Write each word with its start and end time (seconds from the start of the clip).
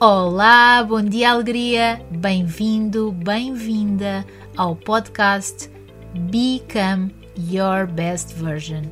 Olá, 0.00 0.84
bom 0.84 1.02
dia, 1.02 1.32
alegria! 1.32 2.00
Bem-vindo, 2.08 3.10
bem-vinda 3.10 4.24
ao 4.56 4.76
podcast 4.76 5.68
Become 6.14 7.12
Your 7.36 7.84
Best 7.88 8.32
Version. 8.34 8.82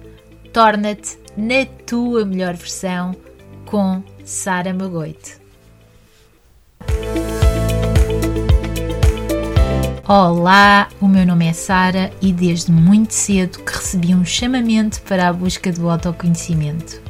Torna-te 0.52 1.16
na 1.36 1.64
tua 1.86 2.24
melhor 2.24 2.54
versão 2.54 3.14
com 3.66 4.02
Sara 4.24 4.74
Magoite. 4.74 5.38
Olá, 10.08 10.88
o 11.00 11.06
meu 11.06 11.24
nome 11.24 11.46
é 11.46 11.52
Sara 11.52 12.10
e 12.20 12.32
desde 12.32 12.72
muito 12.72 13.14
cedo 13.14 13.60
que 13.60 13.76
recebi 13.76 14.12
um 14.12 14.24
chamamento 14.24 15.00
para 15.02 15.28
a 15.28 15.32
busca 15.32 15.70
do 15.70 15.88
autoconhecimento. 15.88 17.00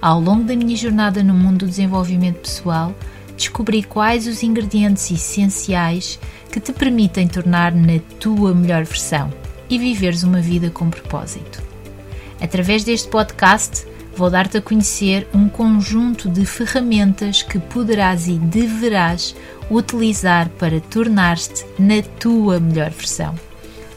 Ao 0.00 0.20
longo 0.20 0.44
da 0.44 0.54
minha 0.54 0.76
jornada 0.76 1.24
no 1.24 1.34
mundo 1.34 1.64
do 1.64 1.66
desenvolvimento 1.66 2.42
pessoal, 2.42 2.94
descobri 3.36 3.82
quais 3.82 4.26
os 4.26 4.42
ingredientes 4.42 5.10
essenciais 5.10 6.18
que 6.50 6.60
te 6.60 6.72
permitem 6.72 7.28
tornar 7.28 7.74
na 7.74 7.98
tua 8.18 8.54
melhor 8.54 8.84
versão 8.84 9.32
e 9.68 9.78
viveres 9.78 10.22
uma 10.22 10.40
vida 10.40 10.70
com 10.70 10.88
propósito. 10.88 11.62
Através 12.40 12.84
deste 12.84 13.08
podcast, 13.08 13.86
vou 14.16 14.30
dar-te 14.30 14.56
a 14.56 14.62
conhecer 14.62 15.26
um 15.34 15.48
conjunto 15.48 16.28
de 16.28 16.46
ferramentas 16.46 17.42
que 17.42 17.58
poderás 17.58 18.28
e 18.28 18.38
deverás 18.38 19.34
utilizar 19.70 20.48
para 20.50 20.80
tornar-te 20.80 21.64
na 21.78 22.02
tua 22.18 22.60
melhor 22.60 22.90
versão. 22.90 23.34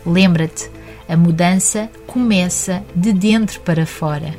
Lembra-te, 0.06 0.70
a 1.08 1.16
mudança 1.16 1.90
começa 2.06 2.84
de 2.96 3.14
dentro 3.14 3.60
para 3.62 3.86
fora. 3.86 4.36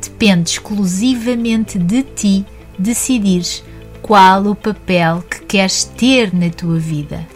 Depende 0.00 0.50
exclusivamente 0.50 1.78
de 1.78 2.02
ti 2.02 2.44
decidires 2.78 3.62
qual 4.02 4.46
o 4.46 4.54
papel 4.54 5.22
que 5.30 5.40
queres 5.42 5.84
ter 5.84 6.34
na 6.34 6.50
tua 6.50 6.78
vida. 6.78 7.26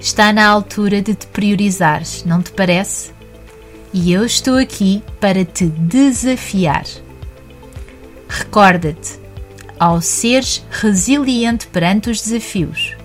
Está 0.00 0.32
na 0.32 0.48
altura 0.48 1.02
de 1.02 1.14
te 1.14 1.26
priorizares, 1.26 2.24
não 2.24 2.42
te 2.42 2.50
parece? 2.50 3.12
E 3.92 4.10
eu 4.10 4.24
estou 4.24 4.56
aqui 4.56 5.02
para 5.20 5.44
te 5.44 5.66
desafiar. 5.66 6.84
Recorda-te, 8.26 9.20
ao 9.78 10.00
seres 10.00 10.64
resiliente 10.70 11.66
perante 11.66 12.08
os 12.08 12.22
desafios, 12.22 12.96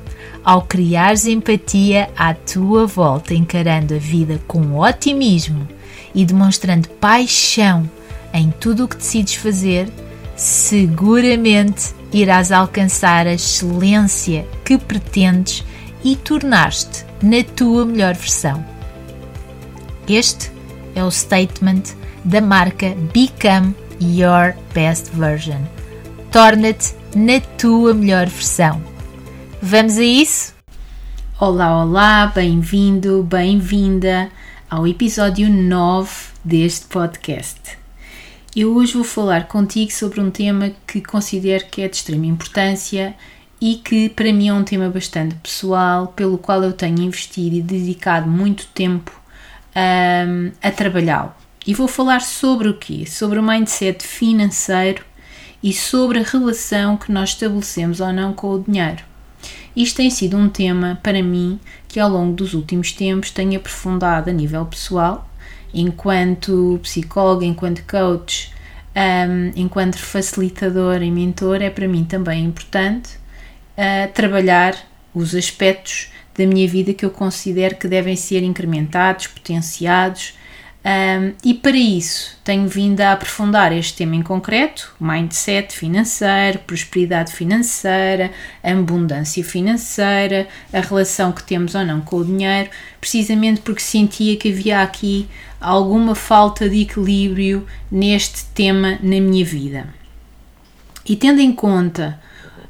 ao 0.43 0.61
criares 0.61 1.27
empatia 1.27 2.09
à 2.15 2.33
tua 2.33 2.87
volta, 2.87 3.33
encarando 3.33 3.95
a 3.95 3.97
vida 3.97 4.39
com 4.47 4.79
otimismo 4.79 5.67
e 6.15 6.25
demonstrando 6.25 6.87
paixão 6.87 7.87
em 8.33 8.49
tudo 8.49 8.85
o 8.85 8.87
que 8.87 8.95
decides 8.95 9.35
fazer, 9.35 9.89
seguramente 10.35 11.93
irás 12.13 12.51
alcançar 12.51 13.27
a 13.27 13.33
excelência 13.33 14.47
que 14.63 14.77
pretendes 14.77 15.63
e 16.03 16.15
tornar-te 16.15 17.05
na 17.21 17.43
tua 17.43 17.85
melhor 17.85 18.15
versão. 18.15 18.63
Este 20.07 20.51
é 20.95 21.03
o 21.03 21.11
statement 21.11 21.83
da 22.23 22.41
marca 22.41 22.95
Become 23.13 23.75
Your 24.01 24.55
Best 24.73 25.11
Version. 25.11 25.61
Torna-te 26.31 26.93
na 27.15 27.39
tua 27.57 27.93
melhor 27.93 28.27
versão. 28.27 28.81
Vamos 29.61 29.97
a 29.97 30.03
isso? 30.03 30.53
Olá, 31.39 31.83
olá, 31.83 32.31
bem-vindo, 32.33 33.23
bem-vinda 33.23 34.29
ao 34.69 34.87
episódio 34.87 35.49
9 35.49 36.09
deste 36.43 36.85
podcast. 36.87 37.77
Eu 38.59 38.73
hoje 38.75 38.93
vou 38.93 39.03
falar 39.03 39.47
contigo 39.47 39.91
sobre 39.91 40.19
um 40.19 40.31
tema 40.31 40.71
que 40.87 40.99
considero 40.99 41.67
que 41.67 41.83
é 41.83 41.87
de 41.87 41.95
extrema 41.95 42.25
importância 42.25 43.15
e 43.61 43.75
que 43.75 44.09
para 44.09 44.33
mim 44.33 44.47
é 44.47 44.53
um 44.55 44.63
tema 44.63 44.89
bastante 44.89 45.35
pessoal, 45.35 46.07
pelo 46.07 46.39
qual 46.39 46.63
eu 46.63 46.73
tenho 46.73 46.99
investido 47.03 47.55
e 47.55 47.61
dedicado 47.61 48.27
muito 48.27 48.65
tempo 48.73 49.11
um, 49.75 50.51
a 50.59 50.71
trabalhá-lo. 50.71 51.35
E 51.67 51.73
vou 51.75 51.87
falar 51.87 52.21
sobre 52.21 52.67
o 52.67 52.73
quê? 52.73 53.05
Sobre 53.05 53.37
o 53.37 53.43
mindset 53.43 54.03
financeiro 54.03 55.05
e 55.61 55.71
sobre 55.71 56.17
a 56.17 56.23
relação 56.23 56.97
que 56.97 57.11
nós 57.11 57.29
estabelecemos 57.29 57.99
ou 57.99 58.11
não 58.11 58.33
com 58.33 58.55
o 58.55 58.63
dinheiro. 58.63 59.03
Isto 59.75 59.97
tem 59.97 60.09
sido 60.09 60.35
um 60.35 60.49
tema 60.49 60.99
para 61.03 61.21
mim 61.21 61.59
que 61.87 61.99
ao 61.99 62.09
longo 62.09 62.33
dos 62.33 62.55
últimos 62.55 62.91
tempos 62.91 63.29
tenho 63.29 63.59
aprofundado 63.59 64.31
a 64.31 64.33
nível 64.33 64.65
pessoal 64.65 65.29
enquanto 65.73 66.79
psicóloga, 66.81 67.45
enquanto 67.45 67.83
coach, 67.83 68.53
um, 68.97 69.51
enquanto 69.55 69.99
facilitador 69.99 71.03
e 71.03 71.11
mentor, 71.11 71.61
é 71.61 71.69
para 71.69 71.87
mim 71.87 72.03
também 72.03 72.43
importante 72.43 73.11
uh, 73.77 74.11
trabalhar 74.11 74.75
os 75.13 75.35
aspectos 75.35 76.11
da 76.35 76.47
minha 76.47 76.67
vida 76.67 76.93
que 76.93 77.05
eu 77.05 77.11
considero 77.11 77.75
que 77.75 77.87
devem 77.87 78.15
ser 78.15 78.41
incrementados, 78.41 79.27
potenciados. 79.27 80.33
Um, 80.83 81.33
e 81.43 81.53
para 81.53 81.75
isso 81.75 82.37
tenho 82.43 82.67
vindo 82.67 83.01
a 83.01 83.11
aprofundar 83.11 83.71
este 83.71 83.97
tema 83.97 84.15
em 84.15 84.23
concreto: 84.23 84.95
mindset 84.99 85.75
financeiro, 85.75 86.59
prosperidade 86.59 87.33
financeira, 87.33 88.31
abundância 88.63 89.43
financeira, 89.43 90.47
a 90.73 90.79
relação 90.79 91.31
que 91.31 91.43
temos 91.43 91.75
ou 91.75 91.85
não 91.85 92.01
com 92.01 92.17
o 92.17 92.25
dinheiro, 92.25 92.69
precisamente 92.99 93.61
porque 93.61 93.81
sentia 93.81 94.37
que 94.37 94.49
havia 94.49 94.81
aqui 94.81 95.27
alguma 95.59 96.15
falta 96.15 96.69
de 96.69 96.81
equilíbrio 96.81 97.65
neste 97.91 98.45
tema 98.45 98.99
na 99.01 99.19
minha 99.19 99.45
vida. 99.45 99.93
E 101.05 101.15
tendo 101.15 101.39
em 101.39 101.51
conta 101.51 102.19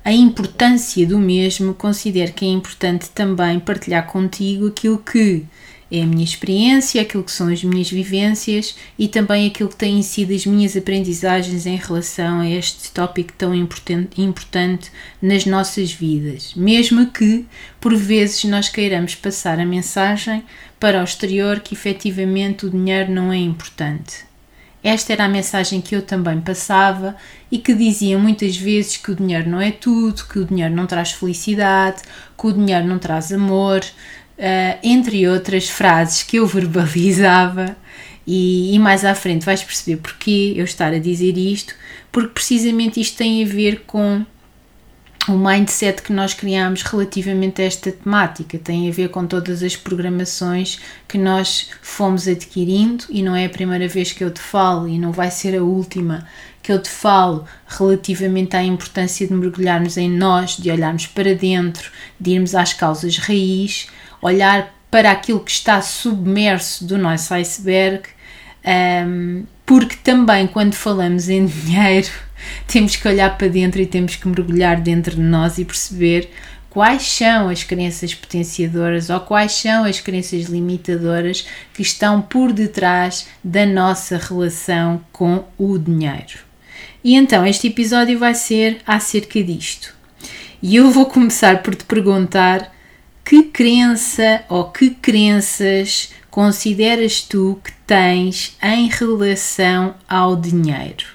a 0.06 0.12
importância 0.14 1.06
do 1.06 1.18
mesmo, 1.18 1.74
considero 1.74 2.32
que 2.32 2.46
é 2.46 2.50
importante 2.50 3.10
também 3.10 3.60
partilhar 3.60 4.08
contigo 4.08 4.68
aquilo 4.68 5.00
que 5.00 5.46
é 5.92 6.02
a 6.02 6.06
minha 6.06 6.24
experiência, 6.24 7.02
aquilo 7.02 7.24
que 7.24 7.32
são 7.32 7.48
as 7.48 7.64
minhas 7.64 7.90
vivências 7.90 8.76
e 9.00 9.08
também 9.08 9.48
aquilo 9.48 9.70
que 9.70 9.76
têm 9.76 10.02
sido 10.02 10.34
as 10.34 10.46
minhas 10.46 10.76
aprendizagens 10.76 11.66
em 11.66 11.78
relação 11.78 12.42
a 12.42 12.50
este 12.50 12.92
tópico 12.92 13.34
tão 13.38 13.56
importante, 13.56 14.22
importante 14.22 14.92
nas 15.22 15.46
nossas 15.46 15.92
vidas. 15.92 16.54
Mesmo 16.56 17.08
que, 17.08 17.46
por 17.80 17.96
vezes, 17.96 18.44
nós 18.44 18.68
queiramos 18.70 19.16
passar 19.16 19.60
a 19.60 19.66
mensagem 19.66 20.44
para 20.80 21.02
o 21.02 21.04
exterior 21.04 21.62
que 21.62 21.74
efetivamente 21.74 22.66
o 22.66 22.70
dinheiro 22.70 23.12
não 23.12 23.32
é 23.32 23.38
importante. 23.38 24.28
Esta 24.84 25.12
era 25.12 25.26
a 25.26 25.30
mensagem 25.30 25.82
que 25.82 25.96
eu 25.96 26.02
também 26.02 26.40
passava 26.40 27.16
e 27.52 27.58
que 27.58 27.74
dizia 27.74 28.18
muitas 28.18 28.56
vezes 28.56 28.96
que 28.96 29.12
o 29.12 29.16
dinheiro 29.16 29.50
não 29.50 29.60
é 29.60 29.72
tudo, 29.72 30.24
que 30.26 30.40
o 30.40 30.46
dinheiro 30.46 30.74
não 30.74 30.86
traz 30.86 31.12
felicidade, 31.12 32.04
que 32.38 32.48
o 32.48 32.54
dinheiro 32.54 32.86
não 32.86 33.00
traz 33.00 33.34
amor, 33.34 33.84
uh, 34.38 34.80
entre 34.84 35.28
outras 35.28 35.70
frases 35.70 36.24
que 36.24 36.38
eu 36.38 36.48
verbalizava. 36.48 37.76
E, 38.26 38.76
e, 38.76 38.80
mais 38.80 39.06
à 39.06 39.16
frente 39.16 39.46
vais 39.46 39.64
perceber 39.64 40.02
porque 40.02 40.54
eu 40.58 40.66
estar 40.66 40.94
a 40.94 41.00
dizer 41.00 41.38
isto, 41.38 41.74
porque 42.12 42.28
precisamente 42.30 43.00
isto 43.00 43.18
tem 43.18 43.42
a 43.42 43.48
ver 43.48 43.84
com 43.88 44.26
o 45.28 45.38
mindset 45.38 46.02
que 46.02 46.14
nós 46.14 46.34
criamos 46.34 46.82
relativamente 46.84 47.62
a 47.62 47.66
esta 47.66 47.92
temática 47.92 48.58
tem 48.58 48.88
a 48.88 48.94
ver 48.94 49.10
com 49.10 49.26
todas 49.26 49.62
as 49.62 49.76
programações 49.76 50.80
que 51.08 51.18
nós 51.18 51.70
fomos 51.82 52.28
adquirindo 52.28 53.04
e 53.10 53.22
não 53.22 53.36
é 53.36 53.46
a 53.46 53.50
primeira 53.50 53.88
vez 53.90 54.14
que 54.14 54.24
eu 54.24 54.32
te 54.32 54.40
falo 54.40 54.88
e 54.88 54.98
não 54.98 55.12
vai 55.12 55.30
ser 55.30 55.58
a 55.58 55.64
última 55.64 56.26
que 56.64 56.72
eu 56.72 56.82
te 56.82 56.90
falo 56.90 57.46
relativamente 57.68 58.56
à 58.56 58.64
importância 58.64 59.28
de 59.28 59.34
mergulharmos 59.34 59.98
em 59.98 60.10
nós, 60.10 60.58
de 60.58 60.70
olharmos 60.72 61.08
para 61.08 61.34
dentro, 61.34 61.90
de 62.20 62.32
irmos 62.32 62.56
às 62.56 62.74
causas 62.74 63.18
raiz, 63.18 63.88
olhar 64.22 64.74
para 64.90 65.12
aquilo 65.12 65.40
que 65.40 65.52
está 65.52 65.82
submerso 65.82 66.86
do 66.86 66.98
nosso 66.98 67.34
iceberg, 67.34 68.04
um, 69.06 69.46
porque 69.66 69.96
também 69.98 70.48
quando 70.48 70.74
falamos 70.74 71.30
em 71.30 71.46
dinheiro 71.48 72.10
temos 72.68 72.96
que 72.96 73.08
olhar 73.08 73.38
para 73.38 73.48
dentro 73.48 73.82
e 73.82 73.86
temos 73.86 74.16
que 74.16 74.28
mergulhar 74.28 74.80
dentro 74.80 75.16
de 75.16 75.22
nós 75.22 75.58
e 75.58 75.66
perceber 75.66 76.30
quais 76.70 77.04
são 77.04 77.50
as 77.50 77.64
crenças 77.64 78.14
potenciadoras 78.14 79.10
ou 79.10 79.20
quais 79.20 79.54
são 79.54 79.84
as 79.84 80.00
crenças 80.00 80.46
limitadoras 80.46 81.48
que 81.74 81.82
estão 81.82 82.22
por 82.22 82.54
detrás 82.54 83.28
da 83.44 83.66
nossa 83.66 84.18
relação 84.18 85.02
com 85.12 85.44
o 85.58 85.78
dinheiro. 85.78 86.40
E 87.04 87.16
então 87.16 87.46
este 87.46 87.68
episódio 87.68 88.20
vai 88.20 88.36
ser 88.36 88.80
acerca 88.86 89.42
disto. 89.44 89.96
E 90.62 90.76
eu 90.76 90.92
vou 90.92 91.06
começar 91.06 91.64
por 91.64 91.74
te 91.74 91.84
perguntar 91.84 92.72
que 93.28 93.44
crença 93.44 94.46
ou 94.48 94.72
que 94.72 94.90
crenças 94.90 96.14
consideras 96.32 97.22
tu 97.22 97.60
que 97.62 97.74
tens 97.86 98.56
em 98.64 98.88
relação 98.88 99.96
ao 100.08 100.38
dinheiro? 100.38 101.06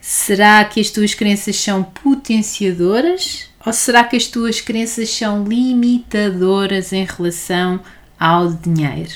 Será 0.00 0.64
que 0.64 0.80
as 0.80 0.90
tuas 0.90 1.12
crenças 1.12 1.56
são 1.56 1.82
potenciadoras 1.82 3.50
ou 3.66 3.72
será 3.72 4.04
que 4.04 4.14
as 4.14 4.28
tuas 4.28 4.60
crenças 4.60 5.10
são 5.10 5.42
limitadoras 5.42 6.92
em 6.92 7.04
relação 7.04 7.80
ao 8.16 8.52
dinheiro? 8.52 9.14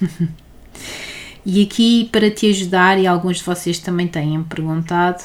e 1.44 1.62
aqui, 1.62 2.08
para 2.10 2.30
te 2.30 2.46
ajudar, 2.48 2.98
e 2.98 3.06
alguns 3.06 3.36
de 3.36 3.44
vocês 3.44 3.78
também 3.78 4.08
têm 4.08 4.42
perguntado, 4.42 5.22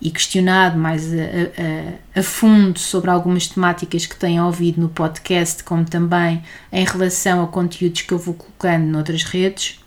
e 0.00 0.10
questionado 0.10 0.78
mais 0.78 1.12
a, 1.12 1.16
a, 1.16 2.20
a, 2.20 2.22
fundo 2.22 2.78
sobre 2.78 3.10
algumas 3.10 3.48
temáticas 3.48 4.06
que 4.06 4.16
têm 4.16 4.40
ouvido 4.40 4.80
no 4.80 4.88
podcast, 4.88 5.64
como 5.64 5.84
também 5.84 6.42
em 6.72 6.84
relação 6.84 7.42
a 7.42 7.48
conteúdos 7.48 8.02
que 8.02 8.12
eu 8.12 8.18
vou 8.18 8.34
colocando 8.34 8.86
noutras 8.86 9.24
redes. 9.24 9.80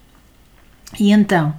E 1.00 1.12
então, 1.12 1.54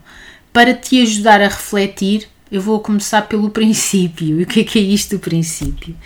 para 0.53 0.75
te 0.75 1.01
ajudar 1.01 1.41
a 1.41 1.49
refletir, 1.49 2.29
eu 2.51 2.61
vou 2.61 2.79
começar 2.81 3.23
pelo 3.23 3.49
princípio. 3.51 4.41
E 4.41 4.43
o 4.43 4.47
que 4.47 4.61
é 4.61 4.65
que 4.65 4.79
é 4.79 4.83
isto 4.83 5.17
do 5.17 5.21
princípio? 5.21 5.97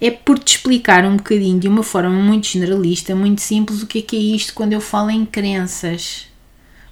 É 0.00 0.10
por 0.10 0.38
te 0.38 0.56
explicar 0.56 1.04
um 1.04 1.16
bocadinho, 1.16 1.58
de 1.58 1.68
uma 1.68 1.82
forma 1.82 2.10
muito 2.10 2.46
generalista, 2.46 3.14
muito 3.14 3.42
simples, 3.42 3.82
o 3.82 3.86
que 3.86 3.98
é 3.98 4.02
que 4.02 4.16
é 4.16 4.20
isto 4.20 4.54
quando 4.54 4.72
eu 4.72 4.80
falo 4.80 5.10
em 5.10 5.26
crenças 5.26 6.29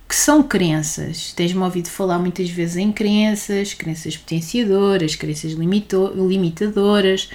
que 0.08 0.16
são 0.16 0.42
crenças. 0.42 1.32
Tens-me 1.34 1.62
ouvido 1.62 1.88
falar 1.88 2.18
muitas 2.18 2.48
vezes 2.48 2.76
em 2.78 2.90
crenças, 2.90 3.74
crenças 3.74 4.16
potenciadoras, 4.16 5.14
crenças 5.14 5.52
limitadoras. 5.52 7.28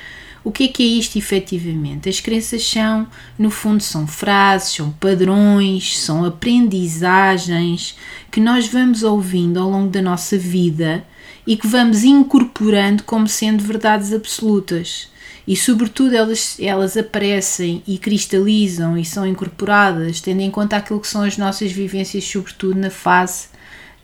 O 0.44 0.52
que 0.52 0.66
é 0.66 0.68
que 0.68 0.84
é 0.84 0.86
isto 0.86 1.18
efetivamente? 1.18 2.10
As 2.10 2.20
crenças 2.20 2.68
são, 2.68 3.08
no 3.38 3.52
fundo, 3.52 3.84
são 3.84 4.08
frases, 4.08 4.74
são 4.76 4.92
padrões, 4.92 6.00
são 6.00 6.26
aprendizagens 6.26 7.96
que 8.32 8.42
nós 8.42 8.68
vamos 8.68 9.04
ouvindo 9.04 9.60
ao 9.60 9.70
longo 9.70 9.90
da 9.90 10.02
nossa 10.02 10.38
vida 10.38 11.06
e 11.46 11.56
que 11.56 11.68
vamos 11.68 12.04
incorporando 12.04 13.04
como 13.04 13.28
sendo 13.28 13.64
verdades 13.64 14.12
absolutas 14.12 15.13
e, 15.48 15.56
sobretudo, 15.56 16.16
elas, 16.16 16.58
elas 16.60 16.96
aparecem 16.96 17.84
e 17.86 17.98
cristalizam 17.98 18.98
e 18.98 19.04
são 19.04 19.28
incorporadas, 19.28 20.22
tendo 20.22 20.42
em 20.42 20.50
conta 20.50 20.78
aquilo 20.78 21.02
que 21.02 21.08
são 21.08 21.24
as 21.24 21.38
nossas 21.38 21.72
vivências, 21.72 22.24
sobretudo 22.24 22.80
na 22.80 22.90
fase 22.90 23.48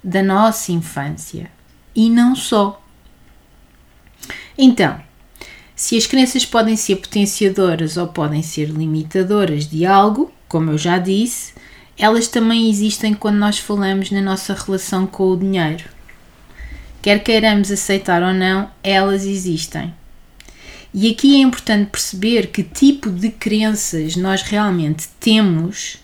da 0.04 0.22
nossa 0.22 0.72
infância. 0.72 1.50
E 1.96 2.10
não 2.10 2.36
só. 2.36 2.82
Então, 4.58 5.00
se 5.76 5.96
as 5.96 6.06
crenças 6.06 6.46
podem 6.46 6.76
ser 6.76 6.98
potenciadoras 6.98 7.96
ou 7.96 8.08
podem 8.08 8.42
ser 8.42 8.66
limitadoras 8.66 9.66
de 9.66 9.86
algo, 9.86 10.32
como 10.48 10.72
eu 10.72 10.78
já 10.78 10.98
disse, 10.98 11.54
elas 11.98 12.28
também 12.28 12.70
existem 12.70 13.14
quando 13.14 13.38
nós 13.38 13.60
falamos 13.60 14.12
na 14.12 14.22
nossa 14.22 14.54
relação 14.54 15.08
com 15.08 15.30
o 15.30 15.38
dinheiro. 15.38 15.86
Quer 17.02 17.24
queiramos 17.24 17.72
aceitar 17.72 18.22
ou 18.22 18.34
não, 18.34 18.70
elas 18.84 19.24
existem. 19.24 19.94
E 20.94 21.12
aqui 21.12 21.36
é 21.36 21.40
importante 21.40 21.90
perceber 21.92 22.48
que 22.48 22.64
tipo 22.64 23.10
de 23.12 23.30
crenças 23.30 24.16
nós 24.16 24.42
realmente 24.42 25.08
temos. 25.20 25.98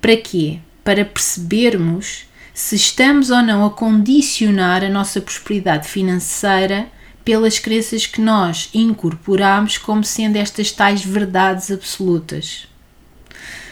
Para 0.00 0.16
quê? 0.16 0.58
Para 0.84 1.04
percebermos 1.04 2.26
se 2.52 2.76
estamos 2.76 3.30
ou 3.30 3.42
não 3.42 3.64
a 3.64 3.70
condicionar 3.70 4.84
a 4.84 4.90
nossa 4.90 5.20
prosperidade 5.20 5.88
financeira 5.88 6.88
pelas 7.24 7.58
crenças 7.58 8.06
que 8.06 8.20
nós 8.20 8.68
incorporamos 8.74 9.78
como 9.78 10.04
sendo 10.04 10.36
estas 10.36 10.70
tais 10.70 11.02
verdades 11.02 11.70
absolutas. 11.70 12.66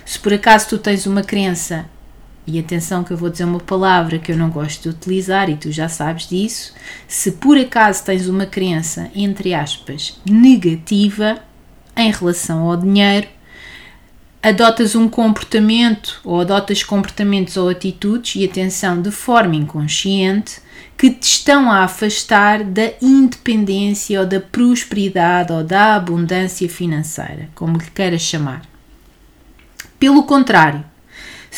Se 0.05 0.19
por 0.19 0.33
acaso 0.33 0.71
tu 0.71 0.79
tens 0.79 1.05
uma 1.07 1.23
crença 1.23 1.89
e 2.49 2.59
atenção 2.59 3.05
que 3.05 3.13
eu 3.13 3.17
vou 3.17 3.29
dizer 3.29 3.45
uma 3.45 3.61
palavra 3.61 4.19
que 4.19 4.33
eu 4.33 4.37
não 4.37 4.49
gosto 4.49 4.83
de 4.83 4.89
utilizar 4.89 5.51
e 5.51 5.57
tu 5.57 5.71
já 5.71 5.89
sabes 5.89 6.29
disso. 6.29 6.73
Se 7.07 7.33
por 7.33 7.59
acaso 7.59 8.03
tens 8.05 8.27
uma 8.27 8.47
crença, 8.47 9.11
entre 9.15 9.53
aspas, 9.53 10.19
negativa 10.25 11.39
em 11.95 12.11
relação 12.11 12.71
ao 12.71 12.77
dinheiro, 12.77 13.29
adotas 14.43 14.95
um 14.95 15.09
comportamento 15.09 16.21
ou 16.25 16.41
adotas 16.41 16.83
comportamentos 16.83 17.59
ou 17.59 17.69
atitudes, 17.69 18.37
e 18.37 18.45
atenção, 18.47 19.03
de 19.03 19.11
forma 19.11 19.57
inconsciente, 19.57 20.61
que 20.97 21.11
te 21.11 21.25
estão 21.25 21.71
a 21.71 21.85
afastar 21.85 22.65
da 22.65 22.93
independência 23.03 24.21
ou 24.21 24.27
da 24.27 24.41
prosperidade 24.41 25.53
ou 25.53 25.63
da 25.63 25.95
abundância 25.97 26.69
financeira, 26.69 27.49
como 27.55 27.77
lhe 27.77 27.91
queiras 27.91 28.23
chamar. 28.23 28.63
Pelo 29.99 30.23
contrário, 30.23 30.85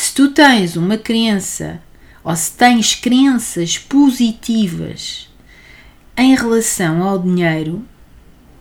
se 0.00 0.14
tu 0.14 0.31
tens 0.31 0.76
uma 0.76 0.97
crença 0.97 1.79
ou 2.25 2.35
se 2.35 2.52
tens 2.52 2.94
crenças 2.94 3.76
positivas 3.76 5.29
em 6.17 6.35
relação 6.35 7.02
ao 7.02 7.19
dinheiro, 7.19 7.85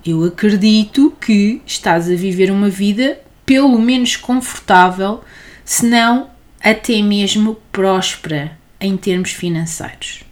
eu 0.06 0.22
acredito 0.26 1.12
que 1.12 1.62
estás 1.66 2.12
a 2.12 2.14
viver 2.14 2.52
uma 2.52 2.70
vida 2.70 3.22
pelo 3.46 3.80
menos 3.80 4.18
confortável, 4.18 5.24
se 5.64 5.86
não 5.86 6.30
até 6.62 7.02
mesmo 7.02 7.56
próspera 7.72 8.58
em 8.78 8.98
termos 8.98 9.32
financeiros. 9.32 10.26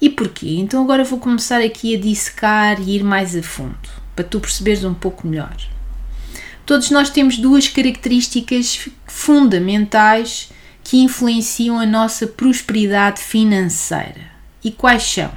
E 0.00 0.08
porquê? 0.08 0.50
Então 0.60 0.84
agora 0.84 1.02
vou 1.02 1.18
começar 1.18 1.60
aqui 1.60 1.96
a 1.96 2.00
dissecar 2.00 2.80
e 2.80 2.94
ir 2.94 3.02
mais 3.02 3.34
a 3.34 3.42
fundo, 3.42 3.88
para 4.14 4.24
tu 4.24 4.38
perceberes 4.38 4.84
um 4.84 4.94
pouco 4.94 5.26
melhor. 5.26 5.56
Todos 6.68 6.90
nós 6.90 7.08
temos 7.08 7.38
duas 7.38 7.66
características 7.66 8.90
fundamentais 9.06 10.50
que 10.84 10.98
influenciam 10.98 11.78
a 11.78 11.86
nossa 11.86 12.26
prosperidade 12.26 13.22
financeira. 13.22 14.20
E 14.62 14.70
quais 14.70 15.02
são? 15.02 15.32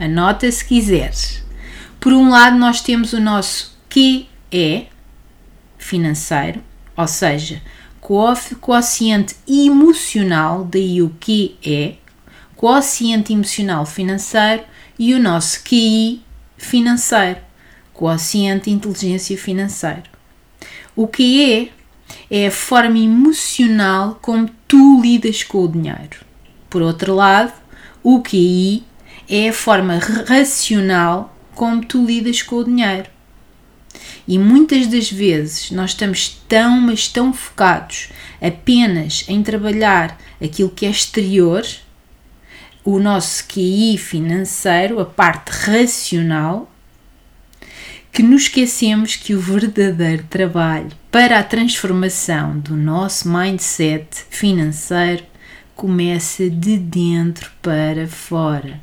Anota 0.00 0.50
se 0.50 0.64
quiseres. 0.64 1.44
Por 2.00 2.12
um 2.12 2.28
lado, 2.28 2.58
nós 2.58 2.80
temos 2.80 3.12
o 3.12 3.20
nosso 3.20 3.78
QE 3.88 4.88
financeiro, 5.78 6.60
ou 6.96 7.06
seja, 7.06 7.62
quociente 8.60 9.36
emocional, 9.46 10.64
daí 10.64 11.00
o 11.00 11.10
QE, 11.20 12.00
quociente 12.56 13.32
emocional 13.32 13.86
financeiro, 13.86 14.64
e 14.98 15.14
o 15.14 15.20
nosso 15.20 15.62
QI 15.62 16.20
financeiro, 16.58 17.38
quociente 17.92 18.72
inteligência 18.72 19.38
financeiro. 19.38 20.13
O 20.96 21.06
que 21.06 21.52
é, 21.52 21.68
é 22.30 22.46
a 22.46 22.50
forma 22.50 22.98
emocional 22.98 24.18
como 24.22 24.48
tu 24.68 25.00
lidas 25.00 25.42
com 25.42 25.64
o 25.64 25.68
dinheiro. 25.68 26.24
Por 26.70 26.82
outro 26.82 27.14
lado, 27.14 27.52
o 28.02 28.22
QI 28.22 28.84
é 29.28 29.48
a 29.48 29.52
forma 29.52 29.98
racional 30.26 31.36
como 31.54 31.84
tu 31.84 32.04
lidas 32.04 32.42
com 32.42 32.56
o 32.56 32.64
dinheiro. 32.64 33.08
E 34.26 34.38
muitas 34.38 34.86
das 34.86 35.10
vezes 35.10 35.70
nós 35.70 35.90
estamos 35.90 36.40
tão, 36.48 36.80
mas 36.80 37.08
tão 37.08 37.32
focados 37.32 38.08
apenas 38.40 39.24
em 39.28 39.42
trabalhar 39.42 40.18
aquilo 40.42 40.70
que 40.70 40.86
é 40.86 40.90
exterior, 40.90 41.64
o 42.84 42.98
nosso 42.98 43.46
QI 43.46 43.96
financeiro, 43.96 45.00
a 45.00 45.04
parte 45.06 45.50
racional, 45.50 46.70
que 48.14 48.22
nos 48.22 48.42
esquecemos 48.42 49.16
que 49.16 49.34
o 49.34 49.40
verdadeiro 49.40 50.22
trabalho 50.30 50.92
para 51.10 51.36
a 51.36 51.42
transformação 51.42 52.56
do 52.60 52.76
nosso 52.76 53.28
mindset 53.28 54.06
financeiro 54.30 55.24
começa 55.74 56.48
de 56.48 56.76
dentro 56.76 57.50
para 57.60 58.06
fora. 58.06 58.80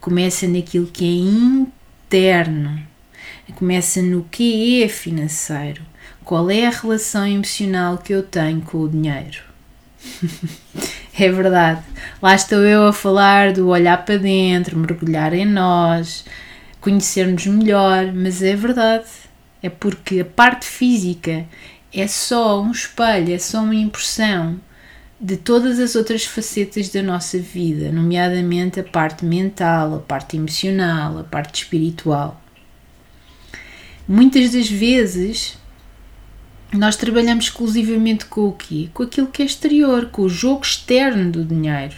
Começa 0.00 0.48
naquilo 0.48 0.88
que 0.88 1.04
é 1.04 2.08
interno. 2.08 2.82
Começa 3.54 4.02
no 4.02 4.24
que 4.24 4.82
é 4.82 4.88
financeiro. 4.88 5.82
Qual 6.24 6.50
é 6.50 6.66
a 6.66 6.70
relação 6.70 7.24
emocional 7.24 7.98
que 7.98 8.12
eu 8.12 8.24
tenho 8.24 8.62
com 8.62 8.78
o 8.78 8.88
dinheiro? 8.88 9.42
é 11.16 11.30
verdade. 11.30 11.82
Lá 12.20 12.34
estou 12.34 12.58
eu 12.58 12.88
a 12.88 12.92
falar 12.92 13.52
do 13.52 13.68
olhar 13.68 14.04
para 14.04 14.18
dentro, 14.18 14.76
mergulhar 14.76 15.32
em 15.34 15.46
nós, 15.46 16.24
conhecermos 16.86 17.44
melhor, 17.48 18.12
mas 18.12 18.40
é 18.44 18.54
verdade. 18.54 19.08
É 19.60 19.68
porque 19.68 20.20
a 20.20 20.24
parte 20.24 20.64
física 20.66 21.44
é 21.92 22.06
só 22.06 22.62
um 22.62 22.70
espelho, 22.70 23.34
é 23.34 23.38
só 23.38 23.60
uma 23.62 23.74
impressão 23.74 24.60
de 25.20 25.36
todas 25.36 25.80
as 25.80 25.96
outras 25.96 26.24
facetas 26.24 26.88
da 26.90 27.02
nossa 27.02 27.40
vida, 27.40 27.90
nomeadamente 27.90 28.78
a 28.78 28.84
parte 28.84 29.24
mental, 29.24 29.96
a 29.96 29.98
parte 29.98 30.36
emocional, 30.36 31.18
a 31.18 31.24
parte 31.24 31.64
espiritual. 31.64 32.40
Muitas 34.06 34.52
das 34.52 34.68
vezes 34.70 35.58
nós 36.72 36.94
trabalhamos 36.94 37.46
exclusivamente 37.46 38.26
com 38.26 38.46
o 38.46 38.52
quê? 38.52 38.90
Com 38.94 39.02
aquilo 39.02 39.26
que 39.26 39.42
é 39.42 39.44
exterior, 39.44 40.06
com 40.10 40.22
o 40.22 40.28
jogo 40.28 40.62
externo 40.64 41.32
do 41.32 41.44
dinheiro. 41.44 41.96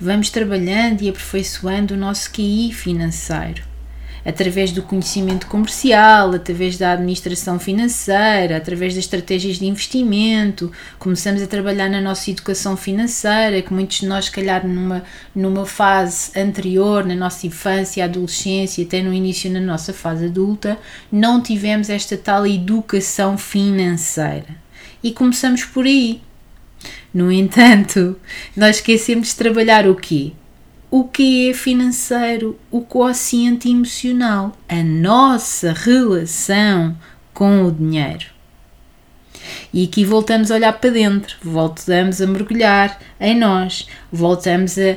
Vamos 0.00 0.30
trabalhando 0.30 1.02
e 1.02 1.10
aperfeiçoando 1.10 1.92
o 1.92 1.98
nosso 1.98 2.30
QI 2.30 2.72
financeiro 2.72 3.68
através 4.24 4.72
do 4.72 4.82
conhecimento 4.82 5.46
comercial, 5.46 6.32
através 6.32 6.76
da 6.76 6.92
administração 6.92 7.58
financeira, 7.58 8.56
através 8.56 8.94
das 8.94 9.04
estratégias 9.04 9.56
de 9.56 9.66
investimento, 9.66 10.70
começamos 10.98 11.42
a 11.42 11.46
trabalhar 11.46 11.88
na 11.88 12.00
nossa 12.00 12.30
educação 12.30 12.76
financeira, 12.76 13.62
que 13.62 13.72
muitos 13.72 14.00
de 14.00 14.06
nós, 14.06 14.26
se 14.26 14.30
calhar, 14.30 14.66
numa, 14.66 15.02
numa 15.34 15.66
fase 15.66 16.38
anterior, 16.38 17.04
na 17.04 17.14
nossa 17.14 17.46
infância, 17.46 18.04
adolescência, 18.04 18.84
até 18.84 19.02
no 19.02 19.12
início 19.12 19.50
na 19.50 19.60
nossa 19.60 19.92
fase 19.92 20.26
adulta, 20.26 20.78
não 21.10 21.40
tivemos 21.40 21.88
esta 21.90 22.16
tal 22.16 22.46
educação 22.46 23.36
financeira. 23.38 24.60
E 25.02 25.12
começamos 25.12 25.64
por 25.64 25.86
aí. 25.86 26.20
No 27.12 27.32
entanto, 27.32 28.16
nós 28.56 28.76
esquecemos 28.76 29.28
de 29.28 29.36
trabalhar 29.36 29.86
o 29.86 29.94
quê? 29.94 30.32
O 30.90 31.04
que 31.04 31.50
é 31.50 31.54
financeiro, 31.54 32.58
o 32.70 32.80
quociente 32.80 33.70
emocional, 33.70 34.56
a 34.68 34.82
nossa 34.82 35.72
relação 35.72 36.96
com 37.32 37.64
o 37.64 37.70
dinheiro. 37.70 38.26
E 39.72 39.84
aqui 39.84 40.04
voltamos 40.04 40.50
a 40.50 40.56
olhar 40.56 40.72
para 40.72 40.90
dentro, 40.90 41.36
voltamos 41.42 42.20
a 42.20 42.26
mergulhar 42.26 43.00
em 43.20 43.38
nós, 43.38 43.86
voltamos 44.10 44.76
a, 44.78 44.96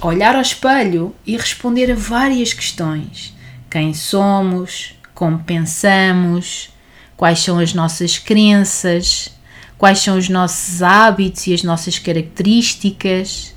a 0.00 0.06
olhar 0.06 0.34
ao 0.34 0.42
espelho 0.42 1.14
e 1.24 1.36
responder 1.36 1.90
a 1.92 1.94
várias 1.94 2.52
questões: 2.52 3.32
quem 3.70 3.94
somos, 3.94 4.94
como 5.14 5.38
pensamos, 5.38 6.70
quais 7.16 7.38
são 7.38 7.60
as 7.60 7.72
nossas 7.72 8.18
crenças, 8.18 9.32
quais 9.78 10.00
são 10.00 10.18
os 10.18 10.28
nossos 10.28 10.82
hábitos 10.82 11.46
e 11.46 11.54
as 11.54 11.62
nossas 11.62 11.98
características, 11.98 13.53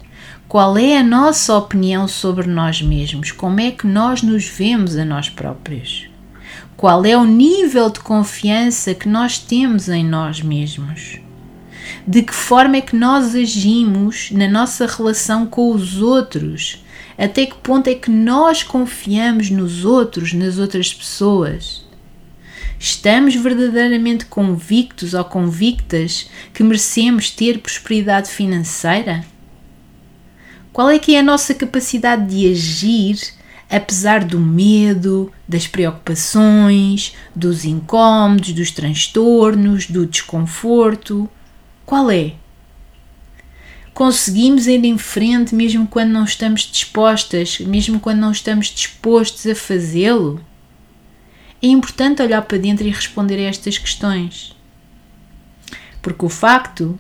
qual 0.48 0.78
é 0.78 0.98
a 0.98 1.04
nossa 1.04 1.54
opinião 1.58 2.08
sobre 2.08 2.48
nós 2.48 2.82
mesmos, 2.82 3.32
como 3.32 3.60
é 3.60 3.70
que 3.70 3.86
nós 3.86 4.22
nos 4.22 4.48
vemos 4.48 4.96
a 4.96 5.04
nós 5.04 5.30
próprios, 5.30 6.10
qual 6.78 7.06
é 7.06 7.18
o 7.18 7.26
nível 7.26 7.90
de 7.90 8.00
confiança 8.00 8.94
que 8.94 9.10
nós 9.10 9.38
temos 9.38 9.90
em 9.90 10.06
nós 10.06 10.42
mesmos. 10.42 11.20
De 12.08 12.22
que 12.22 12.34
forma 12.34 12.78
é 12.78 12.82
que 12.82 12.96
nós 12.96 13.36
agimos 13.36 14.32
na 14.32 14.48
nossa 14.48 14.86
relação 14.88 15.46
com 15.46 15.72
os 15.72 16.02
outros? 16.02 16.82
Até 17.18 17.46
que 17.46 17.56
ponto 17.56 17.90
é 17.90 17.96
que 17.96 18.10
nós 18.10 18.64
confiamos 18.64 19.50
nos 19.50 19.84
outros, 19.84 20.32
nas 20.32 20.58
outras 20.58 20.94
pessoas? 20.94 21.86
Estamos 22.80 23.36
verdadeiramente 23.36 24.26
convictos 24.26 25.14
ou 25.14 25.26
convictas 25.26 26.30
que 26.54 26.64
merecemos 26.64 27.32
ter 27.32 27.60
prosperidade 27.60 28.30
financeira? 28.30 29.26
Qual 30.78 30.92
é 30.92 31.00
que 31.00 31.16
é 31.16 31.22
a 31.22 31.24
nossa 31.24 31.56
capacidade 31.56 32.28
de 32.28 32.52
agir 32.52 33.20
apesar 33.68 34.24
do 34.24 34.40
medo, 34.40 35.34
das 35.48 35.66
preocupações, 35.66 37.16
dos 37.36 37.66
incômodos, 37.66 38.54
dos 38.54 38.70
transtornos, 38.70 39.88
do 39.88 40.06
desconforto? 40.06 41.28
Qual 41.84 42.12
é? 42.12 42.36
Conseguimos 43.92 44.68
ir 44.68 44.86
em 44.86 45.00
frente 45.00 45.56
mesmo 45.56 45.88
quando 45.88 46.12
não 46.12 46.26
estamos 46.26 46.62
dispostas, 46.72 47.58
mesmo 47.60 48.00
quando 48.00 48.20
não 48.20 48.32
estamos 48.32 48.68
dispostos 48.68 49.48
a 49.48 49.56
fazê-lo? 49.56 50.40
É 51.60 51.66
importante 51.66 52.22
olhar 52.22 52.44
para 52.44 52.60
dentro 52.60 52.86
e 52.86 52.92
responder 52.92 53.38
a 53.38 53.50
estas 53.50 53.80
questões. 53.80 54.56
Porque 56.04 56.24
o 56.24 56.30
facto 56.30 57.00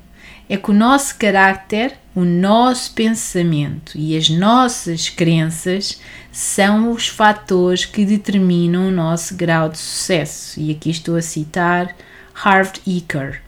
é 0.50 0.56
que 0.56 0.72
o 0.72 0.74
nosso 0.74 1.18
caráter, 1.18 1.98
o 2.16 2.24
nosso 2.24 2.94
pensamento 2.94 3.98
e 3.98 4.18
as 4.18 4.30
nossas 4.30 5.10
crenças 5.10 6.00
são 6.32 6.92
os 6.92 7.08
fatores 7.08 7.86
que 7.86 8.06
determinam 8.06 8.88
o 8.88 8.92
nosso 8.92 9.36
grau 9.36 9.70
de 9.70 9.78
sucesso. 9.78 10.60
E 10.60 10.72
aqui 10.72 10.90
estou 10.90 11.16
a 11.16 11.22
citar 11.22 11.96
Harvard 12.34 12.82
Eker. 12.88 13.42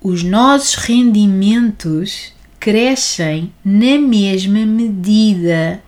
Os 0.00 0.22
nossos 0.22 0.74
rendimentos 0.74 2.32
crescem 2.58 3.52
na 3.64 3.98
mesma 3.98 4.64
medida 4.64 5.82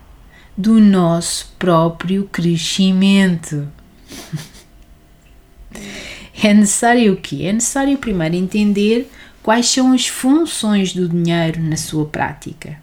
do 0.57 0.79
nosso 0.79 1.53
próprio 1.57 2.27
crescimento. 2.31 3.67
É 6.43 6.53
necessário 6.53 7.13
o 7.13 7.17
quê? 7.17 7.43
É 7.43 7.53
necessário 7.53 7.97
primeiro 7.97 8.35
entender 8.35 9.09
quais 9.41 9.69
são 9.69 9.93
as 9.93 10.07
funções 10.07 10.93
do 10.93 11.07
dinheiro 11.07 11.61
na 11.61 11.77
sua 11.77 12.05
prática. 12.05 12.77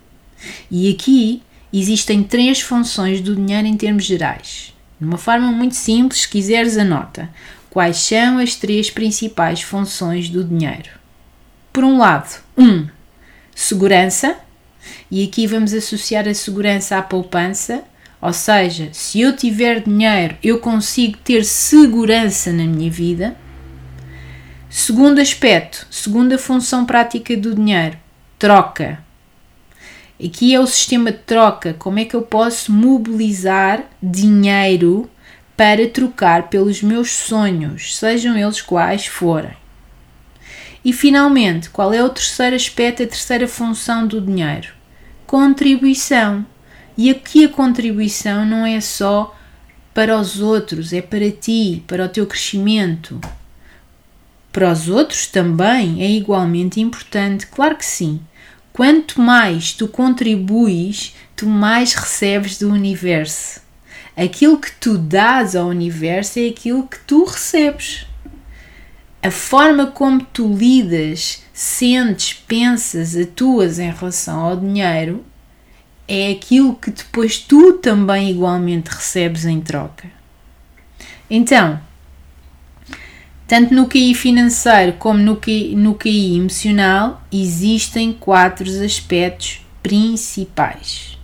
E 0.71 0.91
aqui 0.91 1.43
existem 1.73 2.23
três 2.23 2.61
funções 2.61 3.21
do 3.21 3.37
dinheiro 3.37 3.67
em 3.67 3.77
termos 3.77 4.05
gerais. 4.05 4.73
De 4.99 5.07
uma 5.07 5.19
forma 5.19 5.51
muito 5.51 5.75
simples, 5.75 6.23
se 6.23 6.29
quiseres, 6.29 6.77
anota. 6.77 7.29
Quais 7.69 7.97
são 7.97 8.39
as 8.39 8.55
três 8.55 8.91
principais 8.91 9.63
funções 9.63 10.29
do 10.29 10.45
dinheiro? 10.45 10.91
Por 11.73 11.85
um 11.85 11.99
lado, 11.99 12.41
um, 12.57 12.87
segurança, 13.55 14.37
e 15.11 15.25
aqui 15.25 15.47
vamos 15.47 15.73
associar 15.73 16.29
a 16.29 16.35
segurança 16.35 16.99
à 16.99 17.03
poupança, 17.03 17.83
ou 18.21 18.33
seja, 18.33 18.89
se 18.93 19.21
eu 19.21 19.35
tiver 19.35 19.81
dinheiro, 19.81 20.37
eu 20.43 20.59
consigo 20.59 21.19
ter 21.19 21.45
segurança 21.45 22.53
na 22.53 22.65
minha 22.65 22.91
vida. 22.91 23.37
Segundo 24.75 25.21
aspecto, 25.21 25.87
segunda 25.91 26.39
função 26.39 26.87
prática 26.87 27.37
do 27.37 27.55
dinheiro, 27.55 27.99
troca. 28.39 29.05
Aqui 30.19 30.55
é 30.55 30.59
o 30.59 30.67
sistema 30.67 31.13
de 31.13 31.19
troca. 31.19 31.75
Como 31.75 31.99
é 31.99 32.07
que 32.07 32.17
eu 32.17 32.23
posso 32.23 32.73
mobilizar 32.73 33.85
dinheiro 34.03 35.11
para 35.59 35.87
trocar 35.87 36.49
pelos 36.49 36.83
meus 36.83 37.11
sonhos, 37.11 37.95
sejam 37.99 38.35
eles 38.35 38.63
quais 38.63 39.07
forem? 39.07 39.53
E 40.83 40.91
finalmente, 40.91 41.69
qual 41.69 41.93
é 41.93 42.03
o 42.03 42.09
terceiro 42.09 42.57
aspecto, 42.57 43.03
a 43.03 43.07
terceira 43.07 43.47
função 43.47 44.07
do 44.07 44.23
dinheiro? 44.23 44.69
Contribuição. 45.27 46.47
E 46.97 47.11
aqui 47.11 47.45
a 47.45 47.49
contribuição 47.51 48.47
não 48.47 48.65
é 48.65 48.81
só 48.81 49.37
para 49.93 50.19
os 50.19 50.41
outros, 50.41 50.95
é 50.95 51.03
para 51.03 51.31
ti, 51.31 51.85
para 51.87 52.07
o 52.07 52.09
teu 52.09 52.27
crescimento. 52.27 53.21
Para 54.53 54.71
os 54.71 54.89
outros 54.89 55.27
também 55.27 56.03
é 56.03 56.11
igualmente 56.11 56.81
importante, 56.81 57.47
claro 57.47 57.77
que 57.77 57.87
sim. 57.87 58.21
Quanto 58.73 59.21
mais 59.21 59.73
tu 59.73 59.89
contribuis, 59.89 61.15
tu 61.35 61.47
mais 61.47 61.95
recebes 61.95 62.59
do 62.59 62.71
universo. 62.71 63.61
Aquilo 64.17 64.59
que 64.59 64.71
tu 64.73 64.99
dás 64.99 65.57
ao 65.57 65.69
universo 65.69 66.39
é 66.39 66.49
aquilo 66.49 66.87
que 66.87 66.99
tu 67.01 67.25
recebes 67.25 68.07
a 69.23 69.31
forma 69.31 69.87
como 69.87 70.25
tu 70.25 70.53
lidas, 70.53 71.45
sentes, 71.55 72.35
pensas, 72.35 73.17
atuas 73.17 73.79
em 73.79 73.91
relação 73.91 74.41
ao 74.41 74.57
dinheiro 74.57 75.25
é 76.09 76.33
aquilo 76.33 76.75
que 76.75 76.91
depois 76.91 77.39
tu 77.39 77.75
também 77.75 78.31
igualmente 78.31 78.91
recebes 78.91 79.45
em 79.47 79.61
troca. 79.61 80.11
Então, 81.31 81.81
tanto 83.53 83.75
no 83.75 83.87
QI 83.87 84.15
financeiro 84.15 84.95
como 84.95 85.19
no 85.19 85.37
QI, 85.37 85.77
no 85.77 85.95
QI 85.95 86.39
emocional, 86.39 87.23
existem 87.31 88.11
quatro 88.11 88.67
aspectos 88.83 89.61
principais. 89.83 91.19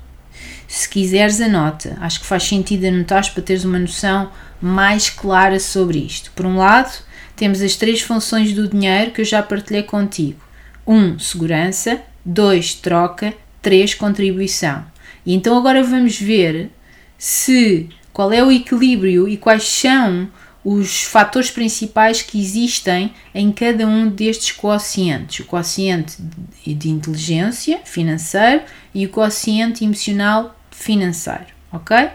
Se 0.67 0.87
quiseres, 0.87 1.41
anota. 1.41 1.97
Acho 2.03 2.21
que 2.21 2.27
faz 2.27 2.43
sentido 2.43 2.85
anotar 2.85 3.33
para 3.33 3.43
teres 3.43 3.65
uma 3.65 3.79
noção 3.79 4.31
mais 4.61 5.09
clara 5.09 5.59
sobre 5.59 6.01
isto. 6.01 6.31
Por 6.33 6.45
um 6.45 6.59
lado, 6.59 7.03
temos 7.35 7.63
as 7.63 7.77
três 7.77 8.03
funções 8.03 8.53
do 8.53 8.69
dinheiro 8.69 9.11
que 9.11 9.23
eu 9.23 9.25
já 9.25 9.43
partilhei 9.43 9.85
contigo. 9.85 10.39
1. 10.87 10.95
Um, 10.95 11.19
segurança. 11.19 12.03
2. 12.27 12.75
Troca. 12.75 13.33
3. 13.63 13.95
Contribuição. 13.95 14.85
E 15.25 15.35
então 15.35 15.57
agora 15.57 15.83
vamos 15.83 16.21
ver 16.21 16.71
se 17.17 17.89
qual 18.13 18.31
é 18.31 18.45
o 18.45 18.53
equilíbrio 18.53 19.27
e 19.27 19.39
quais 19.39 19.67
são 19.67 20.29
os 20.71 21.03
fatores 21.03 21.51
principais 21.51 22.21
que 22.21 22.39
existem 22.39 23.15
em 23.35 23.51
cada 23.51 23.87
um 23.87 24.07
destes 24.07 24.53
quocientes. 24.53 25.41
O 25.41 25.47
quociente 25.47 26.19
de 26.67 26.91
inteligência 26.91 27.81
financeiro 27.87 28.65
e 28.95 29.07
o 29.07 29.09
quociente 29.09 29.83
emocional 29.83 30.55
financeiro, 30.71 31.47
ok? 31.73 32.11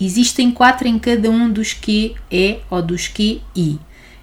Existem 0.00 0.50
quatro 0.50 0.88
em 0.88 0.98
cada 0.98 1.28
um 1.28 1.52
dos 1.52 1.74
QE 1.74 2.16
ou 2.70 2.80
dos 2.80 3.08
QI. 3.08 3.78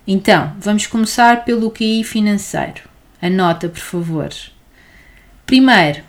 Então, 0.07 0.55
vamos 0.59 0.88
começar 0.88 1.45
pelo 1.45 1.69
QI 1.69 2.03
financeiro. 2.03 2.81
Anota, 3.21 3.69
por 3.69 3.77
favor. 3.77 4.29
Primeiro, 5.45 6.01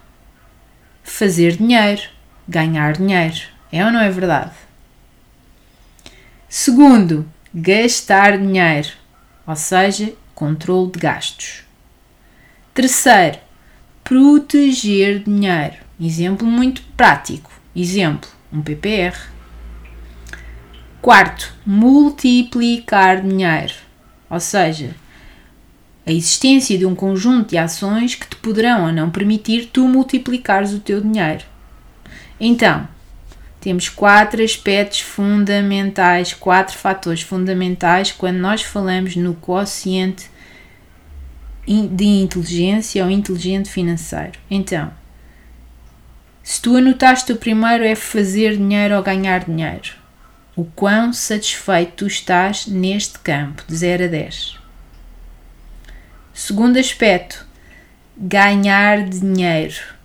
fazer 1.02 1.58
dinheiro, 1.58 2.02
ganhar 2.48 2.94
dinheiro. 2.94 3.42
É 3.70 3.84
ou 3.84 3.92
não 3.92 4.00
é 4.00 4.10
verdade? 4.10 4.52
Segundo, 6.48 7.28
gastar 7.54 8.38
dinheiro, 8.38 8.90
ou 9.46 9.56
seja, 9.56 10.12
controle 10.34 10.92
de 10.92 10.98
gastos. 10.98 11.64
Terceiro, 12.72 13.38
proteger 14.04 15.22
dinheiro. 15.22 15.76
Exemplo 16.00 16.46
muito 16.46 16.82
prático. 16.96 17.50
Exemplo, 17.74 18.28
um 18.52 18.62
PPR. 18.62 19.16
Quarto, 21.00 21.54
multiplicar 21.66 23.20
dinheiro 23.22 23.90
ou 24.30 24.38
seja, 24.38 24.94
a 26.06 26.12
existência 26.12 26.78
de 26.78 26.86
um 26.86 26.94
conjunto 26.94 27.50
de 27.50 27.58
ações 27.58 28.14
que 28.14 28.28
te 28.28 28.36
poderão 28.36 28.86
ou 28.86 28.92
não 28.92 29.10
permitir 29.10 29.66
tu 29.66 29.88
multiplicares 29.88 30.72
o 30.72 30.78
teu 30.78 31.00
dinheiro. 31.00 31.44
Então, 32.38 32.86
temos 33.60 33.88
quatro 33.88 34.42
aspectos 34.42 35.00
fundamentais, 35.00 36.32
quatro 36.32 36.76
fatores 36.76 37.20
fundamentais 37.20 38.10
quando 38.10 38.38
nós 38.38 38.62
falamos 38.62 39.14
no 39.16 39.34
quociente 39.34 40.30
de 41.66 42.04
inteligência 42.04 43.04
ou 43.04 43.10
inteligente 43.10 43.70
financeiro. 43.70 44.32
Então, 44.50 44.90
se 46.42 46.60
tu 46.60 46.74
anotaste 46.74 47.32
o 47.32 47.36
primeiro 47.36 47.84
é 47.84 47.94
fazer 47.94 48.56
dinheiro 48.56 48.96
ou 48.96 49.02
ganhar 49.02 49.44
dinheiro, 49.44 49.92
o 50.56 50.64
quão 50.64 51.12
satisfeito 51.12 51.92
tu 51.96 52.06
estás 52.06 52.66
neste 52.66 53.18
campo, 53.18 53.62
de 53.68 53.76
0 53.76 54.04
a 54.04 54.08
10. 54.08 54.58
Segundo 56.32 56.78
aspecto, 56.78 57.46
ganhar 58.16 59.04
dinheiro. 59.08 59.99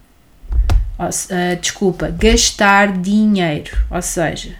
Uh, 0.97 1.59
desculpa, 1.59 2.09
gastar 2.09 2.97
dinheiro. 2.97 3.77
Ou 3.91 4.01
seja, 4.01 4.55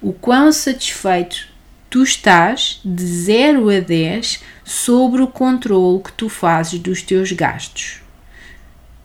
o 0.00 0.12
quão 0.12 0.52
satisfeito 0.52 1.48
tu 1.90 2.02
estás 2.02 2.80
de 2.84 3.04
0 3.04 3.68
a 3.68 3.80
10 3.80 4.42
sobre 4.64 5.22
o 5.22 5.26
controle 5.26 6.02
que 6.02 6.12
tu 6.12 6.28
fazes 6.28 6.78
dos 6.78 7.02
teus 7.02 7.32
gastos. 7.32 8.00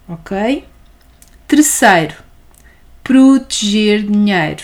Ok? 0.07 0.65
Terceiro, 1.47 2.15
proteger 3.03 4.03
dinheiro. 4.03 4.63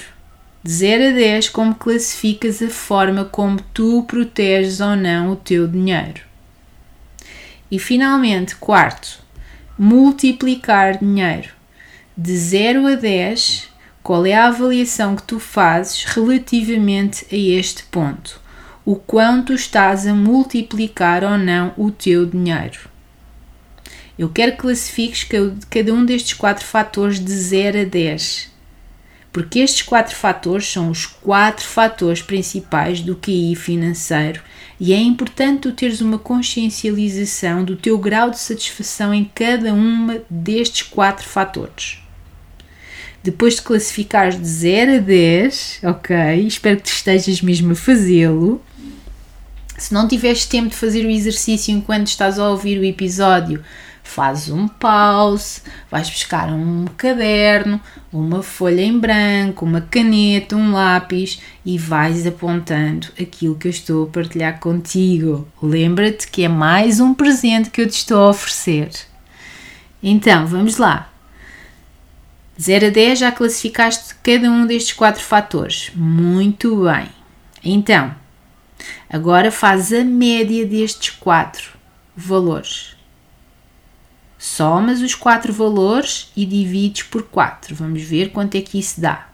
De 0.63 0.71
0 0.71 1.09
a 1.09 1.11
10, 1.11 1.49
como 1.49 1.75
classificas 1.75 2.61
a 2.61 2.69
forma 2.69 3.25
como 3.25 3.59
tu 3.73 4.03
proteges 4.03 4.79
ou 4.79 4.95
não 4.95 5.31
o 5.31 5.35
teu 5.35 5.67
dinheiro. 5.67 6.21
E 7.69 7.77
finalmente, 7.77 8.55
quarto, 8.55 9.19
multiplicar 9.77 10.99
dinheiro. 10.99 11.52
De 12.15 12.37
0 12.37 12.85
a 12.85 12.93
10, 12.93 13.69
qual 14.03 14.23
é 14.23 14.35
a 14.35 14.45
avaliação 14.45 15.15
que 15.15 15.23
tu 15.23 15.39
fazes 15.39 16.03
relativamente 16.03 17.25
a 17.31 17.35
este 17.35 17.85
ponto? 17.85 18.39
O 18.85 18.95
quanto 18.95 19.51
estás 19.51 20.05
a 20.05 20.13
multiplicar 20.13 21.23
ou 21.23 21.39
não 21.39 21.73
o 21.75 21.89
teu 21.89 22.23
dinheiro? 22.23 22.81
Eu 24.17 24.29
quero 24.29 24.51
que 24.51 24.59
classifiques 24.59 25.27
cada 25.67 25.91
um 25.91 26.05
destes 26.05 26.35
quatro 26.35 26.63
fatores 26.63 27.19
de 27.19 27.31
0 27.31 27.81
a 27.81 27.83
10. 27.83 28.51
Porque 29.31 29.57
estes 29.57 29.81
quatro 29.81 30.15
fatores 30.15 30.71
são 30.71 30.91
os 30.91 31.07
quatro 31.07 31.65
fatores 31.65 32.21
principais 32.21 33.01
do 33.01 33.15
QI 33.15 33.55
financeiro 33.55 34.43
e 34.79 34.93
é 34.93 34.99
importante 34.99 35.61
tu 35.61 35.71
teres 35.71 35.99
uma 35.99 36.19
consciencialização 36.19 37.63
do 37.63 37.75
teu 37.75 37.97
grau 37.97 38.29
de 38.29 38.37
satisfação 38.37 39.11
em 39.11 39.25
cada 39.33 39.73
uma 39.73 40.21
destes 40.29 40.83
quatro 40.83 41.27
fatores. 41.27 42.02
Depois 43.23 43.55
de 43.55 43.61
classificares 43.61 44.37
de 44.37 44.45
0 44.45 44.97
a 44.97 44.99
10, 44.99 45.79
ok? 45.83 46.15
Espero 46.45 46.81
que 46.81 46.89
estejas 46.89 47.41
mesmo 47.41 47.71
a 47.71 47.75
fazê-lo. 47.75 48.61
Se 49.77 49.93
não 49.93 50.07
tiveres 50.07 50.45
tempo 50.45 50.69
de 50.69 50.75
fazer 50.75 51.05
o 51.05 51.09
exercício 51.09 51.73
enquanto 51.73 52.07
estás 52.07 52.37
a 52.37 52.49
ouvir 52.49 52.77
o 52.77 52.83
episódio, 52.83 53.63
fazes 54.03 54.49
um 54.49 54.67
pause, 54.67 55.61
vais 55.89 56.09
buscar 56.09 56.49
um 56.49 56.85
caderno, 56.97 57.79
uma 58.11 58.43
folha 58.43 58.81
em 58.81 58.99
branco, 58.99 59.65
uma 59.65 59.79
caneta, 59.79 60.57
um 60.57 60.73
lápis 60.73 61.41
e 61.65 61.77
vais 61.77 62.27
apontando 62.27 63.07
aquilo 63.19 63.55
que 63.55 63.67
eu 63.67 63.71
estou 63.71 64.03
a 64.03 64.07
partilhar 64.07 64.59
contigo. 64.59 65.47
Lembra-te 65.61 66.27
que 66.27 66.43
é 66.43 66.49
mais 66.49 66.99
um 66.99 67.13
presente 67.13 67.69
que 67.69 67.81
eu 67.81 67.87
te 67.87 67.95
estou 67.95 68.19
a 68.19 68.29
oferecer. 68.29 68.89
Então, 70.01 70.45
vamos 70.45 70.77
lá. 70.77 71.12
0 72.59 72.87
a 72.87 72.89
10 72.89 73.19
já 73.19 73.31
classificaste 73.31 74.15
cada 74.23 74.49
um 74.49 74.65
destes 74.65 74.93
quatro 74.93 75.23
fatores. 75.23 75.91
Muito 75.95 76.83
bem. 76.83 77.09
Então, 77.63 78.13
agora 79.09 79.51
faz 79.51 79.91
a 79.93 80.03
média 80.03 80.65
destes 80.65 81.09
quatro 81.11 81.71
valores 82.15 82.93
somas 84.43 85.01
os 85.01 85.15
quatro 85.15 85.53
valores 85.53 86.29
e 86.35 86.45
divides 86.45 87.03
por 87.03 87.23
4. 87.23 87.73
Vamos 87.73 88.03
ver 88.03 88.31
quanto 88.31 88.55
é 88.55 88.61
que 88.61 88.77
isso 88.77 88.99
dá. 88.99 89.29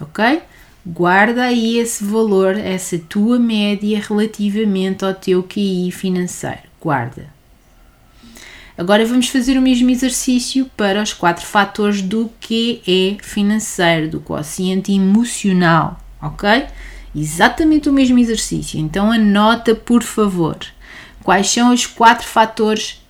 Ok? 0.00 0.42
Guarda 0.84 1.44
aí 1.44 1.78
esse 1.78 2.02
valor, 2.02 2.56
essa 2.58 2.98
tua 2.98 3.38
média 3.38 4.02
relativamente 4.02 5.04
ao 5.04 5.14
teu 5.14 5.44
QI 5.44 5.92
financeiro. 5.92 6.62
Guarda. 6.80 7.37
Agora 8.78 9.04
vamos 9.04 9.26
fazer 9.26 9.58
o 9.58 9.60
mesmo 9.60 9.90
exercício 9.90 10.70
para 10.76 11.02
os 11.02 11.12
quatro 11.12 11.44
fatores 11.44 12.00
do 12.00 12.30
QE 12.40 13.18
financeiro, 13.20 14.08
do 14.08 14.20
quociente 14.20 14.92
emocional, 14.92 15.98
ok? 16.22 16.64
Exatamente 17.12 17.88
o 17.88 17.92
mesmo 17.92 18.20
exercício. 18.20 18.78
Então 18.78 19.10
anota, 19.10 19.74
por 19.74 20.04
favor, 20.04 20.56
quais 21.24 21.50
são 21.50 21.74
os 21.74 21.86
quatro 21.86 22.24
fatores 22.24 23.04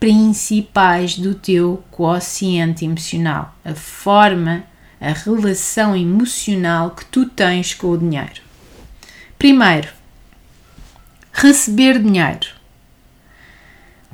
principais 0.00 1.16
do 1.16 1.32
teu 1.32 1.84
quociente 1.92 2.84
emocional, 2.84 3.54
a 3.64 3.72
forma, 3.72 4.64
a 5.00 5.12
relação 5.12 5.94
emocional 5.94 6.90
que 6.90 7.04
tu 7.04 7.26
tens 7.26 7.72
com 7.72 7.92
o 7.92 7.98
dinheiro. 7.98 8.42
Primeiro, 9.38 9.90
receber 11.32 12.02
dinheiro. 12.02 12.63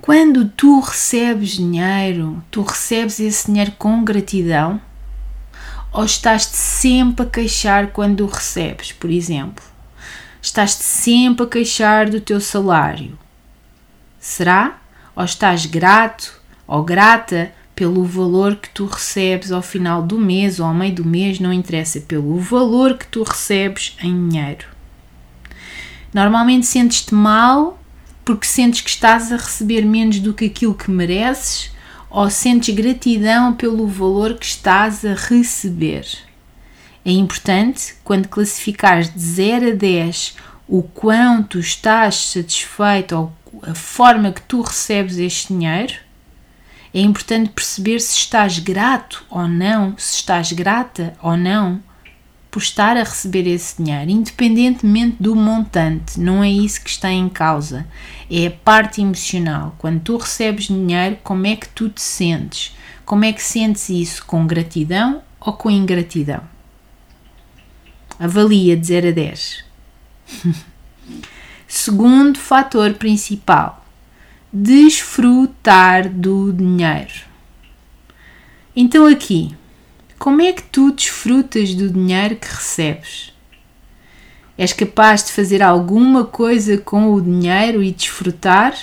Quando 0.00 0.48
tu 0.48 0.80
recebes 0.80 1.50
dinheiro, 1.50 2.42
tu 2.50 2.62
recebes 2.62 3.20
esse 3.20 3.46
dinheiro 3.46 3.72
com 3.78 4.04
gratidão 4.04 4.80
ou 5.92 6.04
estás-te 6.04 6.56
sempre 6.56 7.26
a 7.26 7.28
queixar 7.28 7.88
quando 7.88 8.24
o 8.24 8.26
recebes, 8.26 8.92
por 8.92 9.10
exemplo? 9.10 9.64
Estás-te 10.40 10.84
sempre 10.84 11.44
a 11.44 11.48
queixar 11.48 12.08
do 12.08 12.20
teu 12.20 12.40
salário. 12.40 13.18
Será? 14.18 14.80
ou 15.14 15.24
estás 15.24 15.66
grato 15.66 16.40
ou 16.66 16.82
grata 16.82 17.52
pelo 17.74 18.04
valor 18.04 18.56
que 18.56 18.68
tu 18.70 18.86
recebes 18.86 19.50
ao 19.50 19.62
final 19.62 20.02
do 20.02 20.18
mês 20.18 20.60
ou 20.60 20.66
ao 20.66 20.74
meio 20.74 20.94
do 20.94 21.04
mês, 21.04 21.40
não 21.40 21.52
interessa, 21.52 22.00
pelo 22.00 22.38
valor 22.38 22.96
que 22.96 23.06
tu 23.06 23.22
recebes 23.22 23.96
em 24.02 24.28
dinheiro. 24.28 24.66
Normalmente 26.12 26.66
sentes-te 26.66 27.14
mal 27.14 27.79
porque 28.30 28.46
sentes 28.46 28.80
que 28.80 28.90
estás 28.90 29.32
a 29.32 29.36
receber 29.36 29.82
menos 29.84 30.20
do 30.20 30.32
que 30.32 30.44
aquilo 30.44 30.72
que 30.72 30.88
mereces 30.88 31.72
ou 32.08 32.30
sentes 32.30 32.72
gratidão 32.72 33.52
pelo 33.52 33.88
valor 33.88 34.38
que 34.38 34.46
estás 34.46 35.04
a 35.04 35.14
receber. 35.14 36.06
É 37.04 37.10
importante, 37.10 37.96
quando 38.04 38.28
classificares 38.28 39.12
de 39.12 39.18
0 39.18 39.70
a 39.70 39.74
10 39.74 40.36
o 40.68 40.80
quanto 40.80 41.58
estás 41.58 42.30
satisfeito 42.30 43.16
ou 43.16 43.32
a 43.68 43.74
forma 43.74 44.30
que 44.30 44.42
tu 44.42 44.62
recebes 44.62 45.18
este 45.18 45.52
dinheiro, 45.52 45.94
é 46.94 47.00
importante 47.00 47.50
perceber 47.50 47.98
se 47.98 48.16
estás 48.16 48.60
grato 48.60 49.24
ou 49.28 49.48
não, 49.48 49.98
se 49.98 50.14
estás 50.14 50.52
grata 50.52 51.14
ou 51.20 51.36
não 51.36 51.82
por 52.50 52.60
estar 52.60 52.96
a 52.96 53.04
receber 53.04 53.46
esse 53.46 53.80
dinheiro, 53.80 54.10
independentemente 54.10 55.16
do 55.20 55.36
montante, 55.36 56.18
não 56.18 56.42
é 56.42 56.50
isso 56.50 56.82
que 56.82 56.90
está 56.90 57.10
em 57.10 57.28
causa, 57.28 57.86
é 58.30 58.46
a 58.46 58.50
parte 58.50 59.00
emocional. 59.00 59.74
Quando 59.78 60.00
tu 60.00 60.16
recebes 60.16 60.64
dinheiro, 60.64 61.16
como 61.22 61.46
é 61.46 61.54
que 61.54 61.68
tu 61.68 61.88
te 61.88 62.00
sentes? 62.00 62.74
Como 63.04 63.24
é 63.24 63.32
que 63.32 63.42
sentes 63.42 63.88
isso? 63.88 64.24
Com 64.26 64.46
gratidão 64.46 65.22
ou 65.40 65.52
com 65.52 65.70
ingratidão? 65.70 66.42
Avalia 68.18 68.76
de 68.76 68.86
0 68.86 69.08
a 69.08 69.12
10. 69.12 69.64
Segundo 71.68 72.38
fator 72.38 72.94
principal: 72.94 73.84
desfrutar 74.52 76.08
do 76.08 76.52
dinheiro. 76.52 77.30
Então, 78.74 79.06
aqui, 79.06 79.54
como 80.20 80.42
é 80.42 80.52
que 80.52 80.62
tu 80.62 80.92
desfrutas 80.92 81.72
do 81.72 81.88
dinheiro 81.88 82.36
que 82.36 82.46
recebes? 82.46 83.32
És 84.58 84.70
capaz 84.70 85.24
de 85.24 85.32
fazer 85.32 85.62
alguma 85.62 86.26
coisa 86.26 86.76
com 86.76 87.14
o 87.14 87.22
dinheiro 87.22 87.82
e 87.82 87.90
desfrutar? 87.90 88.74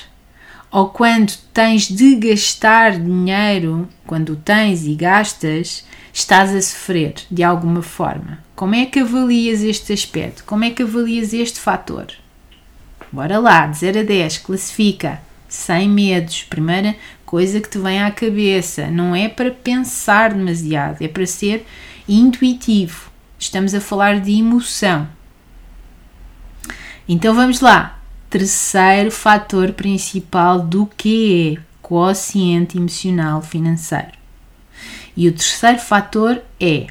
Ou 0.71 0.89
quando 0.89 1.37
tens 1.53 1.83
de 1.83 2.15
gastar 2.15 2.99
dinheiro, 2.99 3.87
quando 4.07 4.35
tens 4.35 4.83
e 4.87 4.95
gastas, 4.95 5.85
estás 6.11 6.55
a 6.55 6.59
sofrer 6.59 7.13
de 7.29 7.43
alguma 7.43 7.83
forma? 7.83 8.39
Como 8.55 8.73
é 8.73 8.87
que 8.87 9.01
avalias 9.01 9.61
este 9.61 9.93
aspecto? 9.93 10.43
Como 10.43 10.63
é 10.63 10.71
que 10.71 10.81
avalias 10.81 11.33
este 11.33 11.59
fator? 11.59 12.07
Bora 13.11 13.37
lá, 13.37 13.67
de 13.67 13.77
0 13.77 13.99
a 13.99 14.03
10, 14.03 14.39
classifica. 14.39 15.21
Sem 15.57 15.89
medos. 15.89 16.43
Primeira 16.43 16.95
coisa 17.25 17.59
que 17.59 17.67
te 17.67 17.79
vem 17.79 18.01
à 18.01 18.11
cabeça. 18.11 18.87
Não 18.91 19.15
é 19.15 19.27
para 19.27 19.49
pensar 19.49 20.31
demasiado, 20.33 21.01
é 21.01 21.07
para 21.07 21.25
ser 21.25 21.65
intuitivo. 22.07 23.11
Estamos 23.39 23.73
a 23.73 23.81
falar 23.81 24.21
de 24.21 24.33
emoção. 24.33 25.09
Então 27.09 27.33
vamos 27.33 27.59
lá. 27.59 27.99
Terceiro 28.29 29.09
fator 29.09 29.73
principal 29.73 30.59
do 30.61 30.85
que 30.95 31.57
é 31.57 31.61
quociente 31.81 32.77
emocional 32.77 33.41
financeiro. 33.41 34.13
E 35.17 35.27
o 35.27 35.31
terceiro 35.33 35.79
fator 35.79 36.39
é 36.59 36.85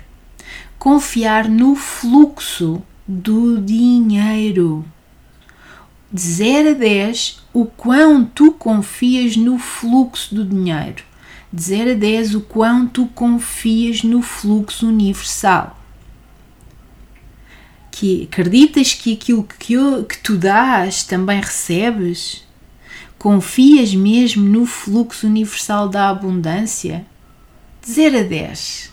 confiar 0.77 1.49
no 1.49 1.77
fluxo 1.77 2.83
do 3.07 3.61
dinheiro 3.61 4.85
de 6.13 6.21
0 6.21 6.71
a 6.71 6.73
10, 6.73 7.46
o 7.57 7.65
quão 7.65 8.23
tu 8.23 8.53
confias 8.53 9.35
no 9.35 9.59
fluxo 9.59 10.35
do 10.35 10.45
dinheiro. 10.45 11.03
De 11.51 11.63
0 11.63 11.93
a 11.93 11.95
10, 11.95 12.35
o 12.35 12.41
quão 12.43 12.87
tu 12.87 13.07
confias 13.07 14.03
no 14.03 14.21
fluxo 14.21 14.87
universal. 14.87 15.83
Que 17.91 18.29
acreditas 18.31 18.93
que 18.93 19.15
aquilo 19.15 19.43
que, 19.59 19.73
eu, 19.73 20.05
que 20.05 20.19
tu 20.19 20.37
dás 20.37 21.03
também 21.05 21.41
recebes? 21.41 22.47
Confias 23.17 23.95
mesmo 23.95 24.47
no 24.47 24.67
fluxo 24.67 25.27
universal 25.27 25.89
da 25.89 26.11
abundância? 26.11 27.07
De 27.83 27.91
0 27.91 28.19
a 28.19 28.23
10, 28.23 28.93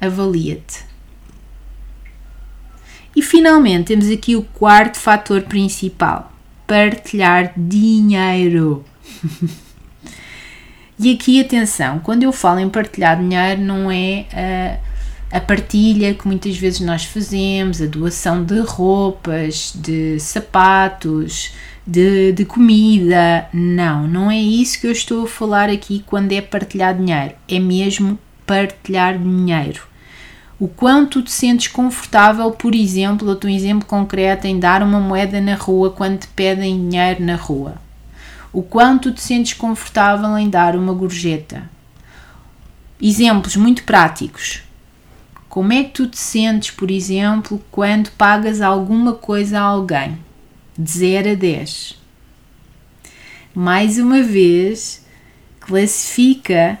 avalia-te. 0.00 0.82
E 3.14 3.20
finalmente 3.20 3.88
temos 3.88 4.10
aqui 4.10 4.34
o 4.34 4.44
quarto 4.44 4.98
fator 4.98 5.42
principal: 5.42 6.37
partilhar 6.68 7.54
dinheiro. 7.56 8.84
e 11.00 11.14
aqui 11.14 11.40
atenção, 11.40 11.98
quando 11.98 12.22
eu 12.22 12.30
falo 12.30 12.60
em 12.60 12.68
partilhar 12.68 13.18
dinheiro, 13.18 13.62
não 13.62 13.90
é 13.90 14.26
a, 15.30 15.38
a 15.38 15.40
partilha 15.40 16.12
que 16.12 16.28
muitas 16.28 16.58
vezes 16.58 16.80
nós 16.80 17.04
fazemos, 17.04 17.80
a 17.80 17.86
doação 17.86 18.44
de 18.44 18.60
roupas, 18.60 19.72
de 19.74 20.20
sapatos, 20.20 21.54
de, 21.86 22.32
de, 22.32 22.44
comida. 22.44 23.48
Não, 23.50 24.06
não 24.06 24.30
é 24.30 24.38
isso 24.38 24.78
que 24.78 24.86
eu 24.86 24.92
estou 24.92 25.24
a 25.24 25.28
falar 25.28 25.70
aqui 25.70 26.04
quando 26.06 26.32
é 26.32 26.42
partilhar 26.42 26.94
dinheiro. 26.94 27.34
É 27.48 27.58
mesmo 27.58 28.18
partilhar 28.46 29.18
dinheiro 29.18 29.87
o 30.60 30.66
quanto 30.66 31.22
te 31.22 31.30
sentes 31.30 31.68
confortável, 31.68 32.50
por 32.50 32.74
exemplo, 32.74 33.24
dou-te 33.24 33.46
um 33.46 33.50
exemplo 33.50 33.86
concreto 33.86 34.46
em 34.46 34.58
dar 34.58 34.82
uma 34.82 34.98
moeda 34.98 35.40
na 35.40 35.54
rua 35.54 35.90
quando 35.92 36.18
te 36.18 36.28
pedem 36.28 36.88
dinheiro 36.88 37.22
na 37.22 37.36
rua. 37.36 37.76
O 38.52 38.60
quanto 38.60 39.12
te 39.12 39.20
sentes 39.20 39.52
confortável 39.52 40.36
em 40.36 40.50
dar 40.50 40.74
uma 40.74 40.92
gorjeta. 40.92 41.70
Exemplos 43.00 43.54
muito 43.54 43.84
práticos. 43.84 44.62
Como 45.48 45.72
é 45.72 45.84
que 45.84 45.90
tu 45.90 46.08
te 46.08 46.18
sentes, 46.18 46.72
por 46.72 46.90
exemplo, 46.90 47.62
quando 47.70 48.10
pagas 48.10 48.60
alguma 48.60 49.14
coisa 49.14 49.60
a 49.60 49.62
alguém? 49.62 50.18
De 50.76 50.90
0 50.90 51.30
a 51.30 51.34
10. 51.34 51.96
Mais 53.54 53.98
uma 53.98 54.22
vez, 54.22 55.06
classifica 55.60 56.80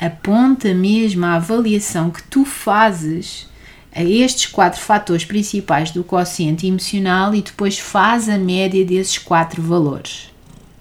aponta 0.00 0.72
mesmo 0.72 1.26
a 1.26 1.34
avaliação 1.34 2.10
que 2.10 2.22
tu 2.22 2.44
fazes 2.44 3.48
a 3.92 4.02
estes 4.02 4.46
quatro 4.46 4.80
fatores 4.80 5.24
principais 5.24 5.90
do 5.90 6.02
quociente 6.04 6.66
emocional 6.66 7.34
e 7.34 7.42
depois 7.42 7.78
faz 7.78 8.28
a 8.28 8.38
média 8.38 8.84
desses 8.84 9.18
quatro 9.18 9.60
valores. 9.60 10.30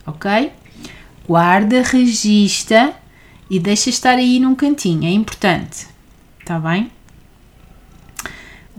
Ok? 0.05 0.51
Guarda, 1.27 1.81
registra 1.81 2.93
e 3.49 3.59
deixa 3.59 3.89
estar 3.89 4.15
aí 4.15 4.39
num 4.39 4.55
cantinho, 4.55 5.05
é 5.05 5.11
importante. 5.11 5.87
Tá 6.45 6.59
bem? 6.59 6.91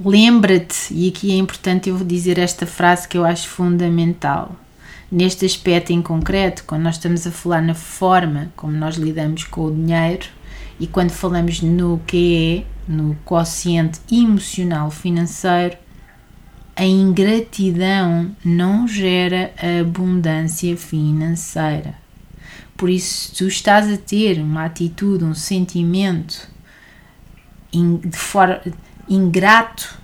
Lembra-te, 0.02 0.94
e 0.94 1.08
aqui 1.08 1.30
é 1.30 1.36
importante 1.36 1.90
eu 1.90 1.98
dizer 1.98 2.38
esta 2.38 2.66
frase 2.66 3.06
que 3.06 3.18
eu 3.18 3.24
acho 3.24 3.46
fundamental. 3.46 4.56
Neste 5.10 5.44
aspecto 5.44 5.92
em 5.92 6.00
concreto, 6.00 6.62
quando 6.64 6.82
nós 6.82 6.94
estamos 6.94 7.26
a 7.26 7.32
falar 7.32 7.60
na 7.60 7.74
forma 7.74 8.52
como 8.54 8.72
nós 8.72 8.94
lidamos 8.94 9.42
com 9.42 9.66
o 9.66 9.74
dinheiro 9.74 10.28
e 10.78 10.86
quando 10.86 11.10
falamos 11.10 11.60
no 11.60 12.00
que 12.06 12.64
é, 12.64 12.90
no 12.92 13.16
quociente 13.24 14.00
emocional 14.10 14.88
financeiro, 14.90 15.76
a 16.76 16.84
ingratidão 16.84 18.34
não 18.44 18.86
gera 18.86 19.52
abundância 19.80 20.76
financeira. 20.76 21.94
Por 22.76 22.88
isso, 22.88 23.28
se 23.28 23.34
tu 23.34 23.48
estás 23.48 23.92
a 23.92 23.96
ter 23.96 24.40
uma 24.40 24.64
atitude, 24.64 25.24
um 25.24 25.34
sentimento 25.34 26.48
de 27.72 28.74
ingrato 29.08 29.99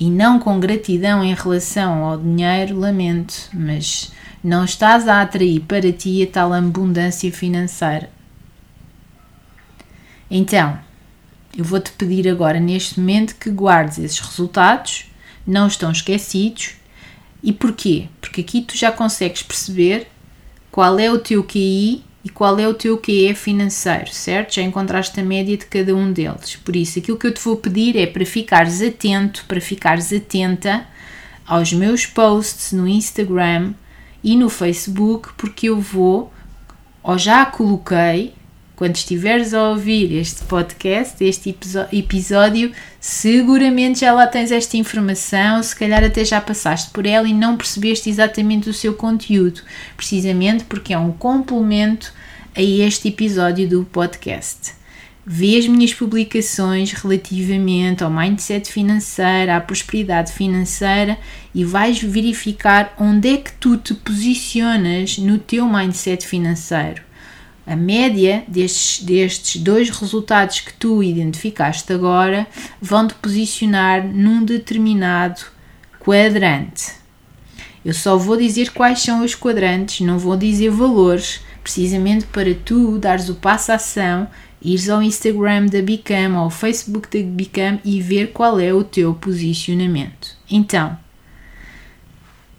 e 0.00 0.08
não 0.08 0.38
com 0.38 0.58
gratidão 0.58 1.22
em 1.22 1.34
relação 1.34 2.02
ao 2.04 2.16
dinheiro, 2.16 2.78
lamento, 2.78 3.50
mas 3.52 4.10
não 4.42 4.64
estás 4.64 5.06
a 5.06 5.20
atrair 5.20 5.60
para 5.60 5.92
ti 5.92 6.22
a 6.22 6.26
tal 6.26 6.54
abundância 6.54 7.30
financeira. 7.30 8.08
Então, 10.30 10.78
eu 11.54 11.64
vou-te 11.64 11.92
pedir 11.92 12.26
agora, 12.28 12.58
neste 12.58 12.98
momento, 12.98 13.34
que 13.34 13.50
guardes 13.50 13.98
esses 13.98 14.20
resultados, 14.20 15.04
não 15.46 15.66
estão 15.66 15.90
esquecidos. 15.90 16.76
E 17.42 17.52
porquê? 17.52 18.08
Porque 18.22 18.40
aqui 18.40 18.62
tu 18.62 18.76
já 18.76 18.90
consegues 18.90 19.42
perceber 19.42 20.06
qual 20.70 20.98
é 20.98 21.10
o 21.10 21.18
teu 21.18 21.44
QI 21.44 22.04
e 22.24 22.28
qual 22.28 22.58
é 22.58 22.68
o 22.68 22.74
teu 22.74 22.98
QE 22.98 23.34
financeiro, 23.34 24.12
certo? 24.12 24.54
Já 24.54 24.62
encontraste 24.62 25.18
a 25.18 25.24
média 25.24 25.56
de 25.56 25.64
cada 25.66 25.94
um 25.94 26.12
deles. 26.12 26.56
Por 26.56 26.76
isso, 26.76 26.98
aquilo 26.98 27.16
que 27.16 27.26
eu 27.26 27.34
te 27.34 27.40
vou 27.40 27.56
pedir 27.56 27.96
é 27.96 28.06
para 28.06 28.26
ficares 28.26 28.82
atento, 28.82 29.44
para 29.48 29.60
ficares 29.60 30.12
atenta 30.12 30.86
aos 31.46 31.72
meus 31.72 32.06
posts 32.06 32.72
no 32.72 32.86
Instagram 32.86 33.72
e 34.22 34.36
no 34.36 34.50
Facebook, 34.50 35.30
porque 35.36 35.70
eu 35.70 35.80
vou, 35.80 36.32
ou 37.02 37.16
já 37.16 37.46
coloquei, 37.46 38.34
quando 38.80 38.96
estiveres 38.96 39.52
a 39.52 39.68
ouvir 39.68 40.10
este 40.10 40.42
podcast, 40.44 41.22
este 41.22 41.54
episódio, 41.92 42.72
seguramente 42.98 44.00
já 44.00 44.10
lá 44.10 44.26
tens 44.26 44.50
esta 44.50 44.74
informação, 44.78 45.62
se 45.62 45.76
calhar 45.76 46.02
até 46.02 46.24
já 46.24 46.40
passaste 46.40 46.90
por 46.90 47.04
ela 47.04 47.28
e 47.28 47.34
não 47.34 47.58
percebeste 47.58 48.08
exatamente 48.08 48.70
o 48.70 48.72
seu 48.72 48.94
conteúdo, 48.94 49.60
precisamente 49.98 50.64
porque 50.64 50.94
é 50.94 50.98
um 50.98 51.12
complemento 51.12 52.10
a 52.56 52.62
este 52.62 53.08
episódio 53.08 53.68
do 53.68 53.84
podcast. 53.84 54.72
Vê 55.26 55.58
as 55.58 55.68
minhas 55.68 55.92
publicações 55.92 56.92
relativamente 56.92 58.02
ao 58.02 58.10
mindset 58.10 58.72
financeiro, 58.72 59.52
à 59.52 59.60
prosperidade 59.60 60.32
financeira 60.32 61.18
e 61.54 61.66
vais 61.66 62.02
verificar 62.02 62.94
onde 62.98 63.28
é 63.28 63.36
que 63.36 63.52
tu 63.52 63.76
te 63.76 63.92
posicionas 63.92 65.18
no 65.18 65.36
teu 65.36 65.68
mindset 65.68 66.26
financeiro 66.26 67.09
a 67.70 67.76
média 67.76 68.42
destes, 68.48 69.00
destes 69.04 69.62
dois 69.62 69.90
resultados 69.90 70.58
que 70.58 70.72
tu 70.74 71.04
identificaste 71.04 71.92
agora 71.92 72.48
vão 72.82 73.06
te 73.06 73.14
posicionar 73.14 74.04
num 74.04 74.44
determinado 74.44 75.40
quadrante. 76.00 76.94
Eu 77.84 77.94
só 77.94 78.16
vou 78.16 78.36
dizer 78.36 78.72
quais 78.72 78.98
são 79.00 79.24
os 79.24 79.36
quadrantes, 79.36 80.04
não 80.04 80.18
vou 80.18 80.36
dizer 80.36 80.68
valores, 80.68 81.42
precisamente 81.62 82.26
para 82.26 82.52
tu 82.56 82.98
dares 82.98 83.28
o 83.28 83.36
passo 83.36 83.70
à 83.70 83.76
ação, 83.76 84.26
ires 84.60 84.88
ao 84.88 85.00
Instagram 85.00 85.66
da 85.66 85.80
Bicam 85.80 86.32
ou 86.32 86.38
ao 86.40 86.50
Facebook 86.50 87.08
da 87.08 87.24
Bicam 87.24 87.78
e 87.84 88.02
ver 88.02 88.32
qual 88.32 88.58
é 88.58 88.74
o 88.74 88.82
teu 88.82 89.14
posicionamento. 89.14 90.36
Então, 90.50 90.98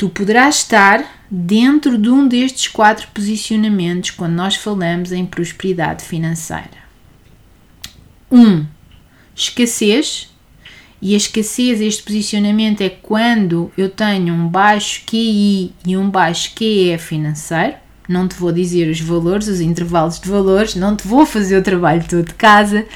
tu 0.01 0.09
poderás 0.09 0.55
estar 0.55 1.05
dentro 1.29 1.95
de 1.95 2.09
um 2.09 2.27
destes 2.27 2.67
quatro 2.67 3.07
posicionamentos 3.13 4.09
quando 4.09 4.33
nós 4.33 4.55
falamos 4.55 5.11
em 5.11 5.27
prosperidade 5.27 6.03
financeira. 6.03 6.81
1. 8.31 8.41
Um, 8.41 8.65
escassez. 9.35 10.27
E 10.99 11.13
a 11.13 11.17
escassez, 11.17 11.79
este 11.79 12.01
posicionamento 12.01 12.81
é 12.81 12.89
quando 12.89 13.71
eu 13.77 13.91
tenho 13.91 14.33
um 14.33 14.47
baixo 14.47 15.03
QI 15.05 15.71
e 15.85 15.95
um 15.95 16.09
baixo 16.09 16.55
QE 16.55 16.97
financeiro. 16.97 17.75
Não 18.09 18.27
te 18.27 18.33
vou 18.33 18.51
dizer 18.51 18.89
os 18.89 18.99
valores, 18.99 19.47
os 19.47 19.61
intervalos 19.61 20.19
de 20.19 20.27
valores, 20.27 20.73
não 20.73 20.95
te 20.95 21.07
vou 21.07 21.27
fazer 21.27 21.57
o 21.57 21.63
trabalho 21.63 22.03
todo 22.09 22.25
de 22.25 22.33
casa, 22.33 22.87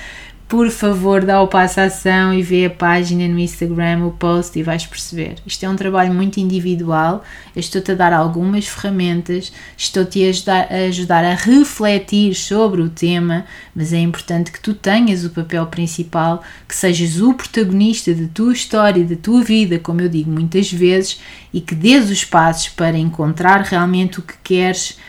por 0.47 0.69
favor, 0.69 1.25
dá 1.25 1.41
o 1.41 1.47
passo 1.47 1.79
à 1.79 1.86
ação 1.86 2.31
e 2.31 2.43
vê 2.43 2.65
a 2.65 2.69
página 2.69 3.27
no 3.27 3.39
Instagram, 3.39 4.05
o 4.05 4.12
post 4.12 4.58
e 4.60 4.62
vais 4.62 4.86
perceber. 4.86 5.38
Isto 5.43 5.65
é 5.65 5.69
um 5.69 5.75
trabalho 5.75 6.13
muito 6.13 6.39
individual. 6.39 7.23
Estou-te 7.55 7.91
a 7.91 7.95
dar 7.95 8.13
algumas 8.13 8.67
ferramentas, 8.67 9.51
estou-te 9.75 10.23
a 10.23 10.29
ajudar, 10.29 10.67
a 10.71 10.75
ajudar 10.88 11.25
a 11.25 11.34
refletir 11.34 12.36
sobre 12.36 12.81
o 12.81 12.89
tema, 12.89 13.45
mas 13.75 13.91
é 13.91 13.99
importante 13.99 14.51
que 14.51 14.60
tu 14.60 14.75
tenhas 14.75 15.25
o 15.25 15.31
papel 15.31 15.65
principal, 15.65 16.43
que 16.67 16.75
sejas 16.75 17.19
o 17.19 17.34
protagonista 17.34 18.13
da 18.13 18.27
tua 18.31 18.53
história, 18.53 19.03
da 19.03 19.15
tua 19.15 19.43
vida, 19.43 19.79
como 19.79 20.01
eu 20.01 20.10
digo 20.10 20.29
muitas 20.29 20.71
vezes, 20.71 21.19
e 21.51 21.60
que 21.60 21.73
dês 21.73 22.12
os 22.12 22.23
passos 22.23 22.69
para 22.69 22.97
encontrar 22.97 23.62
realmente 23.62 24.19
o 24.19 24.21
que 24.21 24.36
queres 24.43 24.99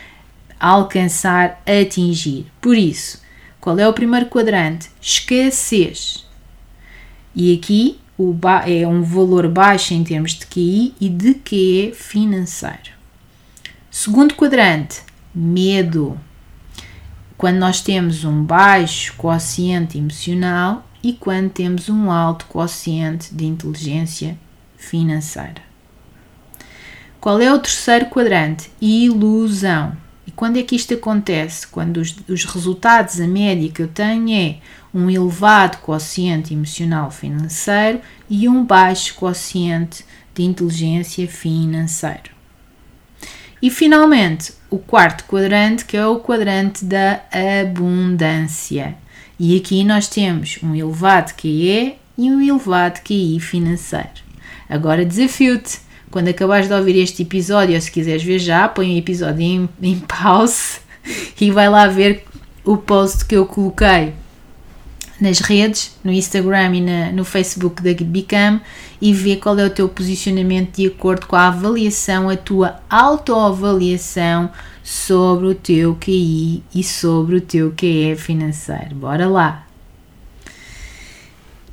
alcançar, 0.59 1.61
atingir. 1.63 2.47
Por 2.59 2.75
isso, 2.75 3.26
qual 3.67 3.77
é 3.79 3.85
o 3.85 3.91
primeiro 3.91 4.27
quadrante? 4.27 4.89
Escassez. 5.01 6.25
E 7.35 7.53
aqui 7.53 7.99
é 8.65 8.87
um 8.87 9.01
valor 9.01 9.45
baixo 9.49 9.93
em 9.93 10.05
termos 10.05 10.35
de 10.35 10.45
QI 10.47 10.95
e 11.01 11.09
de 11.09 11.33
QE 11.33 11.91
financeiro. 11.93 12.93
Segundo 13.91 14.35
quadrante, 14.35 15.01
medo. 15.35 16.17
Quando 17.37 17.57
nós 17.57 17.81
temos 17.81 18.23
um 18.23 18.41
baixo 18.41 19.13
quociente 19.17 19.97
emocional 19.97 20.87
e 21.03 21.11
quando 21.11 21.49
temos 21.49 21.89
um 21.89 22.09
alto 22.09 22.45
quociente 22.45 23.35
de 23.35 23.45
inteligência 23.45 24.39
financeira. 24.77 25.61
Qual 27.19 27.41
é 27.41 27.53
o 27.53 27.59
terceiro 27.59 28.05
quadrante? 28.05 28.71
Ilusão. 28.79 30.06
E 30.27 30.31
quando 30.31 30.57
é 30.57 30.63
que 30.63 30.75
isto 30.75 30.93
acontece? 30.93 31.65
Quando 31.65 31.97
os, 31.97 32.13
os 32.27 32.43
resultados, 32.43 33.21
a 33.21 33.27
média 33.27 33.71
que 33.71 33.81
eu 33.81 33.87
tenho 33.87 34.29
é 34.29 34.57
um 34.93 35.09
elevado 35.09 35.77
quociente 35.77 36.53
emocional 36.53 37.09
financeiro 37.09 38.01
e 38.29 38.49
um 38.49 38.65
baixo 38.65 39.15
quociente 39.15 40.03
de 40.35 40.43
inteligência 40.43 41.25
financeira. 41.27 42.37
E 43.61 43.71
finalmente, 43.71 44.53
o 44.69 44.77
quarto 44.77 45.23
quadrante, 45.23 45.85
que 45.85 45.95
é 45.95 46.05
o 46.05 46.19
quadrante 46.19 46.83
da 46.83 47.21
abundância. 47.63 48.95
E 49.39 49.57
aqui 49.57 49.83
nós 49.83 50.07
temos 50.07 50.59
um 50.61 50.75
elevado 50.75 51.33
QE 51.35 51.95
e 52.17 52.31
um 52.31 52.41
elevado 52.41 53.01
QI 53.01 53.39
financeiro. 53.39 54.27
Agora 54.69 55.05
desafio-te, 55.05 55.79
quando 56.11 56.29
acabares 56.29 56.67
de 56.67 56.73
ouvir 56.73 56.97
este 56.97 57.23
episódio, 57.23 57.75
ou 57.75 57.81
se 57.81 57.91
quiseres 57.91 58.23
ver 58.23 58.39
já, 58.39 58.67
põe 58.67 58.95
o 58.95 58.97
episódio 58.97 59.41
em, 59.41 59.69
em 59.81 59.99
pause 59.99 60.79
e 61.39 61.51
vai 61.51 61.69
lá 61.69 61.87
ver 61.87 62.23
o 62.63 62.77
post 62.77 63.25
que 63.25 63.35
eu 63.35 63.45
coloquei 63.45 64.13
nas 65.19 65.39
redes, 65.39 65.97
no 66.03 66.11
Instagram 66.11 66.75
e 66.75 66.81
na, 66.81 67.11
no 67.11 67.25
Facebook 67.25 67.81
da 67.81 67.91
Bicam 67.93 68.61
e 69.01 69.13
vê 69.13 69.35
qual 69.35 69.57
é 69.57 69.65
o 69.65 69.69
teu 69.69 69.89
posicionamento 69.89 70.75
de 70.75 70.87
acordo 70.87 71.25
com 71.25 71.35
a 71.35 71.47
avaliação, 71.47 72.29
a 72.29 72.37
tua 72.37 72.79
autoavaliação 72.89 74.51
sobre 74.83 75.47
o 75.47 75.55
teu 75.55 75.95
QI 75.95 76.63
e 76.73 76.83
sobre 76.83 77.35
o 77.37 77.41
teu 77.41 77.73
QE 77.75 78.15
financeiro. 78.15 78.95
Bora 78.95 79.27
lá! 79.27 79.65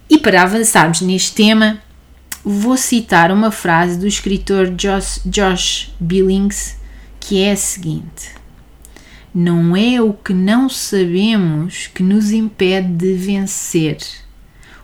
E 0.09 0.19
para 0.19 0.43
avançarmos 0.43 1.01
neste 1.01 1.35
tema, 1.35 1.81
vou 2.45 2.77
citar 2.77 3.33
uma 3.33 3.51
frase 3.51 3.99
do 3.99 4.07
escritor 4.07 4.71
Josh, 4.71 5.21
Josh 5.25 5.95
Billings 5.99 6.77
que 7.19 7.43
é 7.43 7.53
a 7.53 7.57
seguinte 7.57 8.45
não 9.35 9.77
é 9.77 10.01
o 10.01 10.13
que 10.13 10.33
não 10.33 10.69
sabemos 10.69 11.89
que 11.89 12.05
nos 12.05 12.31
impede 12.31 12.89
de 12.93 13.15
vencer. 13.15 13.99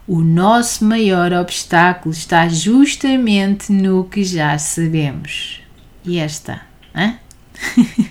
O 0.05 0.19
nosso 0.19 0.83
maior 0.83 1.31
obstáculo 1.31 2.13
está 2.13 2.49
justamente 2.49 3.71
no 3.71 4.03
que 4.03 4.25
já 4.25 4.57
sabemos. 4.57 5.61
E 6.03 6.17
esta, 6.17 6.61
hã? 6.93 7.15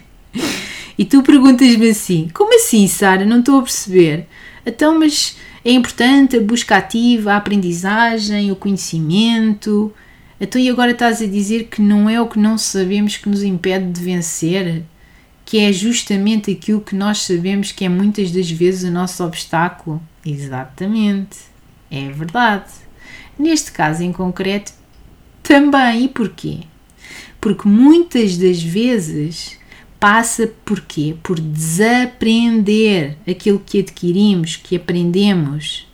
e 0.97 1.05
tu 1.05 1.23
perguntas-me 1.23 1.91
assim: 1.91 2.31
como 2.33 2.57
assim, 2.57 2.89
Sara? 2.89 3.27
Não 3.27 3.41
estou 3.41 3.59
a 3.59 3.63
perceber. 3.63 4.27
Então, 4.65 4.99
mas 4.99 5.37
é 5.65 5.73
importante 5.73 6.37
a 6.37 6.41
busca 6.41 6.77
ativa, 6.77 7.33
a 7.33 7.37
aprendizagem, 7.37 8.51
o 8.51 8.57
conhecimento. 8.57 9.93
Então, 10.41 10.61
e 10.61 10.71
agora 10.71 10.93
estás 10.93 11.21
a 11.21 11.27
dizer 11.27 11.65
que 11.65 11.83
não 11.83 12.09
é 12.09 12.21
o 12.21 12.29
que 12.29 12.39
não 12.39 12.57
sabemos 12.57 13.17
que 13.17 13.29
nos 13.29 13.43
impede 13.43 13.91
de 13.91 14.01
vencer? 14.01 14.85
que 15.51 15.59
é 15.59 15.73
justamente 15.73 16.53
aquilo 16.53 16.81
que 16.81 16.95
nós 16.95 17.23
sabemos 17.23 17.73
que 17.73 17.85
é 17.85 17.89
muitas 17.89 18.31
das 18.31 18.49
vezes 18.49 18.89
o 18.89 18.93
nosso 18.93 19.25
obstáculo. 19.25 20.01
Exatamente, 20.25 21.39
é 21.91 22.09
verdade. 22.09 22.71
Neste 23.37 23.73
caso 23.73 24.01
em 24.05 24.13
concreto, 24.13 24.73
também. 25.43 26.05
E 26.05 26.09
porquê? 26.09 26.61
Porque 27.41 27.67
muitas 27.67 28.37
das 28.37 28.63
vezes 28.63 29.59
passa 30.01 30.51
por 30.65 30.81
quê? 30.81 31.15
Por 31.23 31.39
desaprender 31.39 33.19
aquilo 33.29 33.63
que 33.65 33.79
adquirimos, 33.79 34.57
que 34.57 34.75
aprendemos. 34.75 35.87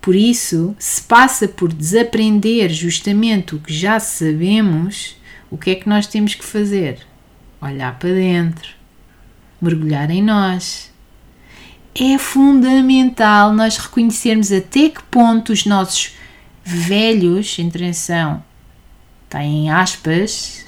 Por 0.00 0.14
isso, 0.14 0.74
se 0.78 1.02
passa 1.02 1.48
por 1.48 1.72
desaprender 1.72 2.70
justamente 2.70 3.54
o 3.54 3.58
que 3.58 3.74
já 3.74 3.98
sabemos, 3.98 5.16
o 5.50 5.58
que 5.58 5.70
é 5.70 5.74
que 5.74 5.88
nós 5.88 6.06
temos 6.06 6.34
que 6.34 6.44
fazer? 6.44 7.04
olhar 7.60 7.98
para 7.98 8.10
dentro, 8.10 8.68
mergulhar 9.60 10.10
em 10.10 10.22
nós. 10.22 10.92
É 11.94 12.18
fundamental 12.18 13.52
nós 13.52 13.78
reconhecermos 13.78 14.52
até 14.52 14.90
que 14.90 15.02
ponto 15.04 15.52
os 15.52 15.64
nossos 15.64 16.14
velhos, 16.62 17.56
atenção, 17.58 18.44
está 19.36 19.44
em 19.44 19.70
aspas, 19.70 20.64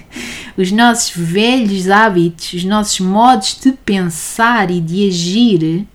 os 0.56 0.72
nossos 0.72 1.10
velhos 1.14 1.90
hábitos, 1.90 2.54
os 2.54 2.64
nossos 2.64 3.00
modos 3.00 3.58
de 3.60 3.72
pensar 3.72 4.70
e 4.70 4.80
de 4.80 5.08
agir, 5.08 5.86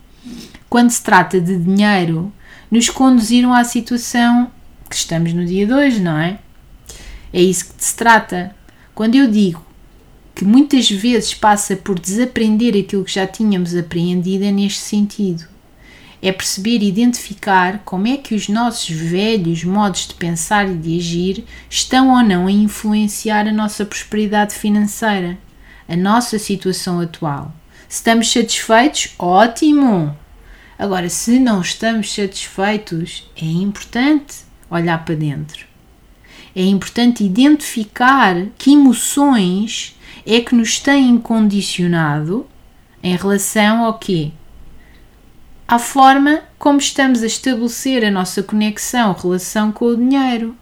quando 0.69 0.91
se 0.91 1.01
trata 1.01 1.41
de 1.41 1.57
dinheiro, 1.57 2.31
nos 2.69 2.89
conduziram 2.89 3.53
à 3.53 3.63
situação 3.63 4.51
que 4.89 4.95
estamos 4.95 5.33
no 5.33 5.45
dia 5.45 5.65
2, 5.65 5.99
não 5.99 6.17
é? 6.17 6.39
É 7.33 7.41
isso 7.41 7.73
que 7.73 7.83
se 7.83 7.95
trata. 7.95 8.55
Quando 8.93 9.15
eu 9.15 9.29
digo 9.29 9.65
que 10.35 10.45
muitas 10.45 10.89
vezes 10.89 11.33
passa 11.33 11.75
por 11.75 11.99
desaprender 11.99 12.77
aquilo 12.77 13.03
que 13.03 13.13
já 13.13 13.25
tínhamos 13.25 13.75
aprendido 13.75 14.43
é 14.43 14.51
neste 14.51 14.79
sentido. 14.79 15.50
É 16.21 16.31
perceber 16.31 16.83
e 16.83 16.87
identificar 16.87 17.81
como 17.83 18.07
é 18.07 18.15
que 18.15 18.35
os 18.35 18.47
nossos 18.47 18.89
velhos 18.89 19.63
modos 19.63 20.07
de 20.07 20.13
pensar 20.13 20.69
e 20.69 20.75
de 20.75 20.97
agir 20.97 21.45
estão 21.69 22.11
ou 22.11 22.23
não 22.23 22.45
a 22.45 22.51
influenciar 22.51 23.47
a 23.47 23.51
nossa 23.51 23.83
prosperidade 23.83 24.53
financeira, 24.53 25.37
a 25.89 25.95
nossa 25.95 26.37
situação 26.37 26.99
atual. 26.99 27.51
Estamos 27.89 28.31
satisfeitos, 28.31 29.15
ótimo! 29.17 30.15
Agora, 30.77 31.09
se 31.09 31.39
não 31.39 31.61
estamos 31.61 32.13
satisfeitos, 32.13 33.29
é 33.35 33.45
importante 33.45 34.37
olhar 34.69 35.03
para 35.03 35.15
dentro. 35.15 35.65
É 36.55 36.63
importante 36.63 37.23
identificar 37.23 38.47
que 38.57 38.73
emoções 38.73 39.95
é 40.25 40.41
que 40.41 40.55
nos 40.55 40.79
têm 40.79 41.17
condicionado 41.17 42.47
em 43.01 43.15
relação 43.15 43.85
ao 43.85 43.97
quê? 43.97 44.31
À 45.71 45.79
forma 45.79 46.41
como 46.59 46.79
estamos 46.79 47.23
a 47.23 47.25
estabelecer 47.25 48.03
a 48.03 48.11
nossa 48.11 48.43
conexão, 48.43 49.13
relação 49.13 49.71
com 49.71 49.85
o 49.85 49.95
dinheiro. 49.95 50.53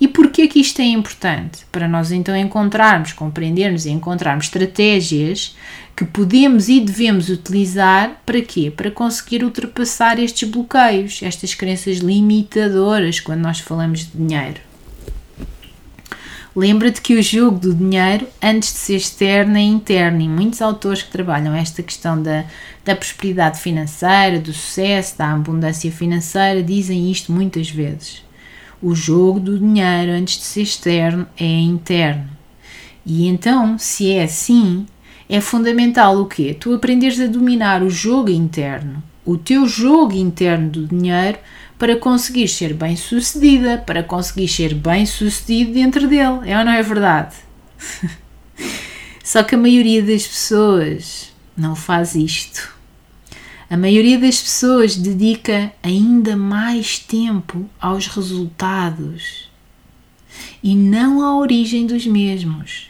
E 0.00 0.08
porquê 0.08 0.48
que 0.48 0.58
isto 0.58 0.80
é 0.80 0.86
importante? 0.86 1.66
Para 1.70 1.86
nós 1.86 2.10
então 2.10 2.34
encontrarmos, 2.34 3.12
compreendermos 3.12 3.84
e 3.84 3.90
encontrarmos 3.90 4.46
estratégias 4.46 5.54
que 5.94 6.06
podemos 6.06 6.70
e 6.70 6.80
devemos 6.80 7.28
utilizar 7.28 8.22
para 8.24 8.40
quê? 8.40 8.72
Para 8.74 8.90
conseguir 8.90 9.44
ultrapassar 9.44 10.18
estes 10.18 10.48
bloqueios, 10.48 11.22
estas 11.22 11.54
crenças 11.54 11.98
limitadoras 11.98 13.20
quando 13.20 13.42
nós 13.42 13.60
falamos 13.60 14.06
de 14.06 14.16
dinheiro. 14.16 14.62
Lembra-te 16.56 17.00
que 17.00 17.14
o 17.14 17.22
jogo 17.22 17.56
do 17.56 17.72
dinheiro, 17.72 18.26
antes 18.42 18.72
de 18.72 18.78
ser 18.80 18.96
externo, 18.96 19.56
é 19.56 19.60
interno, 19.60 20.20
e 20.20 20.28
muitos 20.28 20.60
autores 20.60 21.02
que 21.02 21.10
trabalham 21.10 21.54
esta 21.54 21.84
questão 21.84 22.20
da, 22.20 22.46
da 22.88 22.96
prosperidade 22.96 23.60
financeira, 23.60 24.40
do 24.40 24.50
sucesso, 24.50 25.18
da 25.18 25.30
abundância 25.30 25.92
financeira, 25.92 26.62
dizem 26.62 27.10
isto 27.10 27.30
muitas 27.30 27.68
vezes. 27.68 28.24
O 28.80 28.94
jogo 28.94 29.38
do 29.38 29.58
dinheiro, 29.58 30.12
antes 30.12 30.38
de 30.38 30.44
ser 30.44 30.62
externo, 30.62 31.26
é 31.38 31.44
interno. 31.44 32.26
E 33.04 33.26
então, 33.26 33.76
se 33.76 34.10
é 34.10 34.22
assim, 34.22 34.86
é 35.28 35.38
fundamental 35.38 36.16
o 36.18 36.24
quê? 36.24 36.56
Tu 36.58 36.72
aprenderes 36.72 37.20
a 37.20 37.26
dominar 37.26 37.82
o 37.82 37.90
jogo 37.90 38.30
interno, 38.30 39.02
o 39.22 39.36
teu 39.36 39.68
jogo 39.68 40.14
interno 40.14 40.70
do 40.70 40.86
dinheiro, 40.86 41.36
para 41.78 41.94
conseguir 41.94 42.48
ser 42.48 42.72
bem 42.72 42.96
sucedida, 42.96 43.76
para 43.76 44.02
conseguir 44.02 44.48
ser 44.48 44.72
bem 44.72 45.04
sucedido 45.04 45.74
dentro 45.74 46.08
dele. 46.08 46.50
É 46.50 46.58
ou 46.58 46.64
não 46.64 46.72
é 46.72 46.82
verdade? 46.82 47.36
Só 49.22 49.42
que 49.42 49.54
a 49.54 49.58
maioria 49.58 50.02
das 50.02 50.26
pessoas 50.26 51.30
não 51.54 51.76
faz 51.76 52.14
isto. 52.14 52.77
A 53.70 53.76
maioria 53.76 54.18
das 54.18 54.40
pessoas 54.40 54.96
dedica 54.96 55.72
ainda 55.82 56.34
mais 56.36 56.98
tempo 56.98 57.68
aos 57.78 58.06
resultados 58.06 59.50
e 60.62 60.74
não 60.74 61.22
à 61.22 61.36
origem 61.36 61.86
dos 61.86 62.06
mesmos 62.06 62.88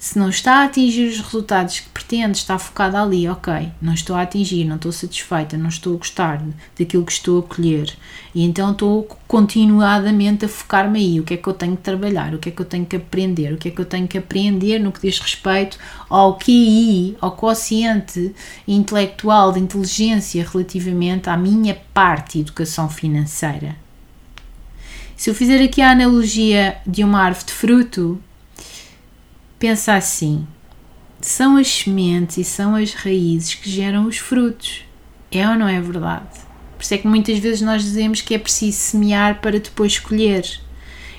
se 0.00 0.18
não 0.18 0.30
está 0.30 0.60
a 0.60 0.64
atingir 0.64 1.08
os 1.08 1.20
resultados 1.20 1.80
que 1.80 1.88
pretende, 1.90 2.38
está 2.38 2.58
focada 2.58 3.02
ali, 3.02 3.28
ok, 3.28 3.68
não 3.82 3.92
estou 3.92 4.16
a 4.16 4.22
atingir, 4.22 4.64
não 4.64 4.76
estou 4.76 4.90
satisfeita, 4.90 5.58
não 5.58 5.68
estou 5.68 5.94
a 5.94 5.98
gostar 5.98 6.42
daquilo 6.78 7.04
que 7.04 7.12
estou 7.12 7.40
a 7.40 7.42
colher, 7.42 7.94
e 8.34 8.42
então 8.42 8.72
estou 8.72 9.02
continuadamente 9.28 10.46
a 10.46 10.48
focar-me 10.48 10.98
aí, 10.98 11.20
o 11.20 11.22
que 11.22 11.34
é 11.34 11.36
que 11.36 11.46
eu 11.46 11.52
tenho 11.52 11.76
que 11.76 11.82
trabalhar, 11.82 12.34
o 12.34 12.38
que 12.38 12.48
é 12.48 12.52
que 12.52 12.62
eu 12.62 12.64
tenho 12.64 12.86
que 12.86 12.96
aprender, 12.96 13.52
o 13.52 13.58
que 13.58 13.68
é 13.68 13.70
que 13.70 13.78
eu 13.78 13.84
tenho 13.84 14.08
que 14.08 14.16
aprender 14.16 14.78
no 14.78 14.90
que 14.90 15.02
diz 15.02 15.18
respeito 15.18 15.78
ao 16.08 16.38
QI, 16.38 17.18
ao 17.20 17.32
quociente 17.32 18.34
intelectual 18.66 19.52
de 19.52 19.60
inteligência 19.60 20.48
relativamente 20.50 21.28
à 21.28 21.36
minha 21.36 21.76
parte 21.92 22.38
de 22.38 22.40
educação 22.40 22.88
financeira. 22.88 23.76
Se 25.14 25.28
eu 25.28 25.34
fizer 25.34 25.62
aqui 25.62 25.82
a 25.82 25.90
analogia 25.90 26.78
de 26.86 27.04
uma 27.04 27.20
árvore 27.20 27.44
de 27.44 27.52
fruto, 27.52 28.18
pensa 29.60 29.94
assim: 29.94 30.44
são 31.20 31.56
as 31.56 31.68
sementes 31.68 32.38
e 32.38 32.44
são 32.44 32.74
as 32.74 32.94
raízes 32.94 33.54
que 33.54 33.70
geram 33.70 34.06
os 34.06 34.16
frutos. 34.16 34.84
É 35.30 35.48
ou 35.48 35.54
não 35.54 35.68
é 35.68 35.80
verdade? 35.80 36.40
Por 36.76 36.82
isso 36.82 36.94
é 36.94 36.98
que 36.98 37.06
muitas 37.06 37.38
vezes 37.38 37.60
nós 37.60 37.82
dizemos 37.84 38.22
que 38.22 38.34
é 38.34 38.38
preciso 38.38 38.78
semear 38.78 39.40
para 39.40 39.60
depois 39.60 39.98
colher. 39.98 40.44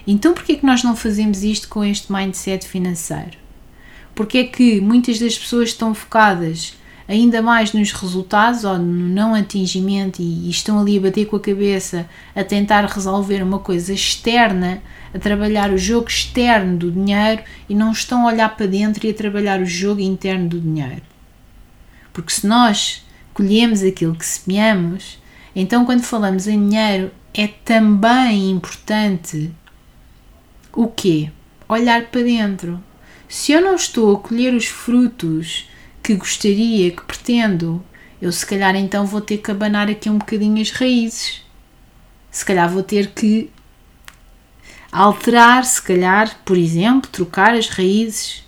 Então, 0.06 0.34
porquê 0.34 0.54
é 0.54 0.56
que 0.56 0.66
nós 0.66 0.84
não 0.84 0.96
fazemos 0.96 1.44
isto 1.44 1.70
com 1.70 1.86
este 1.86 2.12
mindset 2.12 2.68
financeiro? 2.68 3.38
Porque 4.16 4.40
é 4.40 4.44
que 4.44 4.82
muitas 4.82 5.20
das 5.20 5.38
pessoas 5.38 5.70
estão 5.70 5.94
focadas 5.94 6.74
ainda 7.12 7.42
mais 7.42 7.74
nos 7.74 7.92
resultados 7.92 8.64
ou 8.64 8.78
no 8.78 9.10
não 9.10 9.36
atingimento 9.36 10.22
e, 10.22 10.48
e 10.48 10.50
estão 10.50 10.80
ali 10.80 10.98
a 10.98 11.02
bater 11.02 11.26
com 11.26 11.36
a 11.36 11.42
cabeça 11.42 12.10
a 12.34 12.42
tentar 12.42 12.86
resolver 12.86 13.44
uma 13.44 13.60
coisa 13.60 13.94
externa, 13.94 14.82
a 15.14 15.20
trabalhar 15.20 15.72
o 15.72 15.78
jogo 15.78 16.08
externo 16.08 16.78
do 16.78 16.90
dinheiro 16.90 17.44
e 17.68 17.76
não 17.76 17.92
estão 17.92 18.26
a 18.26 18.32
olhar 18.32 18.56
para 18.56 18.66
dentro 18.66 19.06
e 19.06 19.10
a 19.10 19.14
trabalhar 19.14 19.60
o 19.60 19.66
jogo 19.66 20.00
interno 20.00 20.48
do 20.48 20.60
dinheiro. 20.60 21.02
Porque 22.14 22.32
se 22.32 22.48
nós 22.48 23.06
colhemos 23.34 23.84
aquilo 23.84 24.16
que 24.16 24.26
semeamos, 24.26 25.20
então 25.54 25.86
quando 25.86 26.04
falamos 26.04 26.48
em 26.48 26.70
dinheiro 26.70 27.12
é 27.34 27.48
também 27.48 28.52
importante 28.52 29.52
o 30.72 30.88
quê? 30.88 31.30
Olhar 31.68 32.06
para 32.06 32.24
dentro. 32.24 32.82
Se 33.28 33.52
eu 33.52 33.62
não 33.62 33.76
estou 33.76 34.16
a 34.16 34.20
colher 34.20 34.54
os 34.54 34.66
frutos 34.66 35.70
que 36.12 36.16
gostaria, 36.16 36.92
que 36.92 37.04
pretendo, 37.04 37.84
eu 38.22 38.32
se 38.32 38.46
calhar 38.46 38.76
então 38.76 39.06
vou 39.06 39.22
ter 39.22 39.38
que 39.38 39.52
abanar 39.52 39.90
aqui 39.90 40.10
um 40.10 40.18
bocadinho 40.18 40.62
as 40.62 40.72
raízes. 40.72 41.42
Se 42.30 42.46
calhar 42.46 42.70
vou 42.70 42.84
ter 42.84 43.12
que 43.12 43.50
alterar, 44.92 45.64
se 45.66 45.82
calhar, 45.82 46.38
por 46.44 46.58
exemplo, 46.58 47.10
trocar 47.10 47.54
as 47.54 47.68
raízes. 47.70 48.44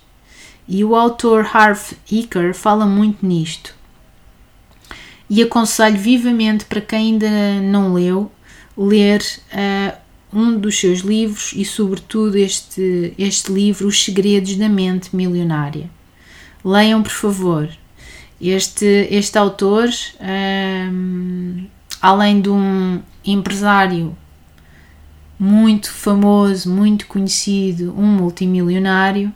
E 0.66 0.84
o 0.84 0.94
autor 0.94 1.48
Harv 1.52 1.92
Eker 2.10 2.54
fala 2.54 2.86
muito 2.86 3.26
nisto. 3.26 3.74
E 5.28 5.42
aconselho 5.42 5.98
vivamente 5.98 6.64
para 6.66 6.80
quem 6.80 7.12
ainda 7.14 7.60
não 7.60 7.94
leu, 7.94 8.30
ler 8.76 9.22
uh, 9.52 9.96
um 10.32 10.58
dos 10.58 10.78
seus 10.78 11.00
livros 11.00 11.52
e, 11.54 11.64
sobretudo, 11.64 12.36
este, 12.36 13.14
este 13.18 13.52
livro, 13.52 13.88
Os 13.88 14.02
Segredos 14.02 14.56
da 14.56 14.68
Mente 14.68 15.14
Milionária. 15.14 15.90
Leiam, 16.64 17.02
por 17.02 17.12
favor. 17.12 17.68
Este, 18.40 19.08
este 19.10 19.38
autor, 19.38 19.88
um, 20.20 21.66
além 22.00 22.40
de 22.40 22.48
um 22.48 23.00
empresário 23.24 24.16
muito 25.38 25.92
famoso, 25.92 26.70
muito 26.70 27.06
conhecido, 27.06 27.94
um 27.96 28.06
multimilionário, 28.06 29.32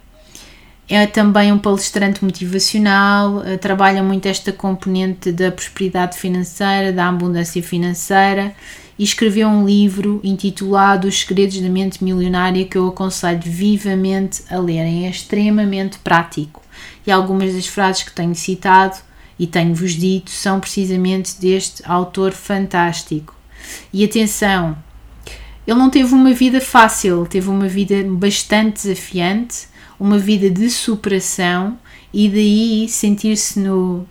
é 0.89 1.07
também 1.07 1.53
um 1.53 1.59
palestrante 1.59 2.25
motivacional, 2.25 3.45
eh, 3.45 3.59
trabalha 3.59 4.03
muito 4.03 4.27
esta 4.27 4.53
componente 4.53 5.31
da 5.31 5.53
prosperidade 5.53 6.17
financeira, 6.17 6.91
da 6.91 7.09
abundância 7.09 7.63
financeira 7.63 8.55
e 8.99 9.05
escreveu 9.05 9.49
um 9.49 9.67
livro 9.67 10.19
intitulado 10.25 11.07
Os 11.07 11.21
Segredos 11.21 11.61
da 11.61 11.69
Mente 11.69 12.03
Milionária 12.03 12.65
que 12.65 12.79
eu 12.79 12.89
aconselho 12.89 13.43
vivamente 13.45 14.43
a 14.49 14.57
lerem. 14.59 15.07
É 15.07 15.11
extremamente 15.11 15.99
prático 15.99 16.63
e 17.09 17.11
algumas 17.11 17.55
das 17.55 17.67
frases 17.67 18.03
que 18.03 18.13
tenho 18.13 18.35
citado 18.35 18.99
e 19.39 19.47
tenho-vos 19.47 19.93
dito 19.93 20.31
são 20.31 20.61
precisamente 20.61 21.41
deste 21.41 21.83
autor 21.87 22.33
fantástico. 22.33 23.35
E 23.91 24.05
atenção, 24.05 24.77
ele 25.67 25.79
não 25.79 25.89
teve 25.89 26.13
uma 26.13 26.35
vida 26.35 26.61
fácil, 26.61 27.27
teve 27.27 27.49
uma 27.49 27.67
vida 27.67 28.05
bastante 28.05 28.83
desafiante, 28.83 29.69
uma 29.99 30.19
vida 30.19 30.51
de 30.51 30.69
superação 30.69 31.79
e 32.13 32.29
daí 32.29 32.87
sentir-se 32.89 33.59
no 33.59 34.07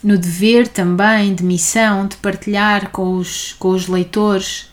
no 0.00 0.16
dever 0.16 0.68
também 0.68 1.34
de 1.34 1.42
missão 1.42 2.06
de 2.06 2.16
partilhar 2.18 2.90
com 2.90 3.16
os, 3.16 3.56
com 3.58 3.70
os 3.70 3.88
leitores 3.88 4.70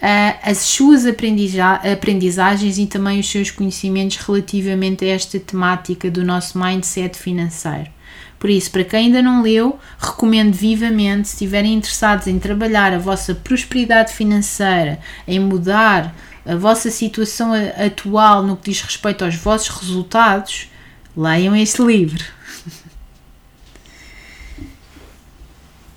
as 0.00 0.58
suas 0.58 1.04
aprendizagens 1.06 2.78
e 2.78 2.86
também 2.86 3.18
os 3.18 3.30
seus 3.30 3.50
conhecimentos 3.50 4.16
relativamente 4.18 5.04
a 5.04 5.08
esta 5.08 5.40
temática 5.40 6.10
do 6.10 6.24
nosso 6.24 6.58
mindset 6.58 7.18
financeiro. 7.18 7.90
Por 8.38 8.50
isso, 8.50 8.70
para 8.70 8.84
quem 8.84 9.06
ainda 9.06 9.22
não 9.22 9.42
leu, 9.42 9.78
recomendo 9.98 10.52
vivamente, 10.52 11.28
se 11.28 11.34
estiverem 11.34 11.74
interessados 11.74 12.26
em 12.26 12.38
trabalhar 12.38 12.92
a 12.92 12.98
vossa 12.98 13.34
prosperidade 13.34 14.12
financeira, 14.12 15.00
em 15.26 15.40
mudar 15.40 16.14
a 16.44 16.54
vossa 16.54 16.90
situação 16.90 17.52
atual 17.54 18.42
no 18.42 18.56
que 18.56 18.70
diz 18.70 18.82
respeito 18.82 19.24
aos 19.24 19.34
vossos 19.34 19.68
resultados, 19.68 20.70
leiam 21.16 21.56
este 21.56 21.82
livro. 21.82 22.22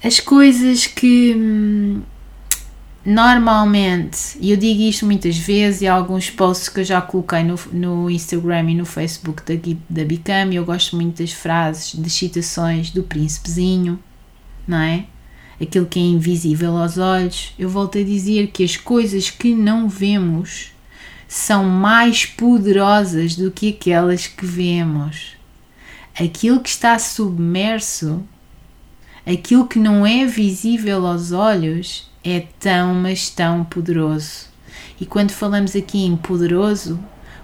as 0.04 0.20
coisas 0.22 0.88
que 0.88 1.36
hum, 1.36 2.02
normalmente, 3.10 4.38
e 4.40 4.52
eu 4.52 4.58
digo 4.58 4.82
isto 4.82 5.04
muitas 5.04 5.36
vezes, 5.36 5.82
e 5.82 5.88
há 5.88 5.94
alguns 5.96 6.30
posts 6.30 6.70
que 6.70 6.82
eu 6.82 6.84
já 6.84 7.02
coloquei 7.02 7.42
no, 7.44 7.60
no 7.74 8.10
Instagram 8.10 8.70
e 8.70 8.76
no 8.76 8.86
Facebook 8.86 9.42
da, 9.42 9.60
da 9.90 10.06
Bicam, 10.06 10.54
eu 10.54 10.64
gosto 10.64 10.96
muito 10.96 11.20
das 11.20 11.32
frases, 11.32 11.96
das 11.96 12.14
citações 12.14 12.92
do 12.92 13.02
príncipezinho, 13.02 14.00
não 14.68 14.78
é? 14.78 15.06
Aquilo 15.60 15.88
que 15.88 15.98
é 15.98 16.04
invisível 16.04 16.78
aos 16.78 17.00
olhos. 17.00 17.52
Eu 17.58 17.68
volto 17.68 17.98
a 17.98 18.04
dizer 18.04 18.52
que 18.52 18.64
as 18.64 18.78
coisas 18.78 19.32
que 19.32 19.56
não 19.56 19.90
vemos 19.90 20.72
são 21.28 21.66
mais 21.66 22.28
poderosas 22.28 23.36
do 23.36 23.50
que 23.50 23.70
aquelas 23.70 24.28
que 24.28 24.46
vemos. 24.46 25.34
Aquilo 26.16 26.62
que 26.62 26.70
está 26.70 26.98
submerso 27.00 28.24
aquilo 29.26 29.68
que 29.68 29.78
não 29.78 30.06
é 30.06 30.26
visível 30.26 31.06
aos 31.06 31.32
olhos 31.32 32.09
é 32.24 32.46
tão, 32.60 32.94
mas 32.94 33.30
tão 33.30 33.64
poderoso. 33.64 34.48
E 35.00 35.06
quando 35.06 35.32
falamos 35.32 35.76
aqui 35.76 36.06
em 36.06 36.16
poderoso, 36.18 37.00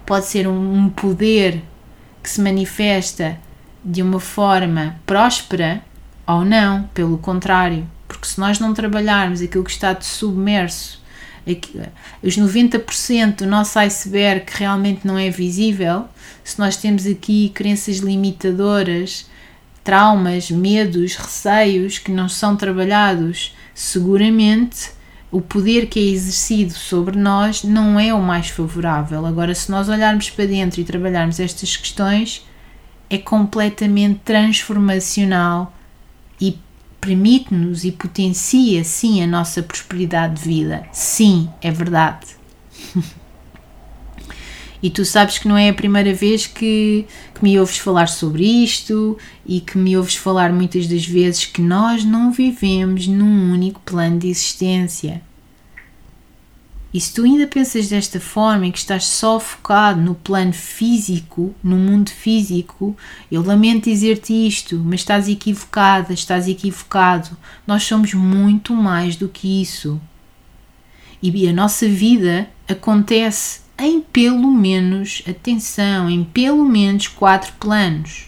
pode 0.05 0.25
ser 0.25 0.47
um 0.47 0.89
poder 0.89 1.63
que 2.21 2.29
se 2.29 2.41
manifesta 2.41 3.39
de 3.83 4.01
uma 4.01 4.19
forma 4.19 4.99
próspera 5.05 5.81
ou 6.27 6.43
não, 6.43 6.83
pelo 6.93 7.17
contrário. 7.17 7.87
Porque 8.07 8.27
se 8.27 8.39
nós 8.39 8.59
não 8.59 8.73
trabalharmos 8.73 9.41
aquilo 9.41 9.63
que 9.63 9.71
está 9.71 9.93
de 9.93 10.05
submerso, 10.05 11.03
os 12.23 12.35
90% 12.37 13.37
do 13.37 13.45
nosso 13.45 13.77
iceberg 13.77 14.45
que 14.45 14.59
realmente 14.59 15.05
não 15.05 15.17
é 15.17 15.29
visível, 15.29 16.05
se 16.43 16.57
nós 16.57 16.75
temos 16.75 17.05
aqui 17.05 17.49
crenças 17.53 17.97
limitadoras, 17.97 19.29
traumas, 19.83 20.49
medos, 20.49 21.15
receios 21.15 21.99
que 21.99 22.11
não 22.11 22.27
são 22.27 22.55
trabalhados, 22.55 23.55
seguramente 23.75 24.91
o 25.29 25.41
poder 25.41 25.87
que 25.87 25.99
é 25.99 26.03
exercido 26.03 26.71
sobre 26.71 27.19
nós 27.19 27.61
não 27.61 27.99
é 27.99 28.13
o 28.13 28.21
mais 28.21 28.47
favorável. 28.47 29.25
Agora, 29.25 29.53
se 29.53 29.69
nós 29.69 29.89
olharmos 29.89 30.29
para 30.29 30.45
dentro 30.45 30.79
e 30.79 30.85
trabalharmos 30.85 31.41
estas 31.41 31.75
questões, 31.75 32.47
é 33.09 33.17
completamente 33.17 34.21
transformacional 34.23 35.75
e 36.39 36.57
permite-nos 37.01 37.83
e 37.83 37.91
potencia 37.91 38.81
sim 38.85 39.21
a 39.21 39.27
nossa 39.27 39.61
prosperidade 39.61 40.41
de 40.41 40.47
vida. 40.47 40.87
Sim, 40.93 41.49
é 41.61 41.69
verdade. 41.69 42.27
E 44.85 44.89
tu 44.91 45.03
sabes 45.03 45.39
que 45.39 45.47
não 45.47 45.57
é 45.57 45.67
a 45.67 45.73
primeira 45.73 46.13
vez 46.13 46.45
que, 46.45 47.07
que 47.33 47.43
me 47.43 47.57
ouves 47.59 47.79
falar 47.79 48.05
sobre 48.05 48.43
isto 48.45 49.17
e 49.43 49.59
que 49.59 49.79
me 49.79 49.97
ouves 49.97 50.13
falar 50.13 50.53
muitas 50.53 50.85
das 50.85 51.03
vezes 51.03 51.43
que 51.43 51.59
nós 51.59 52.05
não 52.05 52.31
vivemos 52.31 53.07
num 53.07 53.51
único 53.51 53.81
plano 53.81 54.19
de 54.19 54.27
existência. 54.27 55.23
E 56.93 57.01
se 57.01 57.15
tu 57.15 57.23
ainda 57.23 57.47
pensas 57.47 57.89
desta 57.89 58.19
forma 58.19 58.67
e 58.67 58.71
que 58.71 58.77
estás 58.77 59.07
só 59.07 59.39
focado 59.39 59.99
no 59.99 60.13
plano 60.13 60.53
físico, 60.53 61.55
no 61.63 61.77
mundo 61.77 62.11
físico, 62.11 62.95
eu 63.31 63.41
lamento 63.41 63.89
dizer-te 63.89 64.33
isto, 64.33 64.79
mas 64.85 64.99
estás 64.99 65.27
equivocada, 65.27 66.13
estás 66.13 66.47
equivocado. 66.47 67.35
Nós 67.65 67.81
somos 67.81 68.13
muito 68.13 68.75
mais 68.75 69.15
do 69.15 69.27
que 69.29 69.63
isso. 69.63 69.99
E 71.23 71.49
a 71.49 71.53
nossa 71.53 71.87
vida 71.87 72.47
acontece 72.69 73.64
em 73.77 74.01
pelo 74.01 74.49
menos, 74.51 75.21
atenção, 75.27 76.09
em 76.09 76.23
pelo 76.23 76.63
menos 76.63 77.07
quatro 77.07 77.53
planos, 77.59 78.27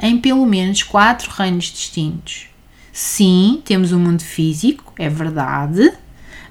em 0.00 0.18
pelo 0.18 0.44
menos 0.46 0.82
quatro 0.82 1.30
reinos 1.30 1.64
distintos. 1.66 2.48
Sim, 2.92 3.62
temos 3.64 3.92
o 3.92 3.96
um 3.96 4.00
mundo 4.00 4.22
físico, 4.22 4.92
é 4.98 5.08
verdade, 5.08 5.92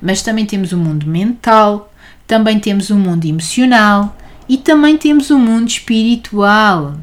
mas 0.01 0.21
também 0.21 0.45
temos 0.45 0.71
o 0.71 0.77
um 0.77 0.79
mundo 0.79 1.05
mental, 1.05 1.93
também 2.25 2.59
temos 2.59 2.89
o 2.89 2.95
um 2.95 2.99
mundo 2.99 3.25
emocional 3.25 4.17
e 4.47 4.57
também 4.57 4.97
temos 4.97 5.29
o 5.29 5.37
mundo 5.37 5.67
espiritual. 5.67 6.97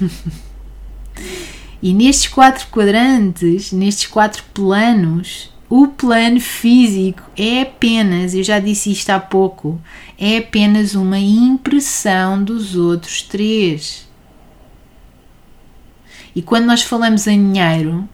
e 1.82 1.92
nestes 1.92 2.28
quatro 2.28 2.66
quadrantes, 2.68 3.70
nestes 3.72 4.06
quatro 4.06 4.42
planos, 4.52 5.50
o 5.68 5.88
plano 5.88 6.40
físico 6.40 7.22
é 7.36 7.62
apenas, 7.62 8.34
eu 8.34 8.42
já 8.42 8.58
disse 8.58 8.92
isto 8.92 9.10
há 9.10 9.18
pouco, 9.18 9.80
é 10.18 10.38
apenas 10.38 10.94
uma 10.94 11.18
impressão 11.18 12.42
dos 12.42 12.76
outros 12.76 13.22
três. 13.22 14.06
E 16.34 16.42
quando 16.42 16.66
nós 16.66 16.82
falamos 16.82 17.26
em 17.26 17.52
dinheiro, 17.52 18.08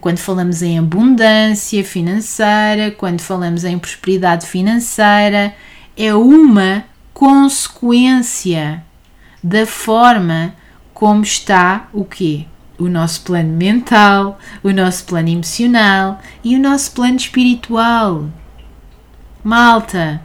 quando 0.00 0.18
falamos 0.18 0.62
em 0.62 0.78
abundância 0.78 1.84
financeira, 1.84 2.90
quando 2.90 3.20
falamos 3.20 3.64
em 3.64 3.78
prosperidade 3.78 4.46
financeira, 4.46 5.54
é 5.96 6.14
uma 6.14 6.84
consequência 7.12 8.82
da 9.42 9.66
forma 9.66 10.54
como 10.94 11.22
está 11.22 11.88
o 11.92 12.04
quê? 12.04 12.46
O 12.80 12.88
nosso 12.88 13.20
plano 13.20 13.52
mental, 13.52 14.38
o 14.62 14.72
nosso 14.72 15.04
plano 15.04 15.28
emocional 15.28 16.18
e 16.42 16.56
o 16.56 16.58
nosso 16.58 16.92
plano 16.92 17.16
espiritual. 17.16 18.30
Malta, 19.44 20.22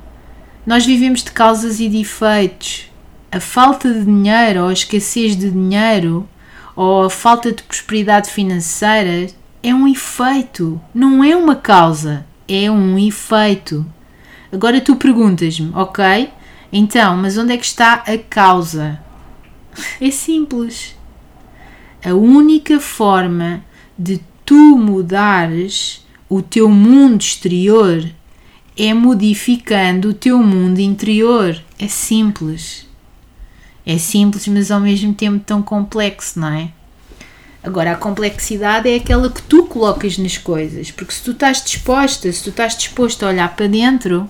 nós 0.66 0.86
vivemos 0.86 1.22
de 1.22 1.32
causas 1.32 1.82
e 1.82 1.90
de 1.90 2.00
efeitos. 2.00 2.90
A 3.30 3.42
falta 3.42 3.94
de 3.94 4.06
dinheiro 4.06 4.62
ou 4.62 4.70
a 4.70 4.74
escassez 4.74 5.36
de 5.36 5.52
dinheiro 5.52 6.28
ou 6.76 7.04
a 7.04 7.10
falta 7.10 7.52
de 7.52 7.62
prosperidade 7.62 8.32
financeira 8.32 9.28
é 9.62 9.74
um 9.74 9.86
efeito, 9.86 10.80
não 10.94 11.22
é 11.22 11.36
uma 11.36 11.56
causa, 11.56 12.26
é 12.48 12.72
um 12.72 12.98
efeito. 12.98 13.86
Agora 14.52 14.80
tu 14.80 14.96
perguntas-me, 14.96 15.72
ok? 15.76 16.32
Então, 16.72 17.18
mas 17.18 17.38
onde 17.38 17.54
é 17.54 17.58
que 17.58 17.66
está 17.66 17.96
a 18.08 18.18
causa? 18.18 19.00
É 20.00 20.10
simples. 20.10 20.95
A 22.06 22.14
única 22.14 22.80
forma 22.80 23.66
de 23.98 24.22
tu 24.46 24.78
mudares 24.78 26.06
o 26.30 26.40
teu 26.40 26.70
mundo 26.70 27.20
exterior 27.20 28.08
é 28.78 28.94
modificando 28.94 30.10
o 30.10 30.14
teu 30.14 30.38
mundo 30.38 30.78
interior. 30.78 31.60
É 31.80 31.88
simples. 31.88 32.88
É 33.84 33.98
simples, 33.98 34.48
mas 34.48 34.70
ao 34.70 34.80
mesmo 34.80 35.16
tempo 35.16 35.44
tão 35.44 35.64
complexo, 35.64 36.40
não 36.40 36.50
é? 36.50 36.70
Agora, 37.64 37.94
a 37.94 37.98
complexidade 37.98 38.88
é 38.88 38.98
aquela 38.98 39.28
que 39.28 39.42
tu 39.42 39.64
colocas 39.64 40.20
nas 40.20 40.38
coisas, 40.38 40.92
porque 40.92 41.12
se 41.12 41.24
tu 41.24 41.32
estás 41.32 41.64
disposta, 41.64 42.32
se 42.32 42.44
tu 42.44 42.52
estás 42.52 42.78
disposto 42.78 43.24
a 43.24 43.30
olhar 43.30 43.56
para 43.56 43.66
dentro, 43.66 44.30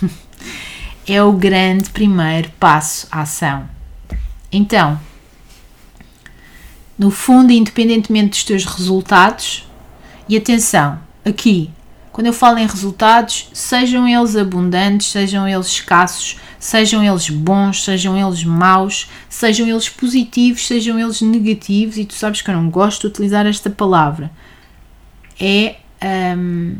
é 1.06 1.22
o 1.22 1.32
grande 1.32 1.90
primeiro 1.90 2.50
passo 2.58 3.06
à 3.10 3.20
ação. 3.20 3.68
Então, 4.50 4.98
no 7.00 7.10
fundo, 7.10 7.50
independentemente 7.50 8.28
dos 8.28 8.44
teus 8.44 8.66
resultados, 8.66 9.66
e 10.28 10.36
atenção, 10.36 11.00
aqui, 11.24 11.70
quando 12.12 12.26
eu 12.26 12.32
falo 12.34 12.58
em 12.58 12.66
resultados, 12.66 13.48
sejam 13.54 14.06
eles 14.06 14.36
abundantes, 14.36 15.06
sejam 15.06 15.48
eles 15.48 15.68
escassos, 15.68 16.36
sejam 16.58 17.02
eles 17.02 17.30
bons, 17.30 17.84
sejam 17.84 18.18
eles 18.18 18.44
maus, 18.44 19.08
sejam 19.30 19.66
eles 19.66 19.88
positivos, 19.88 20.66
sejam 20.66 21.00
eles 21.00 21.22
negativos, 21.22 21.96
e 21.96 22.04
tu 22.04 22.12
sabes 22.12 22.42
que 22.42 22.50
eu 22.50 22.54
não 22.54 22.68
gosto 22.68 23.00
de 23.00 23.06
utilizar 23.06 23.46
esta 23.46 23.70
palavra. 23.70 24.30
É 25.40 25.76
um, 26.36 26.76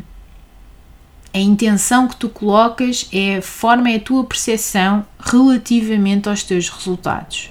a 1.33 1.39
intenção 1.39 2.07
que 2.07 2.15
tu 2.15 2.29
colocas, 2.29 3.09
é 3.11 3.37
a 3.37 3.41
forma, 3.41 3.89
é 3.89 3.95
a 3.95 3.99
tua 3.99 4.23
percepção 4.23 5.03
relativamente 5.19 6.29
aos 6.29 6.43
teus 6.43 6.69
resultados. 6.69 7.49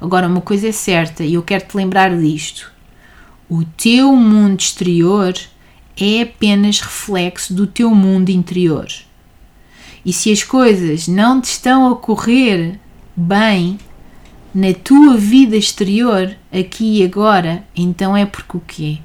Agora, 0.00 0.26
uma 0.26 0.40
coisa 0.40 0.68
é 0.68 0.72
certa 0.72 1.24
e 1.24 1.34
eu 1.34 1.42
quero 1.42 1.66
te 1.66 1.76
lembrar 1.76 2.16
disto: 2.16 2.72
o 3.48 3.64
teu 3.64 4.14
mundo 4.14 4.60
exterior 4.60 5.34
é 5.96 6.22
apenas 6.22 6.80
reflexo 6.80 7.54
do 7.54 7.66
teu 7.66 7.94
mundo 7.94 8.30
interior. 8.30 8.86
E 10.04 10.12
se 10.12 10.30
as 10.30 10.42
coisas 10.42 11.08
não 11.08 11.40
te 11.40 11.46
estão 11.46 11.84
a 11.84 11.90
ocorrer 11.90 12.78
bem 13.16 13.78
na 14.54 14.72
tua 14.72 15.16
vida 15.16 15.56
exterior, 15.56 16.36
aqui 16.52 17.00
e 17.00 17.04
agora, 17.04 17.64
então 17.74 18.16
é 18.16 18.24
porque 18.24 18.56
o 18.56 18.60
quê? 18.60 18.98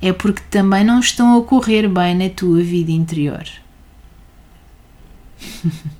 É 0.00 0.12
porque 0.12 0.42
também 0.50 0.84
não 0.84 1.00
estão 1.00 1.32
a 1.32 1.36
ocorrer 1.36 1.88
bem 1.88 2.14
na 2.14 2.28
tua 2.28 2.62
vida 2.62 2.90
interior. 2.90 3.44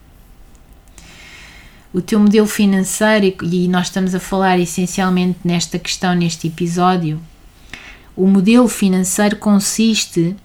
o 1.98 2.02
teu 2.02 2.20
modelo 2.20 2.46
financeiro, 2.46 3.34
e 3.42 3.66
nós 3.66 3.88
estamos 3.88 4.14
a 4.14 4.20
falar 4.20 4.58
essencialmente 4.60 5.40
nesta 5.44 5.80
questão, 5.80 6.14
neste 6.14 6.46
episódio, 6.46 7.20
o 8.14 8.24
modelo 8.26 8.68
financeiro 8.68 9.34
consiste 9.34 10.36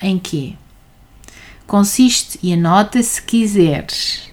em 0.00 0.18
quê? 0.18 0.54
Consiste, 1.64 2.40
e 2.42 2.52
anota 2.52 3.00
se 3.04 3.22
quiseres, 3.22 4.32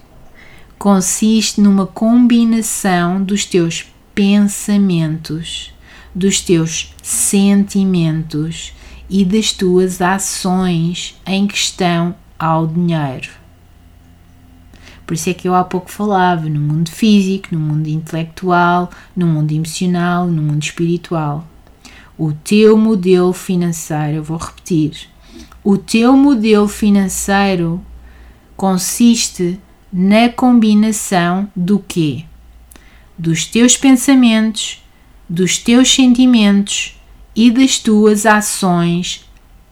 consiste 0.80 1.62
numa 1.62 1.86
combinação 1.86 3.24
dos 3.24 3.46
teus 3.46 3.86
pensamentos, 4.16 5.72
dos 6.14 6.42
teus 6.42 6.92
sentimentos 7.04 8.74
e 9.08 9.24
das 9.24 9.52
tuas 9.52 10.02
ações 10.02 11.16
em 11.24 11.46
questão 11.46 12.16
ao 12.40 12.66
dinheiro. 12.66 13.30
Por 15.08 15.14
isso 15.14 15.30
é 15.30 15.34
que 15.34 15.48
eu 15.48 15.56
há 15.56 15.64
pouco 15.64 15.90
falava 15.90 16.50
no 16.50 16.60
mundo 16.60 16.92
físico, 16.92 17.48
no 17.54 17.60
mundo 17.60 17.88
intelectual, 17.88 18.92
no 19.16 19.26
mundo 19.26 19.54
emocional, 19.54 20.28
no 20.28 20.42
mundo 20.42 20.62
espiritual. 20.62 21.48
O 22.18 22.34
teu 22.34 22.78
modelo 22.78 23.32
financeiro, 23.32 24.18
eu 24.18 24.24
vou 24.24 24.38
repetir, 24.38 25.08
o 25.64 25.78
teu 25.78 26.18
modelo 26.18 26.68
financeiro 26.68 27.82
consiste 28.58 29.58
na 29.94 30.28
combinação 30.28 31.50
do 31.56 31.80
quê? 31.80 32.26
Dos 33.18 33.46
teus 33.46 33.78
pensamentos, 33.78 34.84
dos 35.30 35.58
teus 35.58 35.90
sentimentos 35.90 37.00
e 37.34 37.50
das 37.50 37.80
tuas 37.80 38.26
ações 38.26 39.26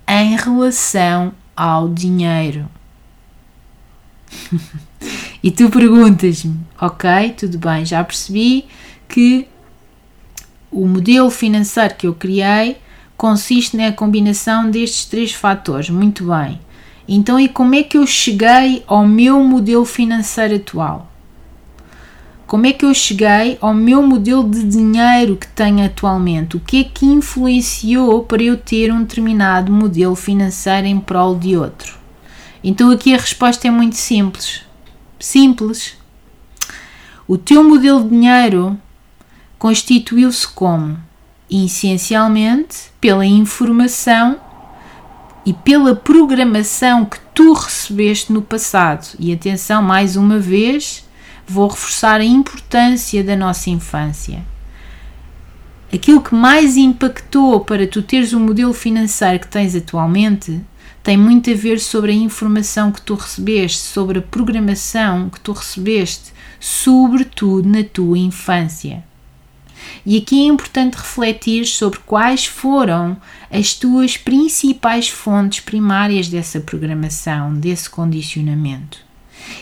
em 0.08 0.38
relação 0.38 1.34
ao 1.54 1.90
dinheiro. 1.90 2.70
E 5.46 5.52
tu 5.52 5.70
perguntas-me, 5.70 6.58
ok, 6.82 7.36
tudo 7.38 7.60
bem, 7.60 7.86
já 7.86 8.04
percebi 8.04 8.66
que 9.08 9.48
o 10.72 10.88
modelo 10.88 11.30
financeiro 11.30 11.94
que 11.94 12.08
eu 12.08 12.16
criei 12.16 12.78
consiste 13.16 13.78
na 13.78 13.92
combinação 13.92 14.72
destes 14.72 15.06
três 15.06 15.34
fatores. 15.34 15.88
Muito 15.92 16.26
bem. 16.26 16.60
Então, 17.08 17.40
e 17.40 17.48
como 17.48 17.76
é 17.76 17.84
que 17.84 17.96
eu 17.96 18.08
cheguei 18.08 18.84
ao 18.88 19.08
meu 19.08 19.40
modelo 19.44 19.86
financeiro 19.86 20.56
atual? 20.56 21.12
Como 22.48 22.66
é 22.66 22.74
que 22.74 22.84
eu 22.84 22.94
cheguei 22.96 23.60
ao 23.62 23.72
meu 23.72 24.02
modelo 24.02 24.50
de 24.50 24.64
dinheiro 24.64 25.36
que 25.36 25.48
tenho 25.50 25.86
atualmente? 25.86 26.58
O 26.58 26.60
que 26.60 26.82
é 26.82 26.84
que 26.86 27.06
influenciou 27.06 28.24
para 28.24 28.42
eu 28.42 28.58
ter 28.58 28.92
um 28.92 29.04
determinado 29.04 29.72
modelo 29.72 30.16
financeiro 30.16 30.88
em 30.88 31.00
prol 31.00 31.36
de 31.36 31.56
outro? 31.56 32.00
Então, 32.64 32.90
aqui 32.90 33.14
a 33.14 33.18
resposta 33.18 33.68
é 33.68 33.70
muito 33.70 33.96
simples. 33.96 34.66
Simples. 35.20 35.98
O 37.28 37.38
teu 37.38 37.64
modelo 37.64 38.04
de 38.04 38.10
dinheiro 38.10 38.78
constituiu-se 39.58 40.48
como, 40.48 40.98
essencialmente, 41.50 42.92
pela 43.00 43.26
informação 43.26 44.40
e 45.46 45.54
pela 45.54 45.96
programação 45.96 47.06
que 47.06 47.20
tu 47.34 47.54
recebeste 47.54 48.34
no 48.34 48.42
passado. 48.42 49.16
E 49.20 49.32
atenção, 49.32 49.82
mais 49.82 50.16
uma 50.16 50.40
vez, 50.40 51.06
vou 51.48 51.68
reforçar 51.68 52.20
a 52.20 52.26
importância 52.26 53.24
da 53.24 53.36
nossa 53.36 53.70
infância. 53.70 54.44
Aquilo 55.94 56.22
que 56.22 56.34
mais 56.34 56.76
impactou 56.76 57.62
para 57.62 57.88
tu 57.88 58.02
teres 58.02 58.34
o 58.34 58.40
modelo 58.40 58.74
financeiro 58.74 59.40
que 59.40 59.48
tens 59.48 59.76
atualmente 59.76 60.60
tem 61.06 61.16
muito 61.16 61.52
a 61.52 61.54
ver 61.54 61.80
sobre 61.80 62.12
a 62.12 62.16
informação 62.16 62.92
que 62.92 63.00
tu 63.00 63.14
recebeste, 63.14 63.78
sobre 63.78 64.18
a 64.18 64.22
programação 64.24 65.30
que 65.30 65.40
tu 65.40 65.52
recebeste, 65.52 66.34
sobretudo 66.60 67.70
na 67.70 67.84
tua 67.84 68.18
infância. 68.18 69.04
E 70.04 70.18
aqui 70.18 70.42
é 70.42 70.48
importante 70.48 70.96
refletir 70.96 71.68
sobre 71.68 72.00
quais 72.00 72.48
foram 72.48 73.18
as 73.52 73.76
tuas 73.76 74.18
principais 74.18 75.08
fontes 75.08 75.60
primárias 75.60 76.28
dessa 76.28 76.60
programação, 76.60 77.54
desse 77.54 77.88
condicionamento. 77.88 78.98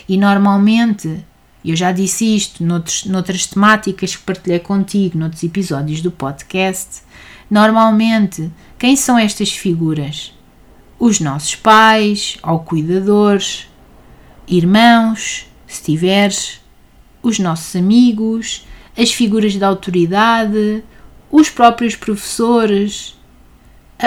E 0.08 0.16
normalmente, 0.16 1.22
eu 1.62 1.76
já 1.76 1.92
disse 1.92 2.24
isto 2.34 2.64
noutros, 2.64 3.04
noutras 3.04 3.46
temáticas 3.46 4.16
que 4.16 4.22
partilhei 4.22 4.60
contigo, 4.60 5.18
noutros 5.18 5.42
episódios 5.42 6.00
do 6.00 6.10
podcast, 6.10 7.02
normalmente, 7.50 8.50
quem 8.78 8.96
são 8.96 9.18
estas 9.18 9.52
figuras? 9.52 10.33
Os 11.04 11.20
nossos 11.20 11.54
pais, 11.54 12.38
ou 12.42 12.60
cuidadores, 12.60 13.68
irmãos, 14.48 15.46
se 15.66 15.82
tiveres, 15.82 16.62
os 17.22 17.38
nossos 17.38 17.76
amigos, 17.76 18.66
as 18.96 19.12
figuras 19.12 19.52
de 19.52 19.62
autoridade, 19.62 20.82
os 21.30 21.50
próprios 21.50 21.94
professores, 21.94 23.14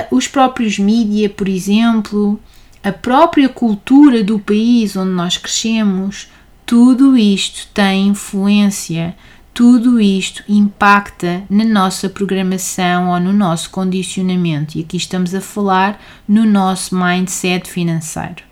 os 0.09 0.27
próprios 0.27 0.79
mídia, 0.79 1.29
por 1.29 1.47
exemplo, 1.47 2.39
a 2.83 2.91
própria 2.91 3.47
cultura 3.47 4.23
do 4.23 4.39
país 4.39 4.95
onde 4.95 5.11
nós 5.11 5.37
crescemos, 5.37 6.27
tudo 6.65 7.15
isto 7.15 7.67
tem 7.75 8.07
influência 8.07 9.15
tudo 9.57 9.99
isto 9.99 10.43
impacta 10.47 11.41
na 11.49 11.63
nossa 11.63 12.07
programação 12.07 13.09
ou 13.09 13.19
no 13.19 13.33
nosso 13.33 13.71
condicionamento, 13.71 14.77
e 14.77 14.81
aqui 14.81 14.97
estamos 14.97 15.33
a 15.33 15.41
falar 15.41 15.99
no 16.27 16.45
nosso 16.45 16.95
mindset 16.95 17.67
financeiro. 17.67 18.43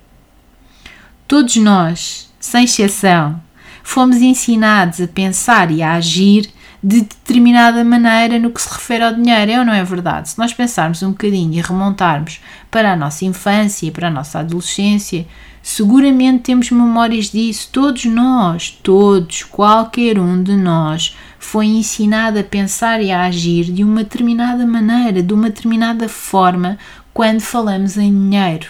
todos 1.28 1.58
nós, 1.58 2.34
sem 2.40 2.64
exceção, 2.64 3.40
fomos 3.84 4.16
ensinados 4.16 5.00
a 5.00 5.08
pensar 5.08 5.70
e 5.70 5.84
a 5.84 5.94
agir 5.94 6.50
de 6.84 7.02
determinada 7.02 7.84
maneira 7.84 8.40
no 8.40 8.50
que 8.50 8.60
se 8.60 8.74
refere 8.74 9.04
ao 9.04 9.14
dinheiro, 9.14 9.52
é 9.52 9.60
ou 9.60 9.66
não 9.66 9.74
é 9.74 9.84
verdade? 9.84 10.30
Se 10.30 10.40
nós 10.40 10.56
pensarmos 10.56 11.04
um 11.04 11.12
bocadinho 11.12 11.54
e 11.54 11.62
remontarmos 11.62 12.42
para 12.72 12.94
a 12.94 12.96
nossa 12.96 13.26
infância 13.26 13.92
para 13.92 14.08
a 14.08 14.12
nossa 14.12 14.40
adolescência, 14.40 15.28
seguramente 15.66 16.44
temos 16.44 16.70
memórias 16.70 17.32
disso. 17.32 17.70
Todos 17.72 18.06
nós, 18.06 18.70
todos, 18.84 19.42
qualquer 19.42 20.20
um 20.20 20.44
de 20.44 20.56
nós 20.56 21.18
foi 21.40 21.66
ensinado 21.66 22.38
a 22.38 22.44
pensar 22.44 23.02
e 23.02 23.12
a 23.12 23.24
agir 23.24 23.74
de 23.74 23.84
uma 23.84 24.04
determinada 24.04 24.64
maneira, 24.64 25.24
de 25.24 25.34
uma 25.34 25.50
determinada 25.50 26.08
forma, 26.08 26.78
quando 27.12 27.42
falamos 27.42 27.98
em 27.98 28.12
dinheiro. 28.12 28.68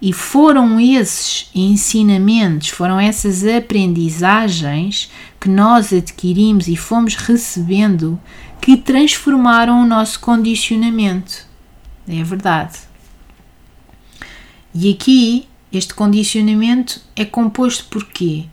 E 0.00 0.12
foram 0.12 0.78
esses 0.78 1.48
ensinamentos, 1.54 2.68
foram 2.68 3.00
essas 3.00 3.46
aprendizagens 3.46 5.10
que 5.40 5.48
nós 5.48 5.90
adquirimos 5.90 6.68
e 6.68 6.76
fomos 6.76 7.14
recebendo 7.14 8.20
que 8.60 8.76
transformaram 8.76 9.82
o 9.82 9.86
nosso 9.86 10.20
condicionamento. 10.20 11.46
É 12.06 12.22
verdade. 12.22 12.93
E 14.74 14.90
aqui, 14.90 15.46
este 15.72 15.94
condicionamento 15.94 17.00
é 17.14 17.24
composto 17.24 17.84
por 17.84 18.04
quê? 18.06 18.46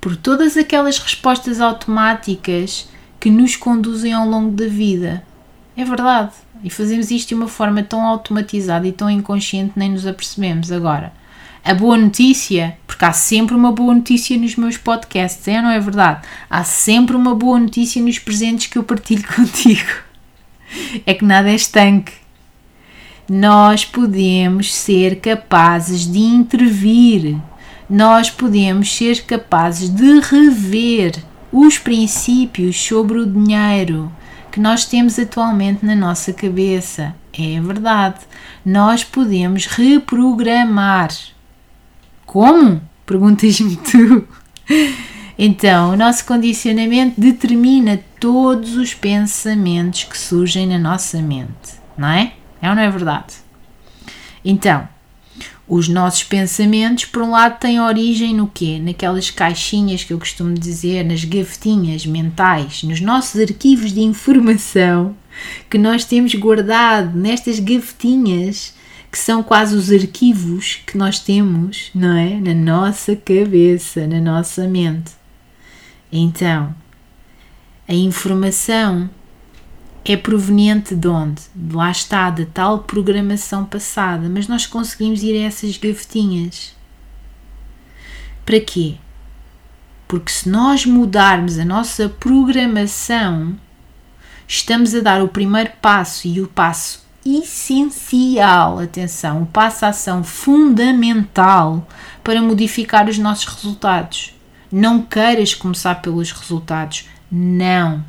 Por 0.00 0.16
todas 0.16 0.56
aquelas 0.56 0.98
respostas 0.98 1.60
automáticas 1.60 2.88
que 3.20 3.30
nos 3.30 3.54
conduzem 3.54 4.12
ao 4.12 4.28
longo 4.28 4.50
da 4.50 4.66
vida. 4.66 5.22
É 5.76 5.84
verdade. 5.84 6.32
E 6.64 6.70
fazemos 6.70 7.12
isto 7.12 7.28
de 7.28 7.34
uma 7.36 7.46
forma 7.46 7.84
tão 7.84 8.02
automatizada 8.02 8.86
e 8.88 8.92
tão 8.92 9.08
inconsciente 9.08 9.74
nem 9.76 9.92
nos 9.92 10.06
apercebemos 10.06 10.72
agora. 10.72 11.12
A 11.64 11.72
boa 11.72 11.96
notícia, 11.96 12.76
porque 12.84 13.04
há 13.04 13.12
sempre 13.12 13.54
uma 13.54 13.70
boa 13.70 13.94
notícia 13.94 14.36
nos 14.36 14.56
meus 14.56 14.76
podcasts, 14.76 15.46
é 15.46 15.62
não 15.62 15.70
é 15.70 15.78
verdade? 15.78 16.26
Há 16.48 16.64
sempre 16.64 17.14
uma 17.14 17.34
boa 17.34 17.60
notícia 17.60 18.02
nos 18.02 18.18
presentes 18.18 18.66
que 18.66 18.76
eu 18.76 18.82
partilho 18.82 19.24
contigo. 19.34 19.90
É 21.06 21.14
que 21.14 21.24
nada 21.24 21.48
é 21.48 21.54
estanque. 21.54 22.12
Nós 23.32 23.84
podemos 23.84 24.74
ser 24.74 25.20
capazes 25.20 26.00
de 26.04 26.18
intervir, 26.18 27.36
nós 27.88 28.28
podemos 28.28 28.92
ser 28.92 29.22
capazes 29.22 29.88
de 29.88 30.18
rever 30.18 31.14
os 31.52 31.78
princípios 31.78 32.76
sobre 32.76 33.18
o 33.18 33.26
dinheiro 33.26 34.10
que 34.50 34.58
nós 34.58 34.84
temos 34.84 35.16
atualmente 35.16 35.86
na 35.86 35.94
nossa 35.94 36.32
cabeça. 36.32 37.14
É 37.32 37.60
verdade. 37.60 38.18
Nós 38.66 39.04
podemos 39.04 39.64
reprogramar. 39.66 41.10
Como? 42.26 42.82
Perguntas-me 43.06 43.76
tu. 43.88 44.26
Então, 45.38 45.92
o 45.92 45.96
nosso 45.96 46.24
condicionamento 46.24 47.20
determina 47.20 48.00
todos 48.18 48.74
os 48.74 48.92
pensamentos 48.92 50.02
que 50.02 50.18
surgem 50.18 50.66
na 50.66 50.80
nossa 50.80 51.22
mente, 51.22 51.78
não 51.96 52.08
é? 52.08 52.32
É 52.60 52.68
ou 52.68 52.74
não 52.74 52.82
é 52.82 52.90
verdade? 52.90 53.34
Então, 54.44 54.88
os 55.68 55.86
nossos 55.86 56.24
pensamentos, 56.24 57.04
por 57.04 57.22
um 57.22 57.30
lado, 57.30 57.60
têm 57.60 57.80
origem 57.80 58.34
no 58.34 58.48
quê? 58.48 58.80
Naquelas 58.82 59.30
caixinhas 59.30 60.02
que 60.02 60.12
eu 60.12 60.18
costumo 60.18 60.52
dizer, 60.54 61.04
nas 61.04 61.24
gavetinhas 61.24 62.04
mentais, 62.04 62.82
nos 62.82 63.00
nossos 63.00 63.40
arquivos 63.40 63.92
de 63.92 64.00
informação 64.00 65.14
que 65.70 65.78
nós 65.78 66.04
temos 66.04 66.34
guardado 66.34 67.16
nestas 67.16 67.60
gavetinhas 67.60 68.74
que 69.10 69.18
são 69.18 69.42
quase 69.42 69.74
os 69.74 69.90
arquivos 69.90 70.80
que 70.86 70.96
nós 70.96 71.18
temos, 71.18 71.90
não 71.94 72.16
é? 72.16 72.40
Na 72.40 72.54
nossa 72.54 73.16
cabeça, 73.16 74.06
na 74.06 74.20
nossa 74.20 74.68
mente. 74.68 75.12
Então, 76.12 76.74
a 77.88 77.94
informação 77.94 79.10
é 80.12 80.16
proveniente 80.16 80.94
de 80.94 81.06
onde? 81.06 81.42
Lá 81.72 81.90
está, 81.90 82.30
da 82.30 82.44
tal 82.44 82.80
programação 82.80 83.64
passada, 83.64 84.28
mas 84.28 84.48
nós 84.48 84.66
conseguimos 84.66 85.22
ir 85.22 85.36
a 85.36 85.46
essas 85.46 85.76
gavetinhas. 85.76 86.74
Para 88.44 88.60
quê? 88.60 88.96
Porque 90.08 90.32
se 90.32 90.48
nós 90.48 90.84
mudarmos 90.84 91.58
a 91.58 91.64
nossa 91.64 92.08
programação, 92.08 93.56
estamos 94.48 94.94
a 94.94 95.00
dar 95.00 95.22
o 95.22 95.28
primeiro 95.28 95.70
passo 95.80 96.26
e 96.26 96.40
o 96.40 96.48
passo 96.48 97.06
essencial, 97.24 98.80
atenção, 98.80 99.42
o 99.42 99.46
passo 99.46 99.86
ação 99.86 100.24
fundamental 100.24 101.86
para 102.24 102.42
modificar 102.42 103.08
os 103.08 103.18
nossos 103.18 103.44
resultados. 103.44 104.34
Não 104.72 105.02
queiras 105.02 105.54
começar 105.54 105.96
pelos 105.96 106.32
resultados. 106.32 107.08
Não. 107.30 108.04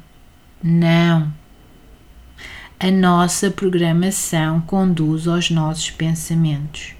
Não 0.63 1.40
a 2.83 2.89
nossa 2.89 3.51
programação 3.51 4.59
conduz 4.61 5.27
aos 5.27 5.51
nossos 5.51 5.91
pensamentos. 5.91 6.95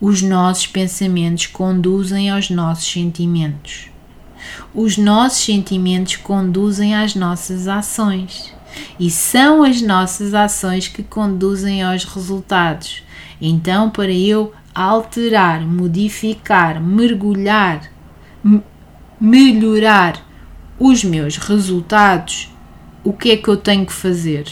Os 0.00 0.22
nossos 0.22 0.66
pensamentos 0.66 1.46
conduzem 1.46 2.28
aos 2.28 2.50
nossos 2.50 2.90
sentimentos. 2.90 3.90
Os 4.74 4.98
nossos 4.98 5.44
sentimentos 5.44 6.16
conduzem 6.16 6.96
às 6.96 7.14
nossas 7.14 7.68
ações. 7.68 8.52
E 8.98 9.08
são 9.08 9.62
as 9.62 9.80
nossas 9.80 10.34
ações 10.34 10.88
que 10.88 11.04
conduzem 11.04 11.80
aos 11.80 12.02
resultados. 12.02 13.04
Então, 13.40 13.88
para 13.88 14.10
eu 14.10 14.52
alterar, 14.74 15.60
modificar, 15.60 16.82
mergulhar, 16.82 17.88
melhorar 19.20 20.26
os 20.76 21.04
meus 21.04 21.36
resultados, 21.36 22.52
o 23.04 23.12
que 23.12 23.30
é 23.30 23.36
que 23.36 23.46
eu 23.46 23.56
tenho 23.56 23.86
que 23.86 23.92
fazer? 23.92 24.46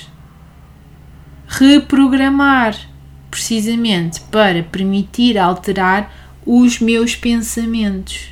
Reprogramar, 1.49 2.79
precisamente 3.31 4.21
para 4.31 4.63
permitir 4.63 5.39
alterar 5.39 6.13
os 6.45 6.79
meus 6.79 7.17
pensamentos. 7.17 8.29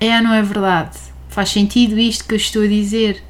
É 0.00 0.20
não 0.20 0.32
é 0.32 0.42
verdade? 0.42 0.98
Faz 1.28 1.50
sentido 1.50 1.98
isto 1.98 2.24
que 2.24 2.32
eu 2.32 2.38
estou 2.38 2.62
a 2.62 2.66
dizer? 2.66 3.22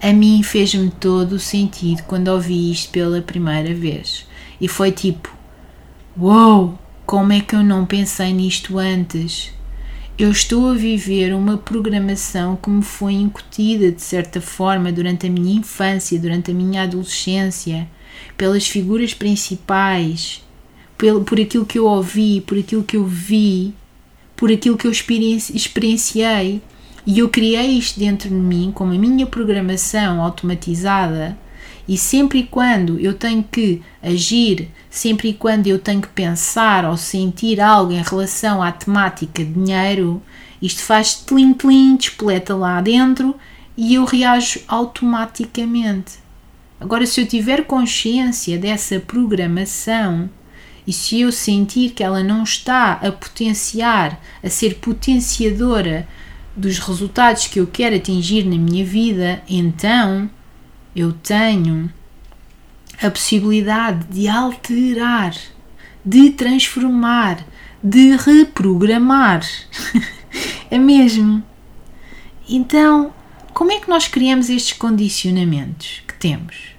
A 0.00 0.12
mim 0.12 0.42
fez-me 0.44 0.90
todo 0.90 1.32
o 1.32 1.38
sentido 1.40 2.04
quando 2.04 2.28
ouvi 2.28 2.70
isto 2.70 2.90
pela 2.92 3.20
primeira 3.20 3.74
vez. 3.74 4.26
E 4.60 4.68
foi 4.68 4.92
tipo: 4.92 5.36
Uou, 6.16 6.66
wow, 6.66 6.78
como 7.04 7.32
é 7.32 7.40
que 7.40 7.56
eu 7.56 7.64
não 7.64 7.84
pensei 7.84 8.32
nisto 8.32 8.78
antes? 8.78 9.52
Eu 10.18 10.32
estou 10.32 10.70
a 10.70 10.74
viver 10.74 11.32
uma 11.32 11.56
programação 11.56 12.56
que 12.56 12.68
me 12.68 12.82
foi 12.82 13.12
incutida 13.12 13.92
de 13.92 14.02
certa 14.02 14.40
forma 14.40 14.90
durante 14.90 15.28
a 15.28 15.30
minha 15.30 15.60
infância, 15.60 16.18
durante 16.18 16.50
a 16.50 16.54
minha 16.54 16.82
adolescência, 16.82 17.88
pelas 18.36 18.66
figuras 18.66 19.14
principais, 19.14 20.42
por, 20.96 21.22
por 21.22 21.40
aquilo 21.40 21.64
que 21.64 21.78
eu 21.78 21.86
ouvi, 21.86 22.40
por 22.40 22.58
aquilo 22.58 22.82
que 22.82 22.96
eu 22.96 23.06
vi, 23.06 23.72
por 24.34 24.50
aquilo 24.50 24.76
que 24.76 24.88
eu 24.88 24.90
experienciei. 24.90 26.60
E 27.06 27.18
eu 27.20 27.28
criei 27.28 27.78
isto 27.78 28.00
dentro 28.00 28.28
de 28.28 28.34
mim 28.34 28.72
como 28.74 28.92
a 28.92 28.98
minha 28.98 29.24
programação 29.24 30.20
automatizada 30.20 31.38
e 31.88 31.96
sempre 31.96 32.40
e 32.40 32.44
quando 32.44 32.98
eu 32.98 33.14
tenho 33.14 33.42
que 33.42 33.80
agir, 34.02 34.68
sempre 34.98 35.28
e 35.28 35.34
quando 35.34 35.68
eu 35.68 35.78
tenho 35.78 36.02
que 36.02 36.08
pensar 36.08 36.84
ou 36.84 36.96
sentir 36.96 37.60
algo 37.60 37.92
em 37.92 38.02
relação 38.02 38.60
à 38.60 38.72
temática 38.72 39.44
dinheiro, 39.44 40.20
isto 40.60 40.82
faz 40.82 41.14
tlim-tlim, 41.14 41.96
despoleta 41.96 42.56
lá 42.56 42.80
dentro 42.80 43.36
e 43.76 43.94
eu 43.94 44.04
reajo 44.04 44.60
automaticamente. 44.66 46.18
Agora, 46.80 47.06
se 47.06 47.20
eu 47.20 47.26
tiver 47.28 47.64
consciência 47.64 48.58
dessa 48.58 48.98
programação 48.98 50.28
e 50.84 50.92
se 50.92 51.20
eu 51.20 51.30
sentir 51.30 51.90
que 51.90 52.02
ela 52.02 52.24
não 52.24 52.42
está 52.42 52.94
a 52.94 53.12
potenciar, 53.12 54.20
a 54.42 54.50
ser 54.50 54.80
potenciadora 54.80 56.08
dos 56.56 56.80
resultados 56.80 57.46
que 57.46 57.60
eu 57.60 57.68
quero 57.68 57.94
atingir 57.94 58.44
na 58.44 58.56
minha 58.56 58.84
vida, 58.84 59.42
então 59.48 60.28
eu 60.94 61.12
tenho 61.12 61.88
a 63.00 63.10
possibilidade 63.10 64.06
de 64.06 64.28
alterar, 64.28 65.34
de 66.04 66.30
transformar, 66.30 67.44
de 67.82 68.16
reprogramar. 68.16 69.42
é 70.70 70.78
mesmo. 70.78 71.42
Então, 72.48 73.12
como 73.54 73.72
é 73.72 73.80
que 73.80 73.88
nós 73.88 74.08
criamos 74.08 74.50
estes 74.50 74.72
condicionamentos 74.76 76.02
que 76.06 76.14
temos? 76.14 76.78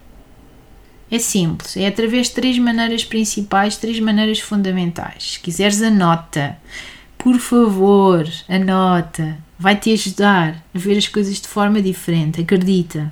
É 1.11 1.17
simples, 1.17 1.75
é 1.75 1.87
através 1.87 2.27
de 2.27 2.35
três 2.35 2.59
maneiras 2.59 3.03
principais, 3.03 3.77
três 3.77 3.99
maneiras 3.99 4.39
fundamentais. 4.39 5.33
Se 5.33 5.39
quiseres, 5.39 5.81
anota. 5.81 6.57
Por 7.17 7.39
favor, 7.39 8.29
anota. 8.47 9.37
Vai 9.57 9.75
te 9.75 9.91
ajudar 9.91 10.63
a 10.73 10.77
ver 10.77 10.97
as 10.97 11.07
coisas 11.07 11.41
de 11.41 11.47
forma 11.47 11.81
diferente, 11.81 12.41
acredita. 12.41 13.11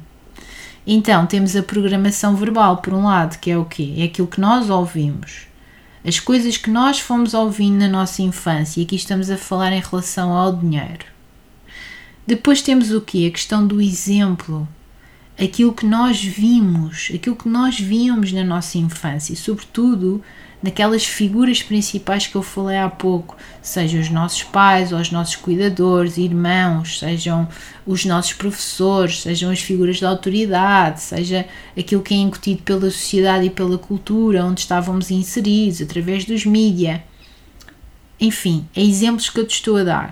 Então, 0.90 1.28
temos 1.28 1.54
a 1.54 1.62
programação 1.62 2.34
verbal, 2.38 2.78
por 2.78 2.94
um 2.94 3.04
lado, 3.04 3.40
que 3.40 3.52
é 3.52 3.58
o 3.58 3.66
quê? 3.66 3.96
É 3.98 4.04
aquilo 4.06 4.26
que 4.26 4.40
nós 4.40 4.70
ouvimos. 4.70 5.46
as 6.06 6.22
coisas 6.22 6.56
que 6.56 6.70
nós 6.70 7.02
fomos 7.02 7.34
ouvindo 7.34 7.80
na 7.80 7.90
nossa 7.90 8.22
infância, 8.22 8.80
e 8.80 8.84
aqui 8.86 8.96
estamos 8.96 9.30
a 9.30 9.36
falar 9.36 9.74
em 9.74 9.82
relação 9.82 10.32
ao 10.32 10.56
dinheiro. 10.56 11.06
Depois 12.26 12.62
temos 12.62 12.92
o 12.92 13.02
que? 13.02 13.28
A 13.28 13.32
questão 13.32 13.68
do 13.68 13.82
exemplo. 13.82 14.66
Aquilo 15.38 15.74
que 15.74 15.86
nós 15.86 16.24
vimos, 16.24 17.12
aquilo 17.14 17.36
que 17.36 17.50
nós 17.50 17.78
víamos 17.78 18.32
na 18.32 18.46
nossa 18.46 18.78
infância, 18.78 19.34
e 19.34 19.36
sobretudo 19.36 20.24
naquelas 20.62 21.06
figuras 21.06 21.62
principais 21.62 22.26
que 22.26 22.36
eu 22.36 22.42
falei 22.42 22.78
há 22.78 22.90
pouco, 22.90 23.38
sejam 23.62 24.02
os 24.02 24.10
nossos 24.10 24.44
pais 24.44 24.92
ou 24.92 25.00
os 25.00 25.12
nossos 25.12 25.36
cuidadores, 25.36 26.18
irmãos, 26.18 27.00
sejam 27.00 27.48
os 27.86 28.06
nossos 28.06 28.34
professores, 28.34 29.22
sejam 29.22 29.52
as 29.52 29.60
figuras 29.60 29.98
de 29.98 30.06
autoridade, 30.06 31.02
seja 31.02 31.46
aquilo 31.78 32.02
que 32.02 32.14
é 32.14 32.18
incutido 32.18 32.64
pela 32.64 32.90
sociedade 32.90 33.46
e 33.46 33.50
pela 33.50 33.78
cultura 33.78 34.44
onde 34.44 34.62
estávamos 34.62 35.12
inseridos, 35.12 35.82
através 35.82 36.26
dos 36.26 36.46
mídia. 36.46 37.04
Enfim, 38.20 38.68
é 38.76 38.82
exemplos 38.82 39.30
que 39.30 39.40
eu 39.40 39.46
te 39.46 39.56
estou 39.56 39.78
a 39.78 39.84
dar. 39.84 40.12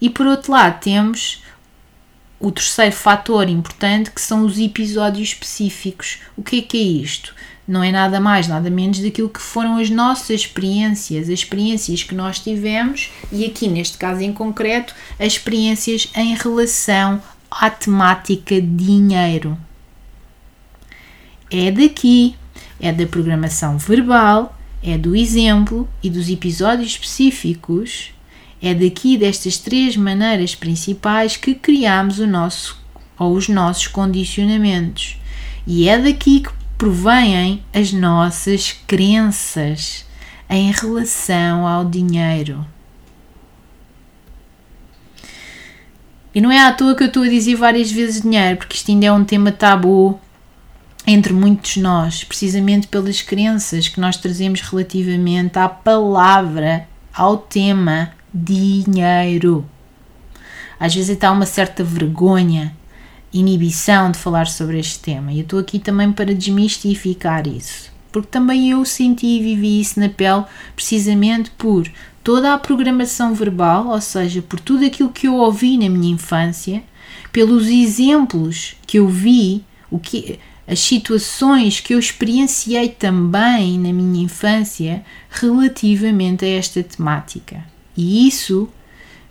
E 0.00 0.08
por 0.08 0.26
outro 0.26 0.52
lado, 0.52 0.80
temos 0.80 1.42
o 2.38 2.50
terceiro 2.50 2.94
fator 2.94 3.48
importante 3.48 4.10
que 4.10 4.20
são 4.20 4.44
os 4.44 4.58
episódios 4.58 5.28
específicos. 5.28 6.18
O 6.36 6.42
que 6.42 6.58
é 6.58 6.62
que 6.62 6.76
é 6.76 6.82
isto? 6.82 7.34
não 7.66 7.82
é 7.82 7.90
nada 7.90 8.20
mais, 8.20 8.46
nada 8.46 8.70
menos 8.70 9.00
daquilo 9.00 9.28
que 9.28 9.40
foram 9.40 9.78
as 9.78 9.90
nossas 9.90 10.42
experiências, 10.42 11.24
as 11.24 11.30
experiências 11.40 12.02
que 12.02 12.14
nós 12.14 12.38
tivemos 12.38 13.10
e 13.32 13.44
aqui 13.44 13.66
neste 13.66 13.98
caso 13.98 14.20
em 14.20 14.32
concreto, 14.32 14.94
as 15.18 15.32
experiências 15.32 16.08
em 16.14 16.34
relação 16.34 17.20
à 17.50 17.68
temática 17.68 18.60
dinheiro. 18.60 19.58
É 21.50 21.70
daqui, 21.70 22.36
é 22.80 22.92
da 22.92 23.06
programação 23.06 23.78
verbal, 23.78 24.56
é 24.82 24.96
do 24.96 25.16
exemplo 25.16 25.88
e 26.02 26.08
dos 26.08 26.28
episódios 26.28 26.90
específicos, 26.90 28.12
é 28.60 28.74
daqui 28.74 29.16
destas 29.16 29.58
três 29.58 29.96
maneiras 29.96 30.54
principais 30.54 31.36
que 31.36 31.54
criamos 31.54 32.18
o 32.18 32.26
nosso 32.26 32.80
ou 33.18 33.34
os 33.34 33.48
nossos 33.48 33.86
condicionamentos. 33.86 35.18
E 35.66 35.88
é 35.88 35.98
daqui 35.98 36.40
que 36.40 36.50
provêm 36.76 37.62
as 37.72 37.92
nossas 37.92 38.72
crenças 38.86 40.04
em 40.48 40.70
relação 40.70 41.66
ao 41.66 41.84
dinheiro. 41.84 42.64
E 46.34 46.40
não 46.40 46.52
é 46.52 46.58
à 46.58 46.70
toa 46.70 46.94
que 46.94 47.02
eu 47.02 47.06
estou 47.06 47.22
a 47.22 47.28
dizer 47.28 47.54
várias 47.54 47.90
vezes 47.90 48.20
dinheiro, 48.20 48.58
porque 48.58 48.76
isto 48.76 48.90
ainda 48.90 49.06
é 49.06 49.12
um 49.12 49.24
tema 49.24 49.50
tabu 49.50 50.20
entre 51.06 51.32
muitos 51.32 51.78
nós, 51.78 52.24
precisamente 52.24 52.88
pelas 52.88 53.22
crenças 53.22 53.88
que 53.88 54.00
nós 54.00 54.16
trazemos 54.18 54.60
relativamente 54.60 55.58
à 55.58 55.68
palavra, 55.68 56.86
ao 57.14 57.38
tema 57.38 58.12
dinheiro. 58.36 59.64
Às 60.78 60.94
vezes 60.94 61.10
está 61.10 61.32
uma 61.32 61.46
certa 61.46 61.82
vergonha 61.82 62.76
inibição 63.32 64.10
de 64.10 64.18
falar 64.18 64.46
sobre 64.46 64.78
este 64.78 64.98
tema. 64.98 65.32
E 65.32 65.38
eu 65.38 65.42
estou 65.42 65.58
aqui 65.58 65.78
também 65.78 66.12
para 66.12 66.34
desmistificar 66.34 67.46
isso. 67.46 67.90
Porque 68.12 68.28
também 68.28 68.70
eu 68.70 68.84
senti 68.84 69.26
e 69.26 69.42
vivi 69.42 69.80
isso 69.80 69.98
na 70.00 70.08
pele 70.08 70.44
precisamente 70.74 71.50
por 71.50 71.90
toda 72.22 72.54
a 72.54 72.58
programação 72.58 73.34
verbal, 73.34 73.88
ou 73.88 74.00
seja, 74.00 74.42
por 74.42 74.58
tudo 74.58 74.84
aquilo 74.84 75.10
que 75.10 75.26
eu 75.26 75.34
ouvi 75.34 75.76
na 75.76 75.88
minha 75.88 76.14
infância, 76.14 76.82
pelos 77.32 77.68
exemplos 77.68 78.76
que 78.86 78.98
eu 78.98 79.08
vi, 79.08 79.64
o 79.90 79.98
que 79.98 80.38
as 80.66 80.80
situações 80.80 81.78
que 81.78 81.94
eu 81.94 81.98
experienciei 81.98 82.88
também 82.88 83.78
na 83.78 83.92
minha 83.92 84.24
infância 84.24 85.04
relativamente 85.30 86.44
a 86.44 86.48
esta 86.48 86.82
temática. 86.82 87.75
E 87.96 88.26
isso 88.26 88.68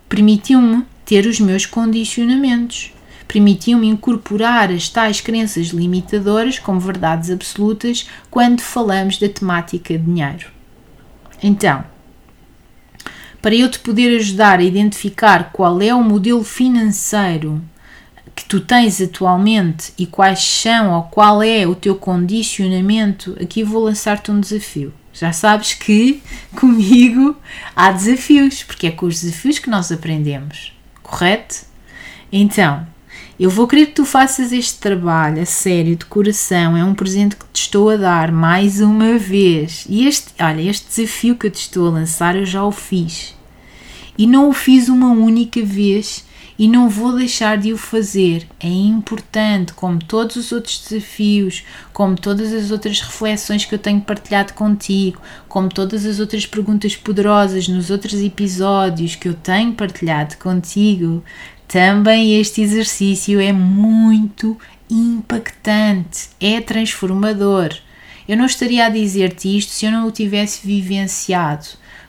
permitiu-me 0.08 0.84
ter 1.04 1.26
os 1.26 1.38
meus 1.38 1.66
condicionamentos 1.66 2.92
permitiam-me 3.26 3.88
incorporar 3.88 4.70
as 4.70 4.88
tais 4.88 5.20
crenças 5.20 5.68
limitadoras 5.68 6.58
como 6.58 6.80
verdades 6.80 7.30
absolutas 7.30 8.08
quando 8.30 8.60
falamos 8.60 9.18
da 9.18 9.28
temática 9.28 9.98
dinheiro. 9.98 10.50
Então, 11.42 11.84
para 13.42 13.54
eu 13.54 13.70
te 13.70 13.78
poder 13.78 14.16
ajudar 14.16 14.58
a 14.58 14.64
identificar 14.64 15.50
qual 15.52 15.80
é 15.80 15.94
o 15.94 16.02
modelo 16.02 16.42
financeiro 16.42 17.62
que 18.36 18.44
tu 18.44 18.60
tens 18.60 19.00
atualmente 19.00 19.94
e 19.98 20.06
quais 20.06 20.40
são 20.40 20.92
ou 20.92 21.04
qual 21.04 21.42
é 21.42 21.66
o 21.66 21.74
teu 21.74 21.94
condicionamento, 21.94 23.34
aqui 23.40 23.64
vou 23.64 23.82
lançar-te 23.82 24.30
um 24.30 24.38
desafio. 24.38 24.92
Já 25.12 25.32
sabes 25.32 25.72
que 25.72 26.22
comigo 26.54 27.34
há 27.74 27.90
desafios, 27.90 28.62
porque 28.62 28.88
é 28.88 28.90
com 28.90 29.06
os 29.06 29.22
desafios 29.22 29.58
que 29.58 29.70
nós 29.70 29.90
aprendemos, 29.90 30.74
correto? 31.02 31.64
Então, 32.30 32.86
eu 33.40 33.48
vou 33.48 33.66
querer 33.66 33.86
que 33.86 33.92
tu 33.92 34.04
faças 34.04 34.52
este 34.52 34.78
trabalho 34.80 35.40
a 35.40 35.46
sério, 35.46 35.96
de 35.96 36.04
coração. 36.04 36.76
É 36.76 36.84
um 36.84 36.94
presente 36.94 37.36
que 37.36 37.44
te 37.52 37.62
estou 37.62 37.88
a 37.88 37.96
dar 37.96 38.30
mais 38.30 38.80
uma 38.82 39.16
vez. 39.16 39.86
E 39.88 40.06
este, 40.06 40.34
olha, 40.38 40.60
este 40.60 40.88
desafio 40.88 41.36
que 41.36 41.46
eu 41.46 41.50
te 41.50 41.60
estou 41.60 41.86
a 41.86 41.90
lançar, 41.90 42.36
eu 42.36 42.44
já 42.44 42.62
o 42.62 42.72
fiz. 42.72 43.34
E 44.18 44.26
não 44.26 44.50
o 44.50 44.52
fiz 44.52 44.88
uma 44.88 45.08
única 45.08 45.62
vez 45.62 46.25
e 46.58 46.66
não 46.68 46.88
vou 46.88 47.16
deixar 47.16 47.58
de 47.58 47.72
o 47.72 47.78
fazer. 47.78 48.46
É 48.58 48.68
importante, 48.68 49.74
como 49.74 49.98
todos 50.02 50.36
os 50.36 50.52
outros 50.52 50.86
desafios, 50.86 51.64
como 51.92 52.16
todas 52.16 52.52
as 52.52 52.70
outras 52.70 53.00
reflexões 53.00 53.64
que 53.64 53.74
eu 53.74 53.78
tenho 53.78 54.00
partilhado 54.00 54.54
contigo, 54.54 55.20
como 55.48 55.68
todas 55.68 56.06
as 56.06 56.18
outras 56.18 56.46
perguntas 56.46 56.96
poderosas 56.96 57.68
nos 57.68 57.90
outros 57.90 58.20
episódios 58.20 59.14
que 59.14 59.28
eu 59.28 59.34
tenho 59.34 59.72
partilhado 59.72 60.36
contigo, 60.38 61.22
também 61.68 62.40
este 62.40 62.62
exercício 62.62 63.40
é 63.40 63.52
muito 63.52 64.56
impactante, 64.88 66.28
é 66.40 66.60
transformador. 66.60 67.70
Eu 68.28 68.36
não 68.36 68.46
estaria 68.46 68.86
a 68.86 68.88
dizer-te 68.88 69.56
isto 69.56 69.72
se 69.72 69.86
eu 69.86 69.92
não 69.92 70.06
o 70.06 70.12
tivesse 70.12 70.66
vivenciado. 70.66 71.66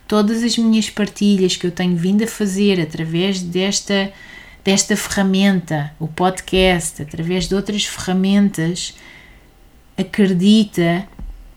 Todas 0.08 0.42
as 0.42 0.58
minhas 0.58 0.90
partilhas 0.90 1.56
que 1.56 1.68
eu 1.68 1.72
tenho 1.72 1.96
vindo 1.96 2.24
a 2.24 2.28
fazer 2.28 2.80
através 2.80 3.42
desta, 3.42 4.12
desta 4.68 4.98
ferramenta, 4.98 5.94
o 5.98 6.10
podcast, 6.10 7.02
através 7.02 7.48
de 7.48 7.56
outras 7.56 7.86
ferramentas, 7.86 8.96
acredita 9.98 11.08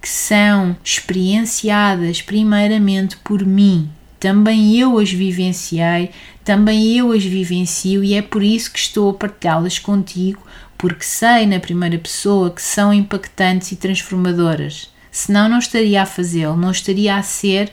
que 0.00 0.08
são 0.08 0.76
experienciadas 0.84 2.22
primeiramente 2.22 3.16
por 3.16 3.44
mim, 3.44 3.90
também 4.20 4.76
eu 4.76 4.96
as 4.96 5.11
vivenciei, 5.11 6.11
também 6.44 6.96
eu 6.96 7.11
as 7.11 7.24
vivencio 7.24 8.04
e 8.04 8.14
é 8.14 8.22
por 8.22 8.44
isso 8.44 8.72
que 8.72 8.78
estou 8.78 9.11
a 9.11 9.14
partilhá-las 9.14 9.80
contigo, 9.80 10.46
porque 10.78 11.02
sei 11.02 11.46
na 11.46 11.58
primeira 11.58 11.98
pessoa 11.98 12.52
que 12.52 12.62
são 12.62 12.94
impactantes 12.94 13.72
e 13.72 13.76
transformadoras. 13.76 14.88
Senão 15.11 15.48
não 15.48 15.58
estaria 15.58 16.00
a 16.00 16.06
fazê-lo, 16.06 16.56
não 16.56 16.70
estaria 16.70 17.16
a 17.16 17.22
ser 17.24 17.72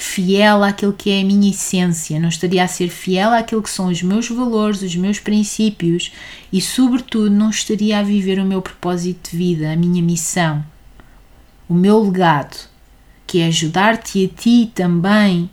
fiel 0.00 0.62
àquilo 0.62 0.92
que 0.92 1.10
é 1.10 1.20
a 1.20 1.24
minha 1.24 1.50
essência, 1.50 2.20
não 2.20 2.28
estaria 2.28 2.62
a 2.62 2.68
ser 2.68 2.88
fiel 2.88 3.30
àquilo 3.30 3.60
que 3.60 3.68
são 3.68 3.88
os 3.88 4.00
meus 4.00 4.28
valores, 4.28 4.80
os 4.80 4.94
meus 4.94 5.18
princípios 5.18 6.12
e, 6.52 6.60
sobretudo, 6.60 7.28
não 7.28 7.50
estaria 7.50 7.98
a 7.98 8.02
viver 8.02 8.38
o 8.38 8.44
meu 8.44 8.62
propósito 8.62 9.32
de 9.32 9.36
vida, 9.36 9.72
a 9.72 9.76
minha 9.76 10.00
missão, 10.00 10.64
o 11.68 11.74
meu 11.74 12.00
legado, 12.00 12.56
que 13.26 13.40
é 13.40 13.46
ajudar-te 13.48 14.24
a 14.24 14.40
ti 14.40 14.70
também 14.72 15.50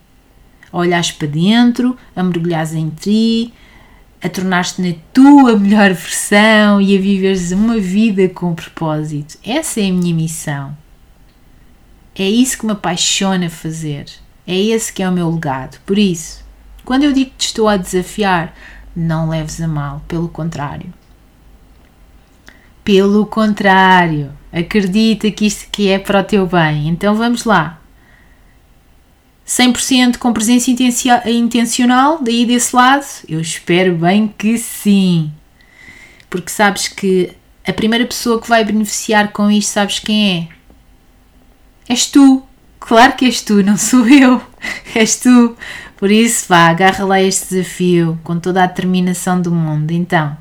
a 0.72 0.78
olhares 0.78 1.12
para 1.12 1.28
dentro, 1.28 1.98
a 2.16 2.22
mergulhares 2.22 2.74
em 2.74 2.92
ti, 2.92 3.52
a 4.22 4.30
tornar-te 4.30 4.80
na 4.80 4.94
tua 5.12 5.58
melhor 5.58 5.92
versão 5.92 6.80
e 6.80 6.96
a 6.96 7.02
viveres 7.02 7.52
uma 7.52 7.80
vida 7.80 8.30
com 8.30 8.54
propósito. 8.54 9.40
Essa 9.44 9.82
é 9.82 9.90
a 9.90 9.92
minha 9.92 10.14
missão. 10.14 10.78
É 12.14 12.30
isso 12.30 12.60
que 12.60 12.66
me 12.68 12.74
apaixona 12.74 13.50
fazer. 13.50 14.06
É 14.48 14.56
esse 14.56 14.94
que 14.94 15.02
é 15.02 15.10
o 15.10 15.12
meu 15.12 15.30
legado. 15.30 15.80
Por 15.86 15.98
isso, 15.98 16.44
quando 16.84 17.04
eu 17.04 17.12
digo 17.12 17.32
que 17.32 17.38
te 17.38 17.48
estou 17.48 17.68
a 17.68 17.78
desafiar, 17.78 18.56
não 18.96 19.30
leves 19.30 19.60
a 19.60 19.68
mal, 19.68 20.04
pelo 20.08 20.30
contrário. 20.30 20.94
Pelo 22.84 23.26
contrário, 23.26 24.32
acredita 24.54 25.32
que 25.32 25.48
isto 25.48 25.70
que 25.72 25.90
é 25.90 25.98
para 25.98 26.20
o 26.20 26.24
teu 26.24 26.46
bem. 26.46 26.88
Então 26.88 27.16
vamos 27.16 27.44
lá. 27.44 27.82
100% 29.48 30.18
com 30.18 30.32
presença 30.32 30.70
intencional, 31.26 32.20
daí 32.22 32.46
desse 32.46 32.76
lado? 32.76 33.06
Eu 33.28 33.42
espero 33.42 33.96
bem 33.96 34.28
que 34.28 34.58
sim. 34.60 35.32
Porque 36.30 36.52
sabes 36.52 36.88
que 36.88 37.32
a 37.68 37.74
primeira 37.74 38.06
pessoa 38.06 38.40
que 38.40 38.48
vai 38.48 38.64
beneficiar 38.64 39.32
com 39.32 39.50
isto, 39.50 39.70
sabes 39.70 39.98
quem 39.98 40.50
é? 41.88 41.92
És 41.92 42.06
tu. 42.06 42.45
Claro 42.88 43.14
que 43.14 43.26
és 43.26 43.42
tu, 43.42 43.64
não 43.64 43.78
sou 43.78 44.08
eu. 44.10 44.42
és 44.96 45.16
tu. 45.16 45.56
Por 45.98 46.12
isso, 46.12 46.46
vá, 46.50 46.68
agarra 46.70 47.06
lá 47.06 47.22
este 47.22 47.56
desafio 47.56 48.20
com 48.24 48.40
toda 48.40 48.64
a 48.64 48.68
determinação 48.68 49.42
do 49.42 49.52
mundo. 49.52 49.92
Então, 49.92 50.38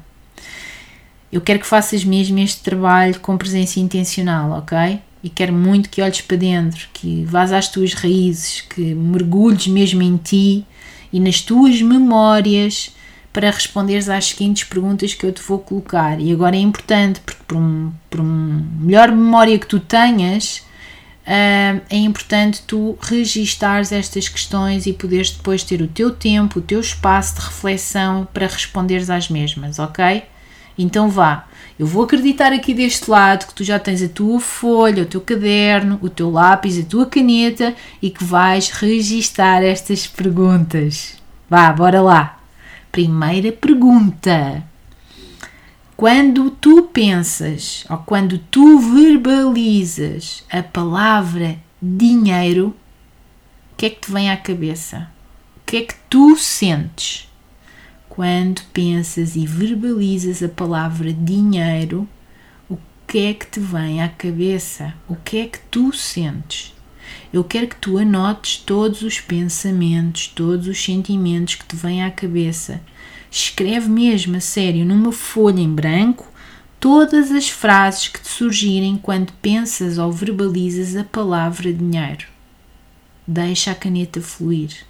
eu 1.32 1.40
quero 1.40 1.60
que 1.60 1.66
faças 1.66 2.04
mesmo 2.04 2.38
este 2.38 2.62
trabalho 2.62 3.18
com 3.20 3.36
presença 3.36 3.80
intencional, 3.80 4.50
ok? 4.58 5.00
e 5.24 5.30
quero 5.30 5.54
muito 5.54 5.88
que 5.88 6.02
olhes 6.02 6.20
para 6.20 6.36
dentro, 6.36 6.86
que 6.92 7.24
vás 7.24 7.50
às 7.50 7.66
tuas 7.66 7.94
raízes, 7.94 8.60
que 8.60 8.94
mergulhes 8.94 9.66
mesmo 9.66 10.02
em 10.02 10.18
ti 10.18 10.66
e 11.10 11.18
nas 11.18 11.40
tuas 11.40 11.80
memórias 11.80 12.94
para 13.32 13.50
responderes 13.50 14.10
às 14.10 14.26
seguintes 14.26 14.64
perguntas 14.64 15.14
que 15.14 15.24
eu 15.24 15.32
te 15.32 15.42
vou 15.42 15.58
colocar. 15.58 16.20
E 16.20 16.30
agora 16.30 16.56
é 16.56 16.58
importante, 16.58 17.20
porque 17.20 17.40
por, 17.48 17.56
um, 17.56 17.90
por 18.10 18.20
uma 18.20 18.62
melhor 18.78 19.10
memória 19.10 19.58
que 19.58 19.66
tu 19.66 19.80
tenhas, 19.80 20.62
é 21.26 21.96
importante 21.96 22.62
tu 22.66 22.98
registares 23.00 23.92
estas 23.92 24.28
questões 24.28 24.86
e 24.86 24.92
poderes 24.92 25.30
depois 25.30 25.62
ter 25.62 25.80
o 25.80 25.88
teu 25.88 26.10
tempo, 26.10 26.58
o 26.58 26.62
teu 26.62 26.80
espaço 26.80 27.36
de 27.36 27.40
reflexão 27.40 28.28
para 28.32 28.46
responderes 28.46 29.08
às 29.08 29.28
mesmas, 29.28 29.78
ok? 29.78 30.24
Então 30.76 31.08
vá, 31.08 31.46
eu 31.78 31.86
vou 31.86 32.04
acreditar 32.04 32.52
aqui 32.52 32.74
deste 32.74 33.10
lado 33.10 33.46
que 33.46 33.54
tu 33.54 33.64
já 33.64 33.78
tens 33.78 34.02
a 34.02 34.08
tua 34.08 34.38
folha, 34.40 35.04
o 35.04 35.06
teu 35.06 35.20
caderno, 35.20 35.98
o 36.02 36.10
teu 36.10 36.30
lápis, 36.30 36.78
a 36.78 36.84
tua 36.84 37.06
caneta 37.06 37.74
e 38.02 38.10
que 38.10 38.22
vais 38.22 38.70
registar 38.70 39.62
estas 39.62 40.06
perguntas. 40.06 41.16
Vá, 41.48 41.72
bora 41.72 42.02
lá. 42.02 42.38
Primeira 42.92 43.50
pergunta. 43.50 44.62
Quando 45.96 46.50
tu 46.50 46.82
pensas 46.82 47.84
ou 47.88 47.98
quando 47.98 48.36
tu 48.36 48.80
verbalizas 48.80 50.44
a 50.50 50.60
palavra 50.60 51.56
dinheiro, 51.80 52.74
o 53.72 53.76
que 53.76 53.86
é 53.86 53.90
que 53.90 54.00
te 54.00 54.10
vem 54.10 54.28
à 54.28 54.36
cabeça? 54.36 55.08
O 55.56 55.60
que 55.64 55.76
é 55.76 55.82
que 55.82 55.94
tu 56.10 56.36
sentes? 56.36 57.30
Quando 58.08 58.60
pensas 58.72 59.36
e 59.36 59.46
verbalizas 59.46 60.42
a 60.42 60.48
palavra 60.48 61.12
dinheiro, 61.12 62.08
o 62.68 62.76
que 63.06 63.18
é 63.18 63.34
que 63.34 63.46
te 63.46 63.60
vem 63.60 64.02
à 64.02 64.08
cabeça? 64.08 64.92
O 65.08 65.14
que 65.14 65.38
é 65.38 65.46
que 65.46 65.60
tu 65.70 65.92
sentes? 65.92 66.74
Eu 67.32 67.44
quero 67.44 67.68
que 67.68 67.76
tu 67.76 67.98
anotes 67.98 68.56
todos 68.56 69.02
os 69.02 69.20
pensamentos, 69.20 70.26
todos 70.26 70.66
os 70.66 70.84
sentimentos 70.84 71.54
que 71.54 71.64
te 71.64 71.76
vêm 71.76 72.02
à 72.02 72.10
cabeça 72.10 72.80
Escreve 73.34 73.88
mesmo 73.88 74.36
a 74.36 74.40
sério 74.40 74.84
numa 74.84 75.10
folha 75.10 75.60
em 75.60 75.68
branco 75.68 76.24
todas 76.78 77.32
as 77.32 77.48
frases 77.48 78.06
que 78.06 78.20
te 78.20 78.28
surgirem 78.28 78.96
quando 78.96 79.32
pensas 79.42 79.98
ou 79.98 80.12
verbalizas 80.12 80.94
a 80.94 81.02
palavra 81.02 81.72
dinheiro. 81.72 82.28
Deixa 83.26 83.72
a 83.72 83.74
caneta 83.74 84.20
fluir. 84.20 84.86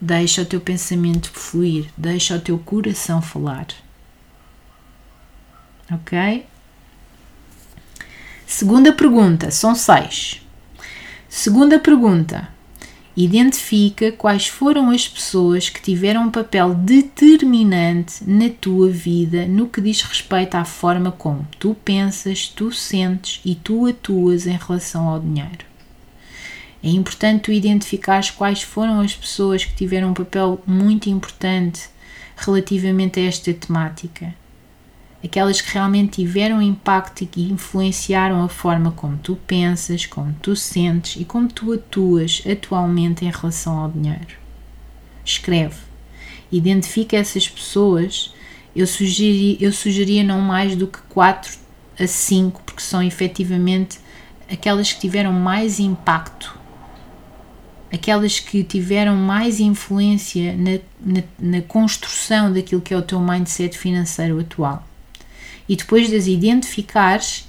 Deixa 0.00 0.40
o 0.40 0.46
teu 0.46 0.62
pensamento 0.62 1.30
fluir. 1.30 1.84
Deixa 1.94 2.36
o 2.36 2.40
teu 2.40 2.56
coração 2.56 3.20
falar. 3.20 3.66
Ok? 5.92 6.46
Segunda 8.46 8.94
pergunta, 8.94 9.50
são 9.50 9.74
seis. 9.74 10.40
Segunda 11.28 11.78
pergunta: 11.78 12.48
Identifica 13.16 14.10
quais 14.10 14.48
foram 14.48 14.90
as 14.90 15.06
pessoas 15.06 15.68
que 15.68 15.80
tiveram 15.80 16.24
um 16.24 16.30
papel 16.32 16.74
determinante 16.74 18.28
na 18.28 18.48
tua 18.48 18.90
vida 18.90 19.46
no 19.46 19.68
que 19.68 19.80
diz 19.80 20.02
respeito 20.02 20.56
à 20.56 20.64
forma 20.64 21.12
como 21.12 21.46
tu 21.58 21.76
pensas, 21.84 22.48
tu 22.48 22.72
sentes 22.72 23.40
e 23.44 23.54
tu 23.54 23.86
atuas 23.86 24.48
em 24.48 24.56
relação 24.56 25.08
ao 25.08 25.20
dinheiro. 25.20 25.64
É 26.82 26.88
importante 26.88 27.44
tu 27.44 27.52
identificares 27.52 28.30
quais 28.30 28.62
foram 28.62 29.00
as 29.00 29.14
pessoas 29.14 29.64
que 29.64 29.76
tiveram 29.76 30.10
um 30.10 30.14
papel 30.14 30.60
muito 30.66 31.08
importante 31.08 31.88
relativamente 32.36 33.20
a 33.20 33.26
esta 33.26 33.54
temática 33.54 34.34
aquelas 35.24 35.62
que 35.62 35.72
realmente 35.72 36.16
tiveram 36.16 36.60
impacto 36.60 37.22
e 37.22 37.26
que 37.26 37.50
influenciaram 37.50 38.44
a 38.44 38.48
forma 38.48 38.92
como 38.92 39.16
tu 39.16 39.36
pensas, 39.46 40.04
como 40.04 40.34
tu 40.42 40.54
sentes 40.54 41.18
e 41.18 41.24
como 41.24 41.48
tu 41.48 41.72
atuas 41.72 42.42
atualmente 42.46 43.24
em 43.24 43.30
relação 43.30 43.78
ao 43.78 43.90
dinheiro. 43.90 44.36
Escreve, 45.24 45.76
identifica 46.52 47.16
essas 47.16 47.48
pessoas. 47.48 48.34
Eu, 48.76 48.86
sugeri, 48.86 49.56
eu 49.60 49.72
sugeria 49.72 50.22
não 50.22 50.42
mais 50.42 50.76
do 50.76 50.86
que 50.86 50.98
4 51.08 51.56
a 51.98 52.06
5, 52.06 52.62
porque 52.62 52.82
são 52.82 53.02
efetivamente 53.02 53.98
aquelas 54.50 54.92
que 54.92 55.00
tiveram 55.00 55.32
mais 55.32 55.80
impacto, 55.80 56.54
aquelas 57.90 58.38
que 58.40 58.62
tiveram 58.62 59.16
mais 59.16 59.58
influência 59.58 60.54
na, 60.54 60.80
na, 61.00 61.22
na 61.38 61.62
construção 61.62 62.52
daquilo 62.52 62.82
que 62.82 62.92
é 62.92 62.96
o 62.96 63.02
teu 63.02 63.18
mindset 63.20 63.78
financeiro 63.78 64.38
atual 64.38 64.84
e 65.68 65.76
depois 65.76 66.08
de 66.08 66.16
as 66.16 66.26
identificares, 66.26 67.48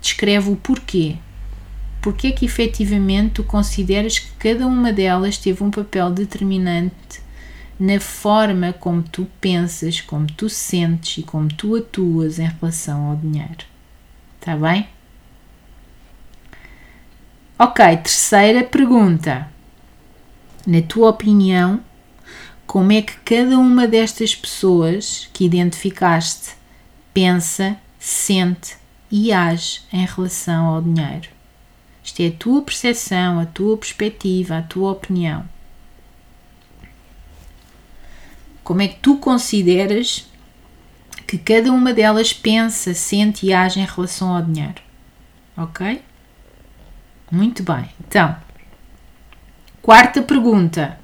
descreve 0.00 0.50
o 0.50 0.56
porquê. 0.56 1.16
Porquê 2.00 2.32
que 2.32 2.44
efetivamente 2.44 3.34
tu 3.34 3.44
consideras 3.44 4.18
que 4.18 4.30
cada 4.38 4.66
uma 4.66 4.92
delas 4.92 5.38
teve 5.38 5.62
um 5.62 5.70
papel 5.70 6.10
determinante 6.10 7.22
na 7.78 7.98
forma 7.98 8.72
como 8.72 9.02
tu 9.02 9.26
pensas, 9.40 10.00
como 10.00 10.26
tu 10.26 10.48
sentes 10.48 11.18
e 11.18 11.22
como 11.22 11.48
tu 11.48 11.76
atuas 11.76 12.38
em 12.38 12.46
relação 12.46 13.06
ao 13.06 13.16
dinheiro. 13.16 13.64
Está 14.38 14.56
bem? 14.56 14.86
Ok, 17.58 17.84
terceira 17.98 18.64
pergunta. 18.64 19.48
Na 20.66 20.82
tua 20.82 21.10
opinião, 21.10 21.80
como 22.74 22.90
é 22.90 23.02
que 23.02 23.16
cada 23.18 23.56
uma 23.56 23.86
destas 23.86 24.34
pessoas 24.34 25.30
que 25.32 25.44
identificaste 25.44 26.56
pensa, 27.12 27.76
sente 28.00 28.76
e 29.08 29.32
age 29.32 29.82
em 29.92 30.04
relação 30.04 30.66
ao 30.66 30.82
dinheiro. 30.82 31.28
Isto 32.02 32.22
é 32.22 32.26
a 32.26 32.32
tua 32.32 32.62
percepção, 32.62 33.38
a 33.38 33.46
tua 33.46 33.76
perspectiva, 33.76 34.58
a 34.58 34.62
tua 34.62 34.90
opinião. 34.90 35.48
Como 38.64 38.82
é 38.82 38.88
que 38.88 38.98
tu 38.98 39.18
consideras 39.18 40.28
que 41.28 41.38
cada 41.38 41.70
uma 41.70 41.92
delas 41.94 42.32
pensa, 42.32 42.92
sente 42.92 43.46
e 43.46 43.52
age 43.52 43.78
em 43.78 43.86
relação 43.86 44.34
ao 44.34 44.42
dinheiro? 44.42 44.82
Ok? 45.56 46.02
Muito 47.30 47.62
bem. 47.62 47.88
Então, 48.00 48.34
quarta 49.80 50.20
pergunta 50.20 51.03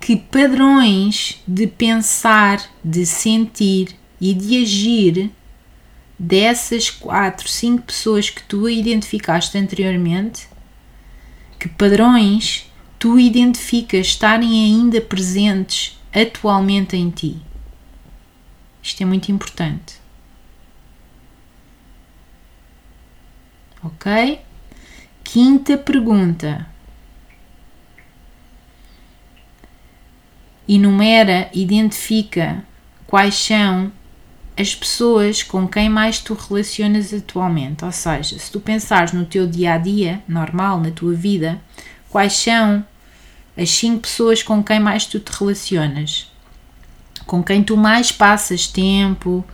que 0.00 0.16
padrões 0.16 1.42
de 1.46 1.66
pensar, 1.66 2.58
de 2.82 3.04
sentir 3.04 3.94
e 4.20 4.32
de 4.32 4.62
agir 4.62 5.30
dessas 6.18 6.90
quatro, 6.90 7.48
cinco 7.48 7.84
pessoas 7.84 8.30
que 8.30 8.42
tu 8.42 8.68
identificaste 8.68 9.56
anteriormente, 9.56 10.48
que 11.58 11.68
padrões 11.68 12.70
tu 12.98 13.18
identificas 13.18 14.08
estarem 14.08 14.64
ainda 14.64 15.00
presentes 15.00 15.98
atualmente 16.12 16.96
em 16.96 17.10
ti. 17.10 17.38
Isto 18.82 19.02
é 19.02 19.06
muito 19.06 19.30
importante. 19.30 20.00
Ok? 23.82 24.40
Quinta 25.24 25.78
pergunta. 25.78 26.66
Enumera, 30.74 31.50
identifica 31.52 32.62
quais 33.06 33.34
são 33.34 33.90
as 34.56 34.72
pessoas 34.72 35.42
com 35.42 35.66
quem 35.66 35.88
mais 35.88 36.20
tu 36.20 36.34
relacionas 36.34 37.12
atualmente. 37.12 37.84
Ou 37.84 37.90
seja, 37.90 38.38
se 38.38 38.52
tu 38.52 38.60
pensares 38.60 39.12
no 39.12 39.24
teu 39.24 39.48
dia 39.48 39.74
a 39.74 39.78
dia 39.78 40.22
normal, 40.28 40.80
na 40.80 40.92
tua 40.92 41.12
vida, 41.12 41.60
quais 42.08 42.34
são 42.34 42.84
as 43.56 43.70
cinco 43.70 44.02
pessoas 44.02 44.44
com 44.44 44.62
quem 44.62 44.78
mais 44.78 45.06
tu 45.06 45.18
te 45.18 45.32
relacionas, 45.32 46.30
com 47.26 47.42
quem 47.42 47.64
tu 47.64 47.76
mais 47.76 48.12
passas 48.12 48.68
tempo. 48.68 49.44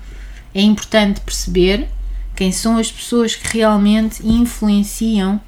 É 0.54 0.60
importante 0.60 1.20
perceber 1.20 1.88
quem 2.34 2.52
são 2.52 2.76
as 2.76 2.90
pessoas 2.92 3.34
que 3.34 3.56
realmente 3.56 4.26
influenciam 4.26 5.40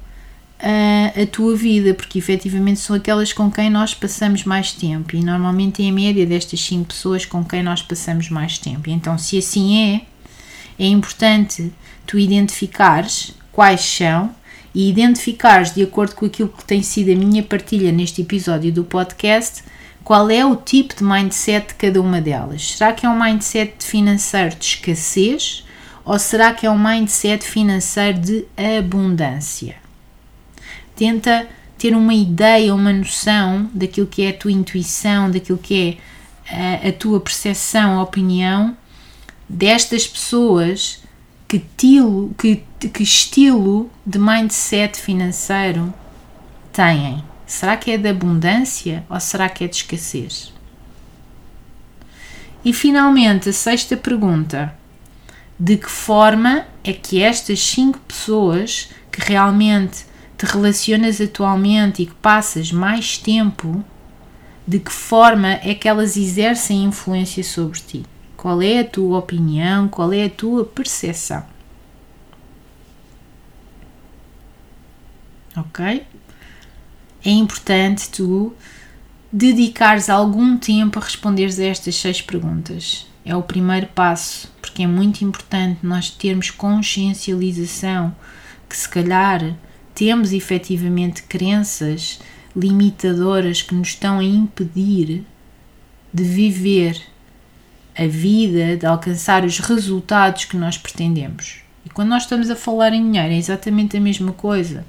a, 0.59 1.21
a 1.21 1.25
tua 1.25 1.55
vida, 1.55 1.93
porque 1.93 2.19
efetivamente 2.19 2.79
são 2.79 2.95
aquelas 2.95 3.31
com 3.31 3.49
quem 3.49 3.69
nós 3.69 3.93
passamos 3.93 4.43
mais 4.43 4.71
tempo 4.73 5.15
e 5.15 5.23
normalmente 5.23 5.85
é 5.85 5.89
a 5.89 5.93
média 5.93 6.25
destas 6.25 6.59
5 6.61 6.85
pessoas 6.85 7.25
com 7.25 7.43
quem 7.43 7.63
nós 7.63 7.81
passamos 7.81 8.29
mais 8.29 8.57
tempo. 8.57 8.89
Então, 8.89 9.17
se 9.17 9.37
assim 9.37 9.77
é, 9.77 10.01
é 10.83 10.87
importante 10.87 11.71
tu 12.05 12.19
identificares 12.19 13.33
quais 13.51 13.81
são 13.81 14.35
e 14.75 14.89
identificares, 14.89 15.73
de 15.73 15.81
acordo 15.81 16.15
com 16.15 16.25
aquilo 16.25 16.49
que 16.49 16.65
tem 16.65 16.83
sido 16.83 17.11
a 17.11 17.15
minha 17.15 17.41
partilha 17.41 17.91
neste 17.91 18.21
episódio 18.21 18.71
do 18.71 18.83
podcast, 18.83 19.63
qual 20.03 20.29
é 20.29 20.45
o 20.45 20.55
tipo 20.55 20.95
de 20.95 21.03
mindset 21.03 21.69
de 21.69 21.73
cada 21.75 22.01
uma 22.01 22.21
delas. 22.21 22.73
Será 22.73 22.93
que 22.93 23.05
é 23.05 23.09
um 23.09 23.19
mindset 23.19 23.83
financeiro 23.83 24.55
de 24.55 24.65
escassez 24.65 25.65
ou 26.03 26.17
será 26.17 26.53
que 26.53 26.65
é 26.65 26.71
um 26.71 26.79
mindset 26.79 27.45
financeiro 27.45 28.19
de 28.19 28.45
abundância? 28.79 29.75
Tenta 30.99 31.47
ter 31.77 31.95
uma 31.95 32.13
ideia, 32.13 32.75
uma 32.75 32.91
noção 32.91 33.69
daquilo 33.73 34.05
que 34.05 34.23
é 34.23 34.31
a 34.31 34.33
tua 34.33 34.51
intuição, 34.51 35.31
daquilo 35.31 35.57
que 35.57 35.97
é 36.51 36.83
a, 36.83 36.89
a 36.89 36.91
tua 36.91 37.21
percepção, 37.21 37.97
a 37.97 38.03
opinião 38.03 38.75
destas 39.47 40.05
pessoas 40.05 41.01
que, 41.47 41.59
tilo, 41.77 42.35
que, 42.37 42.63
que 42.89 43.01
estilo 43.01 43.89
de 44.05 44.19
mindset 44.19 44.99
financeiro 44.99 45.93
têm? 46.73 47.23
Será 47.47 47.77
que 47.77 47.91
é 47.91 47.97
de 47.97 48.09
abundância 48.09 49.05
ou 49.09 49.17
será 49.21 49.47
que 49.47 49.63
é 49.63 49.67
de 49.67 49.77
escassez? 49.77 50.53
E 52.63 52.73
finalmente, 52.73 53.47
a 53.47 53.53
sexta 53.53 53.95
pergunta: 53.95 54.75
de 55.57 55.77
que 55.77 55.89
forma 55.89 56.65
é 56.83 56.91
que 56.91 57.23
estas 57.23 57.61
cinco 57.61 57.99
pessoas 57.99 58.89
que 59.09 59.21
realmente 59.21 60.08
te 60.39 60.45
relacionas 60.45 61.19
atualmente 61.19 62.01
e 62.01 62.05
que 62.05 62.15
passas 62.15 62.71
mais 62.71 63.17
tempo, 63.17 63.83
de 64.65 64.79
que 64.79 64.91
forma 64.91 65.59
é 65.61 65.75
que 65.75 65.85
elas 65.85 66.15
exercem 66.15 66.85
influência 66.85 67.43
sobre 67.43 67.77
ti? 67.81 68.05
Qual 68.37 68.61
é 68.61 68.79
a 68.79 68.85
tua 68.85 69.17
opinião? 69.19 69.89
Qual 69.89 70.13
é 70.13 70.23
a 70.23 70.29
tua 70.29 70.63
percepção? 70.63 71.45
Ok? 75.57 76.05
É 77.25 77.29
importante 77.29 78.09
tu 78.09 78.53
dedicares 79.29 80.09
algum 80.09 80.55
tempo 80.55 80.99
a 80.99 81.03
responderes 81.03 81.59
a 81.59 81.65
estas 81.65 81.95
seis 81.95 82.21
perguntas. 82.21 83.05
É 83.25 83.35
o 83.35 83.43
primeiro 83.43 83.87
passo, 83.87 84.49
porque 84.61 84.83
é 84.83 84.87
muito 84.87 85.21
importante 85.21 85.85
nós 85.85 86.09
termos 86.09 86.49
consciencialização 86.49 88.15
que 88.69 88.77
se 88.77 88.87
calhar 88.87 89.53
temos 89.99 90.31
efetivamente 90.31 91.23
crenças 91.23 92.21
limitadoras 92.55 93.61
que 93.61 93.75
nos 93.75 93.89
estão 93.89 94.19
a 94.19 94.23
impedir 94.23 95.25
de 96.13 96.23
viver 96.23 97.01
a 97.97 98.07
vida, 98.07 98.77
de 98.77 98.85
alcançar 98.85 99.43
os 99.43 99.59
resultados 99.59 100.45
que 100.45 100.55
nós 100.55 100.77
pretendemos. 100.77 101.57
E 101.85 101.89
quando 101.89 102.07
nós 102.07 102.23
estamos 102.23 102.49
a 102.49 102.55
falar 102.55 102.93
em 102.93 103.11
dinheiro, 103.11 103.33
é 103.33 103.37
exatamente 103.37 103.97
a 103.97 103.99
mesma 103.99 104.31
coisa. 104.31 104.85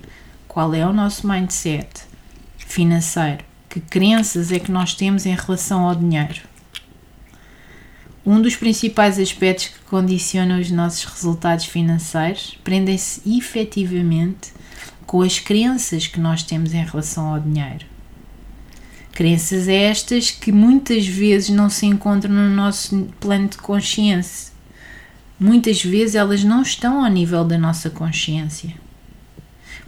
Qual 0.47 0.73
é 0.73 0.87
o 0.87 0.93
nosso 0.93 1.27
mindset 1.27 1.89
financeiro? 2.57 3.43
Que 3.69 3.81
crenças 3.81 4.53
é 4.53 4.61
que 4.61 4.71
nós 4.71 4.95
temos 4.95 5.27
em 5.27 5.35
relação 5.35 5.89
ao 5.89 5.95
dinheiro? 5.97 6.43
Um 8.25 8.41
dos 8.41 8.55
principais 8.55 9.19
aspectos 9.19 9.67
que 9.67 9.81
condicionam 9.87 10.61
os 10.61 10.71
nossos 10.71 11.05
resultados 11.05 11.65
financeiros 11.65 12.57
prendem-se 12.63 13.23
efetivamente 13.37 14.60
com 15.11 15.23
as 15.23 15.41
crenças 15.41 16.07
que 16.07 16.21
nós 16.21 16.45
temos 16.45 16.73
em 16.73 16.85
relação 16.85 17.35
ao 17.35 17.41
dinheiro. 17.41 17.85
Crenças 19.11 19.67
estas 19.67 20.31
que 20.31 20.53
muitas 20.53 21.05
vezes 21.05 21.51
não 21.51 21.69
se 21.69 21.85
encontram 21.85 22.33
no 22.33 22.49
nosso 22.55 23.09
plano 23.19 23.49
de 23.49 23.59
consciência. 23.59 24.53
Muitas 25.37 25.83
vezes 25.83 26.15
elas 26.15 26.45
não 26.45 26.63
estão 26.63 27.05
ao 27.05 27.11
nível 27.11 27.45
da 27.45 27.59
nossa 27.59 27.91
consciência. 27.91 28.73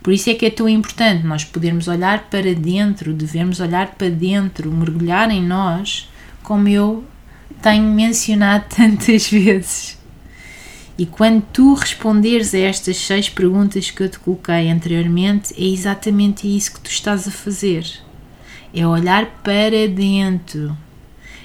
Por 0.03 0.13
isso 0.13 0.29
é 0.29 0.35
que 0.35 0.47
é 0.47 0.51
tão 0.51 0.69
importante 0.69 1.25
nós 1.25 1.45
podermos 1.45 1.87
olhar 1.87 2.25
para 2.29 2.53
dentro, 2.53 3.15
devemos 3.15 3.61
olhar 3.61 3.95
para 3.95 4.11
dentro, 4.11 4.73
mergulhar 4.73 5.31
em 5.31 5.41
nós, 5.41 6.11
como 6.43 6.67
eu 6.67 7.05
tenho 7.63 7.85
mencionado 7.85 8.65
tantas 8.75 9.29
vezes. 9.31 10.02
E 10.99 11.07
quando 11.07 11.43
tu 11.53 11.75
responderes 11.75 12.55
a 12.55 12.59
estas 12.59 12.97
seis 12.99 13.29
perguntas 13.29 13.91
que 13.91 14.03
eu 14.03 14.09
te 14.09 14.19
coloquei 14.19 14.71
anteriormente, 14.71 15.55
é 15.57 15.65
exatamente 15.65 16.47
isso 16.47 16.75
que 16.75 16.81
tu 16.81 16.91
estás 16.91 17.27
a 17.27 17.31
fazer 17.31 17.85
é 18.75 18.87
olhar 18.87 19.27
para 19.43 19.87
dentro, 19.89 20.77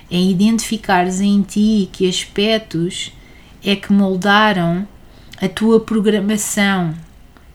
é 0.09 0.17
identificares 0.17 1.19
em 1.19 1.41
ti 1.41 1.89
que 1.91 2.07
aspectos 2.07 3.11
é 3.63 3.75
que 3.75 3.91
moldaram 3.91 4.87
a 5.41 5.47
tua 5.49 5.79
programação, 5.79 6.95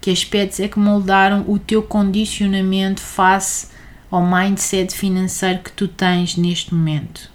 que 0.01 0.11
aspectos 0.11 0.61
é 0.61 0.69
que 0.69 0.79
moldaram 0.79 1.45
o 1.49 1.59
teu 1.59 1.83
condicionamento 1.83 3.01
face 3.01 3.69
ao 4.11 4.25
mindset 4.25 4.95
financeiro 4.95 5.61
que 5.61 5.73
tu 5.73 5.89
tens 5.89 6.37
neste 6.37 6.75
momento. 6.75 7.32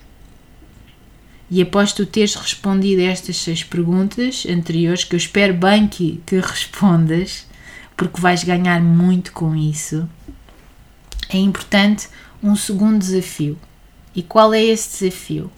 E 1.50 1.62
após 1.62 1.94
tu 1.94 2.06
teres 2.06 2.36
respondido 2.36 3.02
a 3.02 3.06
estas 3.06 3.38
seis 3.38 3.64
perguntas 3.64 4.46
anteriores, 4.50 5.04
que 5.04 5.16
eu 5.16 5.18
espero 5.18 5.54
bem 5.54 5.88
que, 5.88 6.22
que 6.26 6.40
respondas, 6.40 7.46
porque 7.96 8.20
vais 8.20 8.44
ganhar 8.44 8.82
muito 8.82 9.32
com 9.32 9.56
isso, 9.56 10.08
é 11.30 11.38
importante 11.38 12.08
um 12.44 12.56
segundo 12.56 13.00
desafio. 13.00 13.58
E 14.16 14.22
qual 14.22 14.54
é 14.54 14.64
esse 14.64 15.06
desafio? 15.06 15.52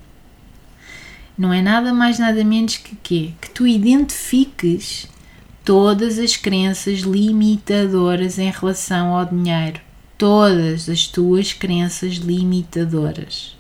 Não 1.38 1.54
é 1.54 1.62
nada 1.62 1.94
mais 1.94 2.20
nada 2.20 2.44
menos 2.44 2.78
que 2.78 2.96
quê? 2.98 3.34
Que 3.40 3.50
tu 3.50 3.66
identifiques 3.66 5.08
todas 5.64 6.20
as 6.20 6.36
crenças 6.36 7.00
limitadoras 7.00 8.38
em 8.38 8.52
relação 8.52 9.16
ao 9.16 9.26
dinheiro. 9.26 9.80
Todas 10.18 10.90
as 10.90 11.08
tuas 11.08 11.54
crenças 11.54 12.16
limitadoras. 12.16 13.59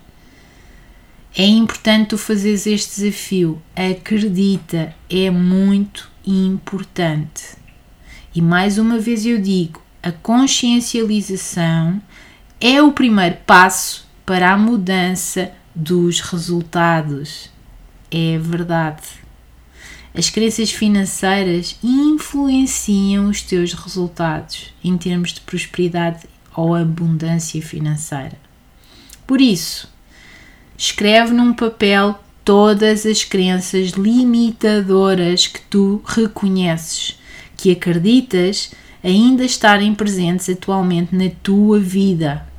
É 1.35 1.45
importante 1.45 2.09
tu 2.09 2.17
fazeres 2.17 2.65
este 2.65 3.01
desafio. 3.01 3.61
Acredita, 3.75 4.95
é 5.09 5.29
muito 5.29 6.09
importante. 6.25 7.57
E 8.33 8.41
mais 8.41 8.77
uma 8.77 8.97
vez 8.99 9.25
eu 9.25 9.39
digo, 9.39 9.81
a 10.01 10.11
consciencialização 10.11 12.01
é 12.59 12.81
o 12.81 12.91
primeiro 12.91 13.37
passo 13.45 14.07
para 14.25 14.53
a 14.53 14.57
mudança 14.57 15.51
dos 15.73 16.19
resultados. 16.19 17.49
É 18.11 18.37
verdade. 18.37 19.03
As 20.13 20.29
crenças 20.29 20.71
financeiras 20.71 21.77
influenciam 21.83 23.29
os 23.29 23.41
teus 23.41 23.73
resultados 23.73 24.73
em 24.83 24.97
termos 24.97 25.33
de 25.33 25.41
prosperidade 25.41 26.27
ou 26.55 26.75
abundância 26.75 27.61
financeira. 27.61 28.37
Por 29.27 29.39
isso, 29.39 29.87
escreve 30.79 31.31
num 31.31 31.53
papel 31.53 32.17
todas 32.43 33.05
as 33.05 33.23
crenças 33.23 33.89
limitadoras 33.89 35.45
que 35.45 35.61
tu 35.61 36.01
reconheces, 36.05 37.19
que 37.55 37.69
acreditas 37.69 38.71
ainda 39.03 39.43
estarem 39.43 39.93
presentes 39.93 40.49
atualmente 40.49 41.15
na 41.15 41.29
tua 41.43 41.79
vida 41.79 42.49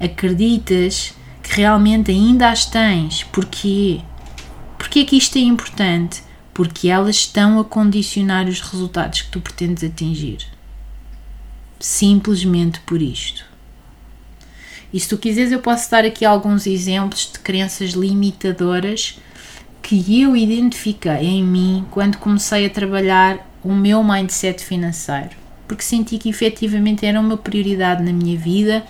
acreditas 0.00 1.14
que 1.42 1.56
realmente 1.56 2.10
ainda 2.10 2.50
as 2.50 2.64
tens. 2.64 3.24
Porquê? 3.24 4.00
Porquê 4.76 5.04
que 5.04 5.16
isto 5.16 5.36
é 5.38 5.40
importante? 5.40 6.22
Porque 6.54 6.88
elas 6.88 7.16
estão 7.16 7.58
a 7.58 7.64
condicionar 7.64 8.46
os 8.46 8.60
resultados 8.60 9.22
que 9.22 9.30
tu 9.30 9.40
pretendes 9.40 9.84
atingir. 9.84 10.46
Simplesmente 11.78 12.80
por 12.80 13.00
isto. 13.00 13.47
E 14.92 14.98
se 14.98 15.08
tu 15.08 15.18
quiseres, 15.18 15.52
eu 15.52 15.60
posso 15.60 15.90
dar 15.90 16.04
aqui 16.04 16.24
alguns 16.24 16.66
exemplos 16.66 17.30
de 17.32 17.38
crenças 17.40 17.90
limitadoras 17.90 19.18
que 19.82 20.22
eu 20.22 20.36
identifiquei 20.36 21.26
em 21.26 21.44
mim 21.44 21.86
quando 21.90 22.18
comecei 22.18 22.66
a 22.66 22.70
trabalhar 22.70 23.46
o 23.62 23.74
meu 23.74 24.02
mindset 24.02 24.64
financeiro. 24.64 25.30
Porque 25.66 25.82
senti 25.82 26.16
que 26.16 26.28
efetivamente 26.28 27.04
era 27.04 27.20
uma 27.20 27.36
prioridade 27.36 28.02
na 28.02 28.12
minha 28.12 28.38
vida 28.38 28.84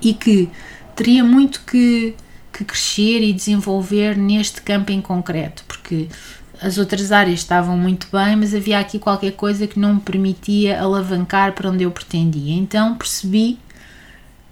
e 0.00 0.14
que 0.14 0.48
teria 0.96 1.22
muito 1.22 1.62
que, 1.66 2.14
que 2.52 2.64
crescer 2.64 3.20
e 3.22 3.32
desenvolver 3.32 4.16
neste 4.16 4.62
campo 4.62 4.90
em 4.92 5.00
concreto, 5.00 5.64
porque 5.68 6.08
as 6.60 6.78
outras 6.78 7.10
áreas 7.10 7.40
estavam 7.40 7.76
muito 7.76 8.06
bem, 8.12 8.36
mas 8.36 8.54
havia 8.54 8.78
aqui 8.78 8.98
qualquer 8.98 9.32
coisa 9.32 9.66
que 9.66 9.78
não 9.78 9.94
me 9.94 10.00
permitia 10.00 10.80
alavancar 10.80 11.52
para 11.52 11.68
onde 11.68 11.82
eu 11.84 11.90
pretendia. 11.90 12.54
Então 12.54 12.94
percebi 12.94 13.58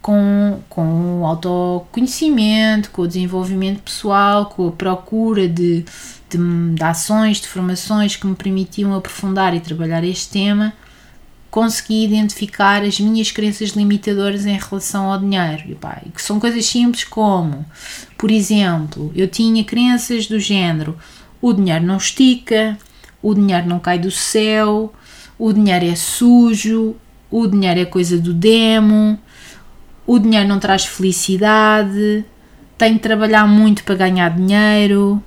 com, 0.02 0.60
com 0.68 1.20
o 1.20 1.26
autoconhecimento, 1.26 2.90
com 2.90 3.02
o 3.02 3.06
desenvolvimento 3.06 3.82
pessoal, 3.82 4.46
com 4.46 4.68
a 4.68 4.72
procura 4.72 5.48
de, 5.48 5.84
de, 6.28 6.74
de 6.74 6.82
ações, 6.82 7.40
de 7.40 7.48
formações 7.48 8.16
que 8.16 8.26
me 8.26 8.34
permitiam 8.34 8.94
aprofundar 8.94 9.54
e 9.54 9.60
trabalhar 9.60 10.02
este 10.02 10.30
tema, 10.30 10.72
consegui 11.50 12.04
identificar 12.04 12.82
as 12.82 12.98
minhas 13.00 13.30
crenças 13.30 13.70
limitadoras 13.70 14.46
em 14.46 14.56
relação 14.56 15.10
ao 15.10 15.18
dinheiro. 15.18 15.64
E, 15.68 15.74
pá, 15.74 16.00
que 16.14 16.22
são 16.22 16.40
coisas 16.40 16.64
simples 16.64 17.04
como, 17.04 17.66
por 18.16 18.30
exemplo, 18.30 19.12
eu 19.14 19.28
tinha 19.28 19.64
crenças 19.64 20.26
do 20.26 20.38
género: 20.38 20.96
o 21.42 21.52
dinheiro 21.52 21.84
não 21.84 21.96
estica, 21.96 22.78
o 23.20 23.34
dinheiro 23.34 23.66
não 23.66 23.78
cai 23.78 23.98
do 23.98 24.10
céu, 24.10 24.94
o 25.38 25.52
dinheiro 25.52 25.84
é 25.84 25.94
sujo, 25.94 26.96
o 27.30 27.46
dinheiro 27.46 27.80
é 27.80 27.84
coisa 27.84 28.18
do 28.18 28.32
demo, 28.32 29.18
o 30.12 30.18
dinheiro 30.18 30.48
não 30.48 30.58
traz 30.58 30.84
felicidade, 30.84 32.24
tenho 32.76 32.94
de 32.94 33.00
trabalhar 33.00 33.46
muito 33.46 33.84
para 33.84 33.94
ganhar 33.94 34.28
dinheiro. 34.30 35.22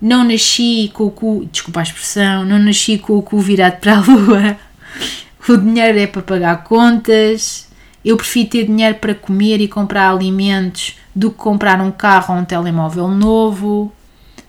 Não 0.00 0.24
nasci 0.24 0.90
com 0.94 1.04
o 1.04 1.10
cu, 1.10 1.46
desculpa 1.52 1.80
a 1.80 1.82
expressão, 1.82 2.46
não 2.46 2.58
nasci 2.58 2.96
com 2.96 3.18
o 3.18 3.22
cu 3.22 3.38
virado 3.40 3.80
para 3.80 3.98
a 3.98 4.00
lua 4.00 4.56
o 5.46 5.58
dinheiro 5.58 5.98
é 5.98 6.06
para 6.06 6.22
pagar 6.22 6.64
contas, 6.64 7.68
eu 8.02 8.16
prefiro 8.16 8.48
ter 8.48 8.64
dinheiro 8.64 8.94
para 8.94 9.14
comer 9.14 9.60
e 9.60 9.68
comprar 9.68 10.10
alimentos 10.10 10.96
do 11.14 11.30
que 11.30 11.36
comprar 11.36 11.78
um 11.82 11.92
carro 11.92 12.34
ou 12.34 12.40
um 12.40 12.44
telemóvel 12.46 13.08
novo. 13.08 13.92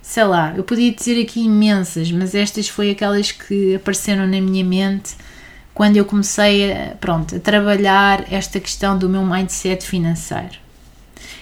sei 0.01 0.23
lá, 0.23 0.53
eu 0.55 0.63
podia 0.63 0.93
dizer 0.93 1.21
aqui 1.21 1.41
imensas, 1.41 2.09
mas 2.09 2.33
estas 2.35 2.69
foi 2.69 2.89
aquelas 2.89 3.33
que 3.33 3.75
apareceram 3.75 4.25
na 4.27 4.39
minha 4.39 4.63
mente 4.63 5.13
quando 5.75 5.97
eu 5.97 6.05
comecei 6.05 6.71
a, 6.71 6.95
pronto, 6.99 7.35
a 7.35 7.39
trabalhar 7.39 8.25
esta 8.31 8.61
questão 8.61 8.97
do 8.97 9.09
meu 9.09 9.23
mindset 9.25 9.85
financeiro. 9.85 10.57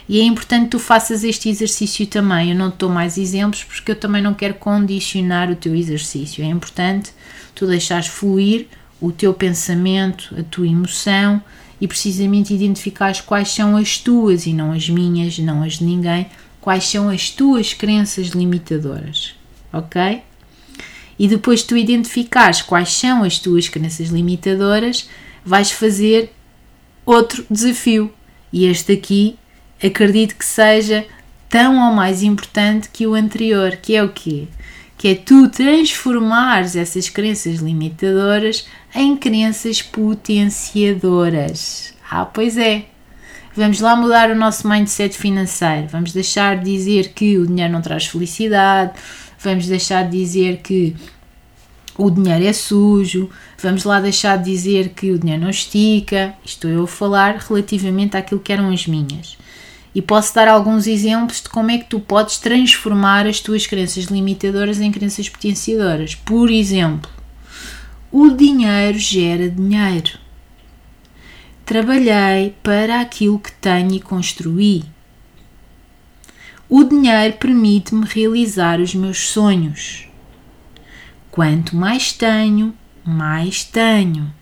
E 0.10 0.20
é 0.20 0.24
importante 0.24 0.66
que 0.66 0.72
tu 0.72 0.80
faças 0.80 1.24
este 1.24 1.48
exercício 1.50 2.06
também. 2.08 2.50
Eu 2.50 2.58
não 2.58 2.72
te 2.72 2.80
dou 2.80 2.90
mais 2.90 3.18
exemplos 3.18 3.64
porque 3.64 3.92
eu 3.92 3.96
também 3.96 4.22
não 4.22 4.34
quero 4.34 4.56
condicionar 4.56 5.50
o 5.52 5.56
teu 5.56 5.76
exercício. 5.76 6.44
É 6.44 6.48
importante 6.48 7.12
tu 7.54 7.68
deixares 7.68 8.08
fluir 8.08 8.68
o 9.00 9.12
teu 9.12 9.34
pensamento, 9.36 10.36
a 10.38 10.44
tua 10.44 10.68
emoção 10.68 11.42
e 11.80 11.88
precisamente 11.88 12.54
identificares 12.54 13.22
quais 13.22 13.50
são 13.50 13.78
as 13.78 13.98
tuas 14.00 14.48
e 14.48 14.54
não 14.54 14.72
as 14.72 14.90
minhas, 14.90 15.38
não 15.38 15.62
as 15.62 15.74
de 15.74 15.86
ninguém, 15.86 16.26
quais 16.60 16.86
são 16.86 17.08
as 17.08 17.30
tuas 17.30 17.74
crenças 17.74 18.28
limitadoras, 18.30 19.36
ok? 19.72 20.24
E 21.18 21.28
depois 21.28 21.64
tu 21.64 21.78
identificares 21.78 22.62
quais 22.62 22.92
são 22.92 23.24
as 23.24 23.40
tuas 23.40 23.70
crenças 23.70 24.10
limitadoras, 24.10 25.10
vais 25.46 25.72
fazer 25.72 26.32
outro 27.06 27.46
desafio. 27.50 28.12
E 28.52 28.66
este 28.66 28.92
aqui 28.94 29.38
acredito 29.84 30.36
que 30.36 30.46
seja 30.46 31.06
tão 31.50 31.88
ou 31.88 31.94
mais 31.94 32.24
importante 32.24 32.90
que 32.92 33.06
o 33.06 33.14
anterior, 33.14 33.78
que 33.78 33.96
é 33.96 34.04
o 34.04 34.10
quê? 34.10 34.48
Que 34.98 35.10
é 35.10 35.16
tu 35.16 35.48
transformares 35.50 36.76
essas 36.76 37.10
crenças 37.10 37.60
limitadoras 37.60 38.66
em 38.96 39.16
crenças 39.18 39.82
potenciadoras. 39.82 41.94
Ah, 42.10 42.26
pois 42.26 42.58
é. 42.58 42.86
Vamos 43.56 43.82
lá 43.82 43.96
mudar 43.96 44.32
o 44.32 44.36
nosso 44.36 44.68
mindset 44.68 45.16
financeiro. 45.16 45.88
Vamos 45.88 46.12
deixar 46.12 46.58
de 46.58 46.66
dizer 46.66 47.10
que 47.10 47.38
o 47.38 47.46
dinheiro 47.46 47.72
não 47.72 47.84
traz 47.84 48.08
felicidade. 48.08 48.94
Vamos 49.44 49.68
deixar 49.68 50.10
de 50.10 50.18
dizer 50.18 50.58
que 50.58 50.96
o 51.98 52.10
dinheiro 52.10 52.46
é 52.46 52.54
sujo. 52.54 53.30
Vamos 53.62 53.84
lá 53.84 54.00
deixar 54.00 54.38
de 54.38 54.46
dizer 54.46 54.90
que 54.90 55.12
o 55.12 55.20
dinheiro 55.20 55.44
não 55.44 55.50
estica. 55.50 56.34
Estou 56.46 56.72
eu 56.72 56.84
a 56.84 56.88
falar 56.88 57.36
relativamente 57.38 58.16
àquilo 58.16 58.40
que 58.40 58.54
eram 58.54 58.72
as 58.72 58.88
minhas. 58.88 59.38
E 59.94 60.02
posso 60.02 60.34
dar 60.34 60.48
alguns 60.48 60.88
exemplos 60.88 61.42
de 61.42 61.50
como 61.50 61.70
é 61.70 61.78
que 61.78 61.90
tu 61.90 62.00
podes 62.00 62.38
transformar 62.40 63.28
as 63.28 63.40
tuas 63.40 63.68
crenças 63.68 64.06
limitadoras 64.06 64.80
em 64.80 64.92
crenças 64.92 65.30
potenciadoras. 65.30 66.16
Por 66.16 66.50
exemplo, 66.50 67.12
o 68.12 68.30
dinheiro 68.30 68.98
gera 68.98 69.50
dinheiro. 69.50 70.18
Trabalhei 71.66 72.56
para 72.64 73.02
aquilo 73.02 73.40
que 73.40 73.52
tenho 73.52 73.94
e 73.94 74.00
construí. 74.00 74.84
O 76.76 76.84
dinheiro 76.84 77.36
permite-me 77.38 78.04
realizar 78.04 78.80
os 78.80 78.96
meus 78.96 79.28
sonhos. 79.28 80.08
Quanto 81.30 81.76
mais 81.76 82.12
tenho, 82.14 82.74
mais 83.06 83.64
tenho. 83.64 84.34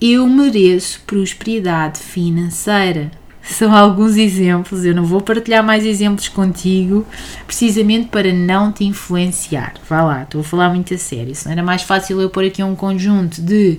Eu 0.00 0.26
mereço 0.26 1.00
prosperidade 1.06 2.00
financeira 2.00 3.12
são 3.48 3.74
alguns 3.74 4.16
exemplos. 4.16 4.84
Eu 4.84 4.94
não 4.94 5.04
vou 5.04 5.20
partilhar 5.20 5.62
mais 5.62 5.84
exemplos 5.86 6.28
contigo, 6.28 7.06
precisamente 7.46 8.08
para 8.08 8.32
não 8.32 8.72
te 8.72 8.84
influenciar. 8.84 9.74
Vá 9.88 10.02
lá, 10.02 10.22
estou 10.24 10.40
a 10.40 10.44
falar 10.44 10.70
muito 10.70 10.92
a 10.92 10.98
sério. 10.98 11.34
Se 11.34 11.44
não 11.46 11.52
era 11.52 11.62
mais 11.62 11.82
fácil 11.82 12.20
eu 12.20 12.28
pôr 12.28 12.44
aqui 12.44 12.62
um 12.62 12.74
conjunto 12.74 13.40
de 13.40 13.78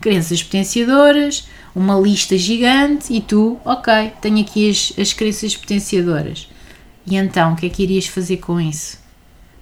crenças 0.00 0.42
potenciadoras, 0.42 1.48
uma 1.78 1.98
lista 1.98 2.36
gigante 2.36 3.12
e 3.12 3.20
tu, 3.20 3.58
ok, 3.64 4.12
tenho 4.20 4.40
aqui 4.40 4.68
as, 4.68 4.92
as 4.98 5.12
crenças 5.12 5.56
potenciadoras. 5.56 6.48
E 7.06 7.16
então, 7.16 7.52
o 7.52 7.56
que 7.56 7.66
é 7.66 7.68
que 7.68 7.82
irias 7.82 8.06
fazer 8.06 8.38
com 8.38 8.60
isso? 8.60 8.98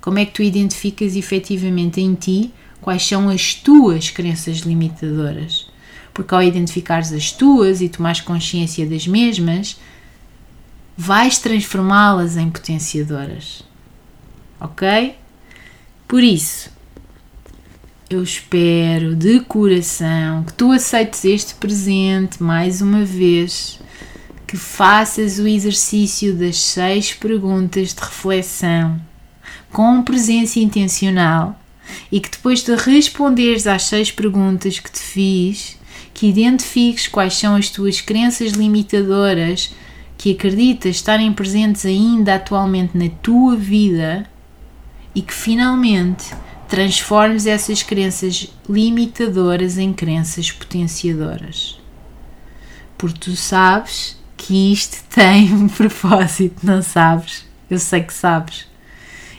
Como 0.01 0.19
é 0.19 0.25
que 0.25 0.33
tu 0.33 0.43
identificas 0.43 1.17
efetivamente 1.17 2.01
em 2.01 2.15
ti 2.15 2.53
quais 2.81 3.07
são 3.07 3.29
as 3.29 3.55
tuas 3.55 4.11
crenças 4.11 4.59
limitadoras? 4.59 5.67
porque 6.17 6.35
ao 6.35 6.43
identificares 6.43 7.13
as 7.13 7.31
tuas 7.31 7.83
e 7.83 7.91
tomares 7.91 8.23
consciência 8.23 8.87
das 8.87 9.07
mesmas, 9.07 9.79
vais 10.97 11.37
transformá-las 11.37 12.39
em 12.39 12.49
potenciadoras. 12.49 13.63
Ok? 14.59 15.15
Por 16.09 16.23
isso, 16.23 16.71
eu 18.09 18.23
espero 18.23 19.17
de 19.17 19.41
coração 19.41 20.45
que 20.45 20.53
tu 20.53 20.71
aceites 20.71 21.25
este 21.25 21.55
presente 21.57 22.41
mais 22.41 22.81
uma 22.81 23.05
vez, 23.05 23.81
que 24.47 24.57
faças 24.57 25.41
o 25.41 25.49
exercício 25.49 26.33
das 26.33 26.57
seis 26.57 27.13
perguntas 27.13 27.93
de 27.93 28.01
reflexão 28.01 29.01
com 29.73 30.03
presença 30.05 30.61
intencional 30.61 31.59
e 32.11 32.21
que 32.21 32.31
depois 32.31 32.63
de 32.63 32.77
responderes 32.77 33.67
às 33.67 33.83
seis 33.83 34.13
perguntas 34.13 34.79
que 34.79 34.91
te 34.91 35.01
fiz, 35.01 35.77
que 36.15 36.29
identifiques 36.29 37.09
quais 37.09 37.35
são 37.35 37.57
as 37.57 37.71
tuas 37.71 38.01
crenças 38.01 38.53
limitadoras 38.53 39.75
que 40.17 40.31
acreditas 40.31 40.97
estarem 40.97 41.33
presentes 41.33 41.85
ainda 41.85 42.37
atualmente 42.37 42.97
na 42.97 43.09
tua 43.21 43.57
vida 43.57 44.31
e 45.13 45.21
que 45.21 45.35
finalmente 45.35 46.33
transformes 46.69 47.47
essas 47.47 47.83
crenças 47.83 48.53
limitadoras 48.69 49.79
em 49.79 49.93
crenças 49.93 50.51
potenciadoras. 50.51 51.81
Porque 52.99 53.19
tu 53.19 53.37
sabes 53.37 54.19
que 54.37 54.73
isto 54.73 55.03
tem 55.15 55.53
um 55.53 55.69
propósito, 55.69 56.65
não 56.65 56.83
sabes? 56.83 57.45
Eu 57.71 57.79
sei 57.79 58.03
que 58.03 58.13
sabes. 58.13 58.67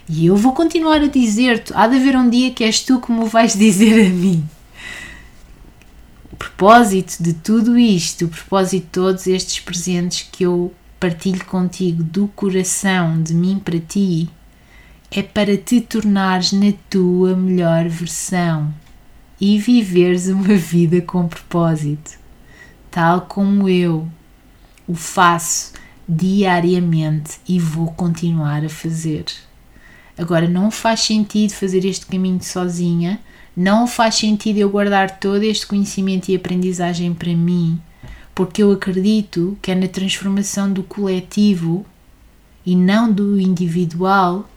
E 0.09 0.27
eu 0.27 0.35
vou 0.35 0.53
continuar 0.53 1.01
a 1.01 1.07
dizer-te: 1.07 1.73
há 1.73 1.87
de 1.87 1.97
haver 1.97 2.15
um 2.15 2.29
dia 2.29 2.51
que 2.51 2.63
és 2.63 2.81
tu 2.81 2.99
que 2.99 3.11
me 3.11 3.27
vais 3.27 3.53
dizer 3.57 4.07
a 4.07 4.09
mim 4.09 4.47
propósito 6.37 7.21
de 7.21 7.33
tudo 7.33 7.77
isto, 7.77 8.25
o 8.25 8.29
propósito 8.29 8.85
de 8.85 8.89
todos 8.89 9.27
estes 9.27 9.59
presentes 9.59 10.27
que 10.31 10.43
eu 10.43 10.73
partilho 10.99 11.43
contigo 11.45 12.03
do 12.03 12.27
coração, 12.29 13.21
de 13.21 13.33
mim 13.33 13.59
para 13.63 13.79
ti, 13.79 14.29
é 15.11 15.23
para 15.23 15.57
te 15.57 15.81
tornares 15.81 16.51
na 16.51 16.73
tua 16.89 17.35
melhor 17.35 17.87
versão 17.87 18.73
e 19.39 19.57
viveres 19.59 20.27
uma 20.27 20.55
vida 20.55 21.01
com 21.01 21.27
propósito, 21.27 22.17
tal 22.91 23.21
como 23.21 23.69
eu 23.69 24.07
o 24.87 24.95
faço 24.95 25.73
diariamente 26.07 27.39
e 27.47 27.59
vou 27.59 27.91
continuar 27.91 28.63
a 28.65 28.69
fazer. 28.69 29.25
Agora, 30.17 30.47
não 30.47 30.71
faz 30.71 31.01
sentido 31.01 31.51
fazer 31.51 31.85
este 31.85 32.05
caminho 32.05 32.41
sozinha 32.41 33.19
não 33.57 33.87
faz 33.87 34.13
sentido 34.13 34.59
eu 34.59 34.69
guardar 34.69 35.19
todo 35.19 35.41
este 35.41 35.65
conhecimento 35.65 36.29
e 36.29 36.35
aprendizagem 36.35 37.11
para 37.11 37.33
mim, 37.33 37.81
porque 38.35 38.61
eu 38.61 38.71
acredito 38.71 39.57
que 39.63 39.71
é 39.71 39.75
na 39.75 39.87
transformação 39.87 40.71
do 40.71 40.83
coletivo 40.83 41.83
e 42.63 42.75
não 42.75 43.11
do 43.11 43.41
individual 43.41 44.47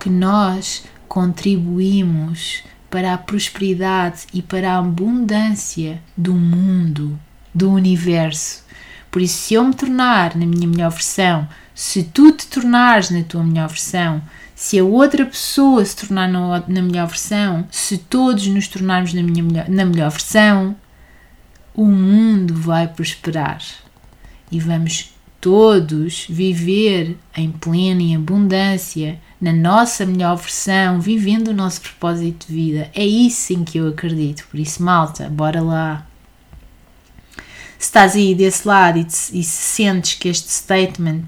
que 0.00 0.10
nós 0.10 0.84
contribuímos 1.06 2.64
para 2.90 3.14
a 3.14 3.18
prosperidade 3.18 4.22
e 4.34 4.42
para 4.42 4.72
a 4.72 4.78
abundância 4.78 6.02
do 6.16 6.34
mundo, 6.34 7.18
do 7.54 7.70
universo. 7.70 8.64
Por 9.10 9.22
isso, 9.22 9.36
se 9.38 9.54
eu 9.54 9.64
me 9.64 9.74
tornar 9.74 10.36
na 10.36 10.46
minha 10.46 10.66
melhor 10.66 10.90
versão, 10.90 11.48
se 11.74 12.02
tu 12.02 12.32
te 12.32 12.46
tornares 12.46 13.10
na 13.10 13.22
tua 13.22 13.44
melhor 13.44 13.68
versão, 13.68 14.22
se 14.54 14.78
a 14.78 14.84
outra 14.84 15.24
pessoa 15.24 15.84
se 15.84 15.96
tornar 15.96 16.28
na, 16.28 16.62
na 16.66 16.82
melhor 16.82 17.06
versão, 17.06 17.66
se 17.70 17.98
todos 17.98 18.46
nos 18.46 18.68
tornarmos 18.68 19.14
na, 19.14 19.22
minha 19.22 19.42
melhor, 19.42 19.68
na 19.68 19.84
melhor 19.84 20.10
versão, 20.10 20.76
o 21.74 21.86
mundo 21.86 22.54
vai 22.54 22.86
prosperar 22.86 23.62
e 24.50 24.60
vamos 24.60 25.14
todos 25.40 26.26
viver 26.28 27.16
em 27.34 27.50
plena 27.50 28.02
e 28.02 28.14
abundância, 28.14 29.18
na 29.40 29.52
nossa 29.52 30.04
melhor 30.04 30.36
versão, 30.36 31.00
vivendo 31.00 31.48
o 31.48 31.54
nosso 31.54 31.80
propósito 31.80 32.46
de 32.48 32.54
vida. 32.54 32.90
É 32.94 33.04
isso 33.04 33.52
em 33.52 33.64
que 33.64 33.78
eu 33.78 33.88
acredito. 33.88 34.46
Por 34.50 34.60
isso, 34.60 34.82
malta, 34.82 35.30
bora 35.30 35.62
lá. 35.62 36.06
Se 37.78 37.86
estás 37.86 38.14
aí 38.14 38.34
desse 38.34 38.68
lado 38.68 38.98
e, 38.98 39.04
te, 39.04 39.16
e 39.32 39.42
sentes 39.42 40.14
que 40.14 40.28
este 40.28 40.52
statement 40.52 41.24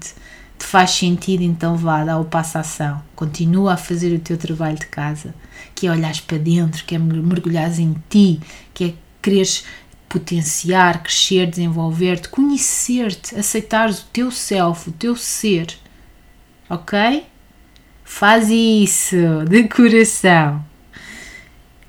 te 0.59 0.65
faz 0.65 0.91
sentido, 0.91 1.41
então 1.41 1.75
vá, 1.75 2.03
dá 2.03 2.19
o 2.19 2.25
passo 2.25 2.59
à 2.59 2.61
ação. 2.61 3.01
Continua 3.15 3.73
a 3.73 3.77
fazer 3.77 4.15
o 4.15 4.19
teu 4.19 4.37
trabalho 4.37 4.77
de 4.77 4.85
casa, 4.85 5.33
que 5.73 5.87
é 5.87 5.91
olhares 5.91 6.19
para 6.19 6.37
dentro, 6.37 6.85
que 6.85 6.93
é 6.93 6.99
mergulhares 6.99 7.79
em 7.79 7.95
ti, 8.07 8.39
que 8.71 8.83
é 8.85 8.93
quereres 9.19 9.65
potenciar, 10.07 11.01
crescer, 11.01 11.47
desenvolver-te, 11.47 12.29
conhecer-te, 12.29 13.35
aceitares 13.35 14.01
o 14.01 14.05
teu 14.13 14.29
self, 14.29 14.89
o 14.91 14.93
teu 14.93 15.15
ser. 15.15 15.75
Ok? 16.69 17.25
Faz 18.15 18.47
isso 18.51 19.17
de 19.49 19.63
coração. 19.67 20.63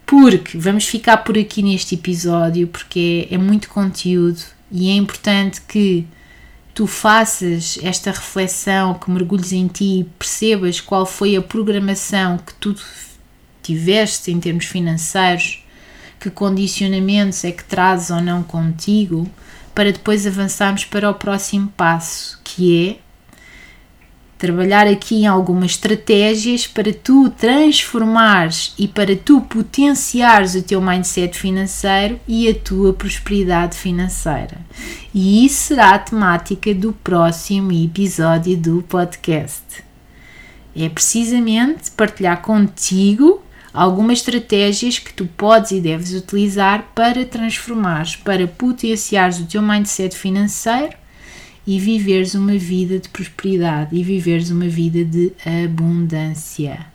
Porque 0.06 0.56
vamos 0.56 0.86
ficar 0.86 1.18
por 1.18 1.36
aqui 1.36 1.62
neste 1.62 1.96
episódio, 1.96 2.66
porque 2.66 3.28
é, 3.30 3.34
é 3.34 3.38
muito 3.38 3.68
conteúdo 3.68 4.40
e 4.72 4.88
é 4.88 4.94
importante 4.94 5.60
que 5.60 6.06
tu 6.74 6.86
faças 6.86 7.78
esta 7.82 8.10
reflexão, 8.10 8.94
que 8.94 9.10
mergulhes 9.10 9.52
em 9.52 9.68
ti 9.68 10.00
e 10.00 10.04
percebas 10.18 10.80
qual 10.80 11.04
foi 11.04 11.36
a 11.36 11.42
programação 11.42 12.38
que 12.38 12.54
tu 12.54 12.74
tiveste 13.62 14.30
em 14.30 14.40
termos 14.40 14.64
financeiros, 14.64 15.62
que 16.18 16.30
condicionamentos 16.30 17.44
é 17.44 17.52
que 17.52 17.64
trazes 17.64 18.08
ou 18.08 18.22
não 18.22 18.42
contigo, 18.42 19.28
para 19.74 19.92
depois 19.92 20.26
avançarmos 20.26 20.86
para 20.86 21.10
o 21.10 21.14
próximo 21.14 21.68
passo, 21.76 22.40
que 22.42 22.88
é 22.88 23.03
trabalhar 24.44 24.86
aqui 24.86 25.22
em 25.22 25.26
algumas 25.26 25.70
estratégias 25.70 26.66
para 26.66 26.92
tu 26.92 27.30
transformares 27.30 28.74
e 28.78 28.86
para 28.86 29.16
tu 29.16 29.40
potenciares 29.40 30.54
o 30.54 30.62
teu 30.62 30.82
mindset 30.82 31.34
financeiro 31.34 32.20
e 32.28 32.46
a 32.46 32.54
tua 32.54 32.92
prosperidade 32.92 33.74
financeira. 33.74 34.58
E 35.14 35.46
isso 35.46 35.68
será 35.68 35.94
a 35.94 35.98
temática 35.98 36.74
do 36.74 36.92
próximo 36.92 37.72
episódio 37.72 38.54
do 38.54 38.82
podcast. 38.82 39.82
É 40.76 40.90
precisamente 40.90 41.90
partilhar 41.92 42.42
contigo 42.42 43.42
algumas 43.72 44.18
estratégias 44.18 44.98
que 44.98 45.14
tu 45.14 45.24
podes 45.24 45.70
e 45.70 45.80
deves 45.80 46.12
utilizar 46.12 46.90
para 46.94 47.24
transformares, 47.24 48.14
para 48.14 48.46
potenciares 48.46 49.38
o 49.38 49.46
teu 49.46 49.62
mindset 49.62 50.14
financeiro 50.14 51.03
e 51.66 51.78
viveres 51.78 52.34
uma 52.34 52.56
vida 52.56 52.98
de 52.98 53.08
prosperidade 53.08 53.96
e 53.96 54.02
viveres 54.02 54.50
uma 54.50 54.68
vida 54.68 55.04
de 55.04 55.32
abundância. 55.64 56.86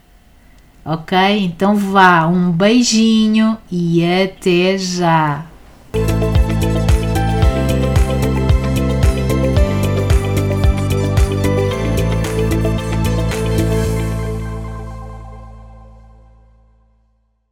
Ok? 0.85 1.17
Então 1.17 1.75
vá, 1.75 2.27
um 2.27 2.51
beijinho 2.51 3.57
e 3.71 4.03
até 4.03 4.77
já! 4.77 5.45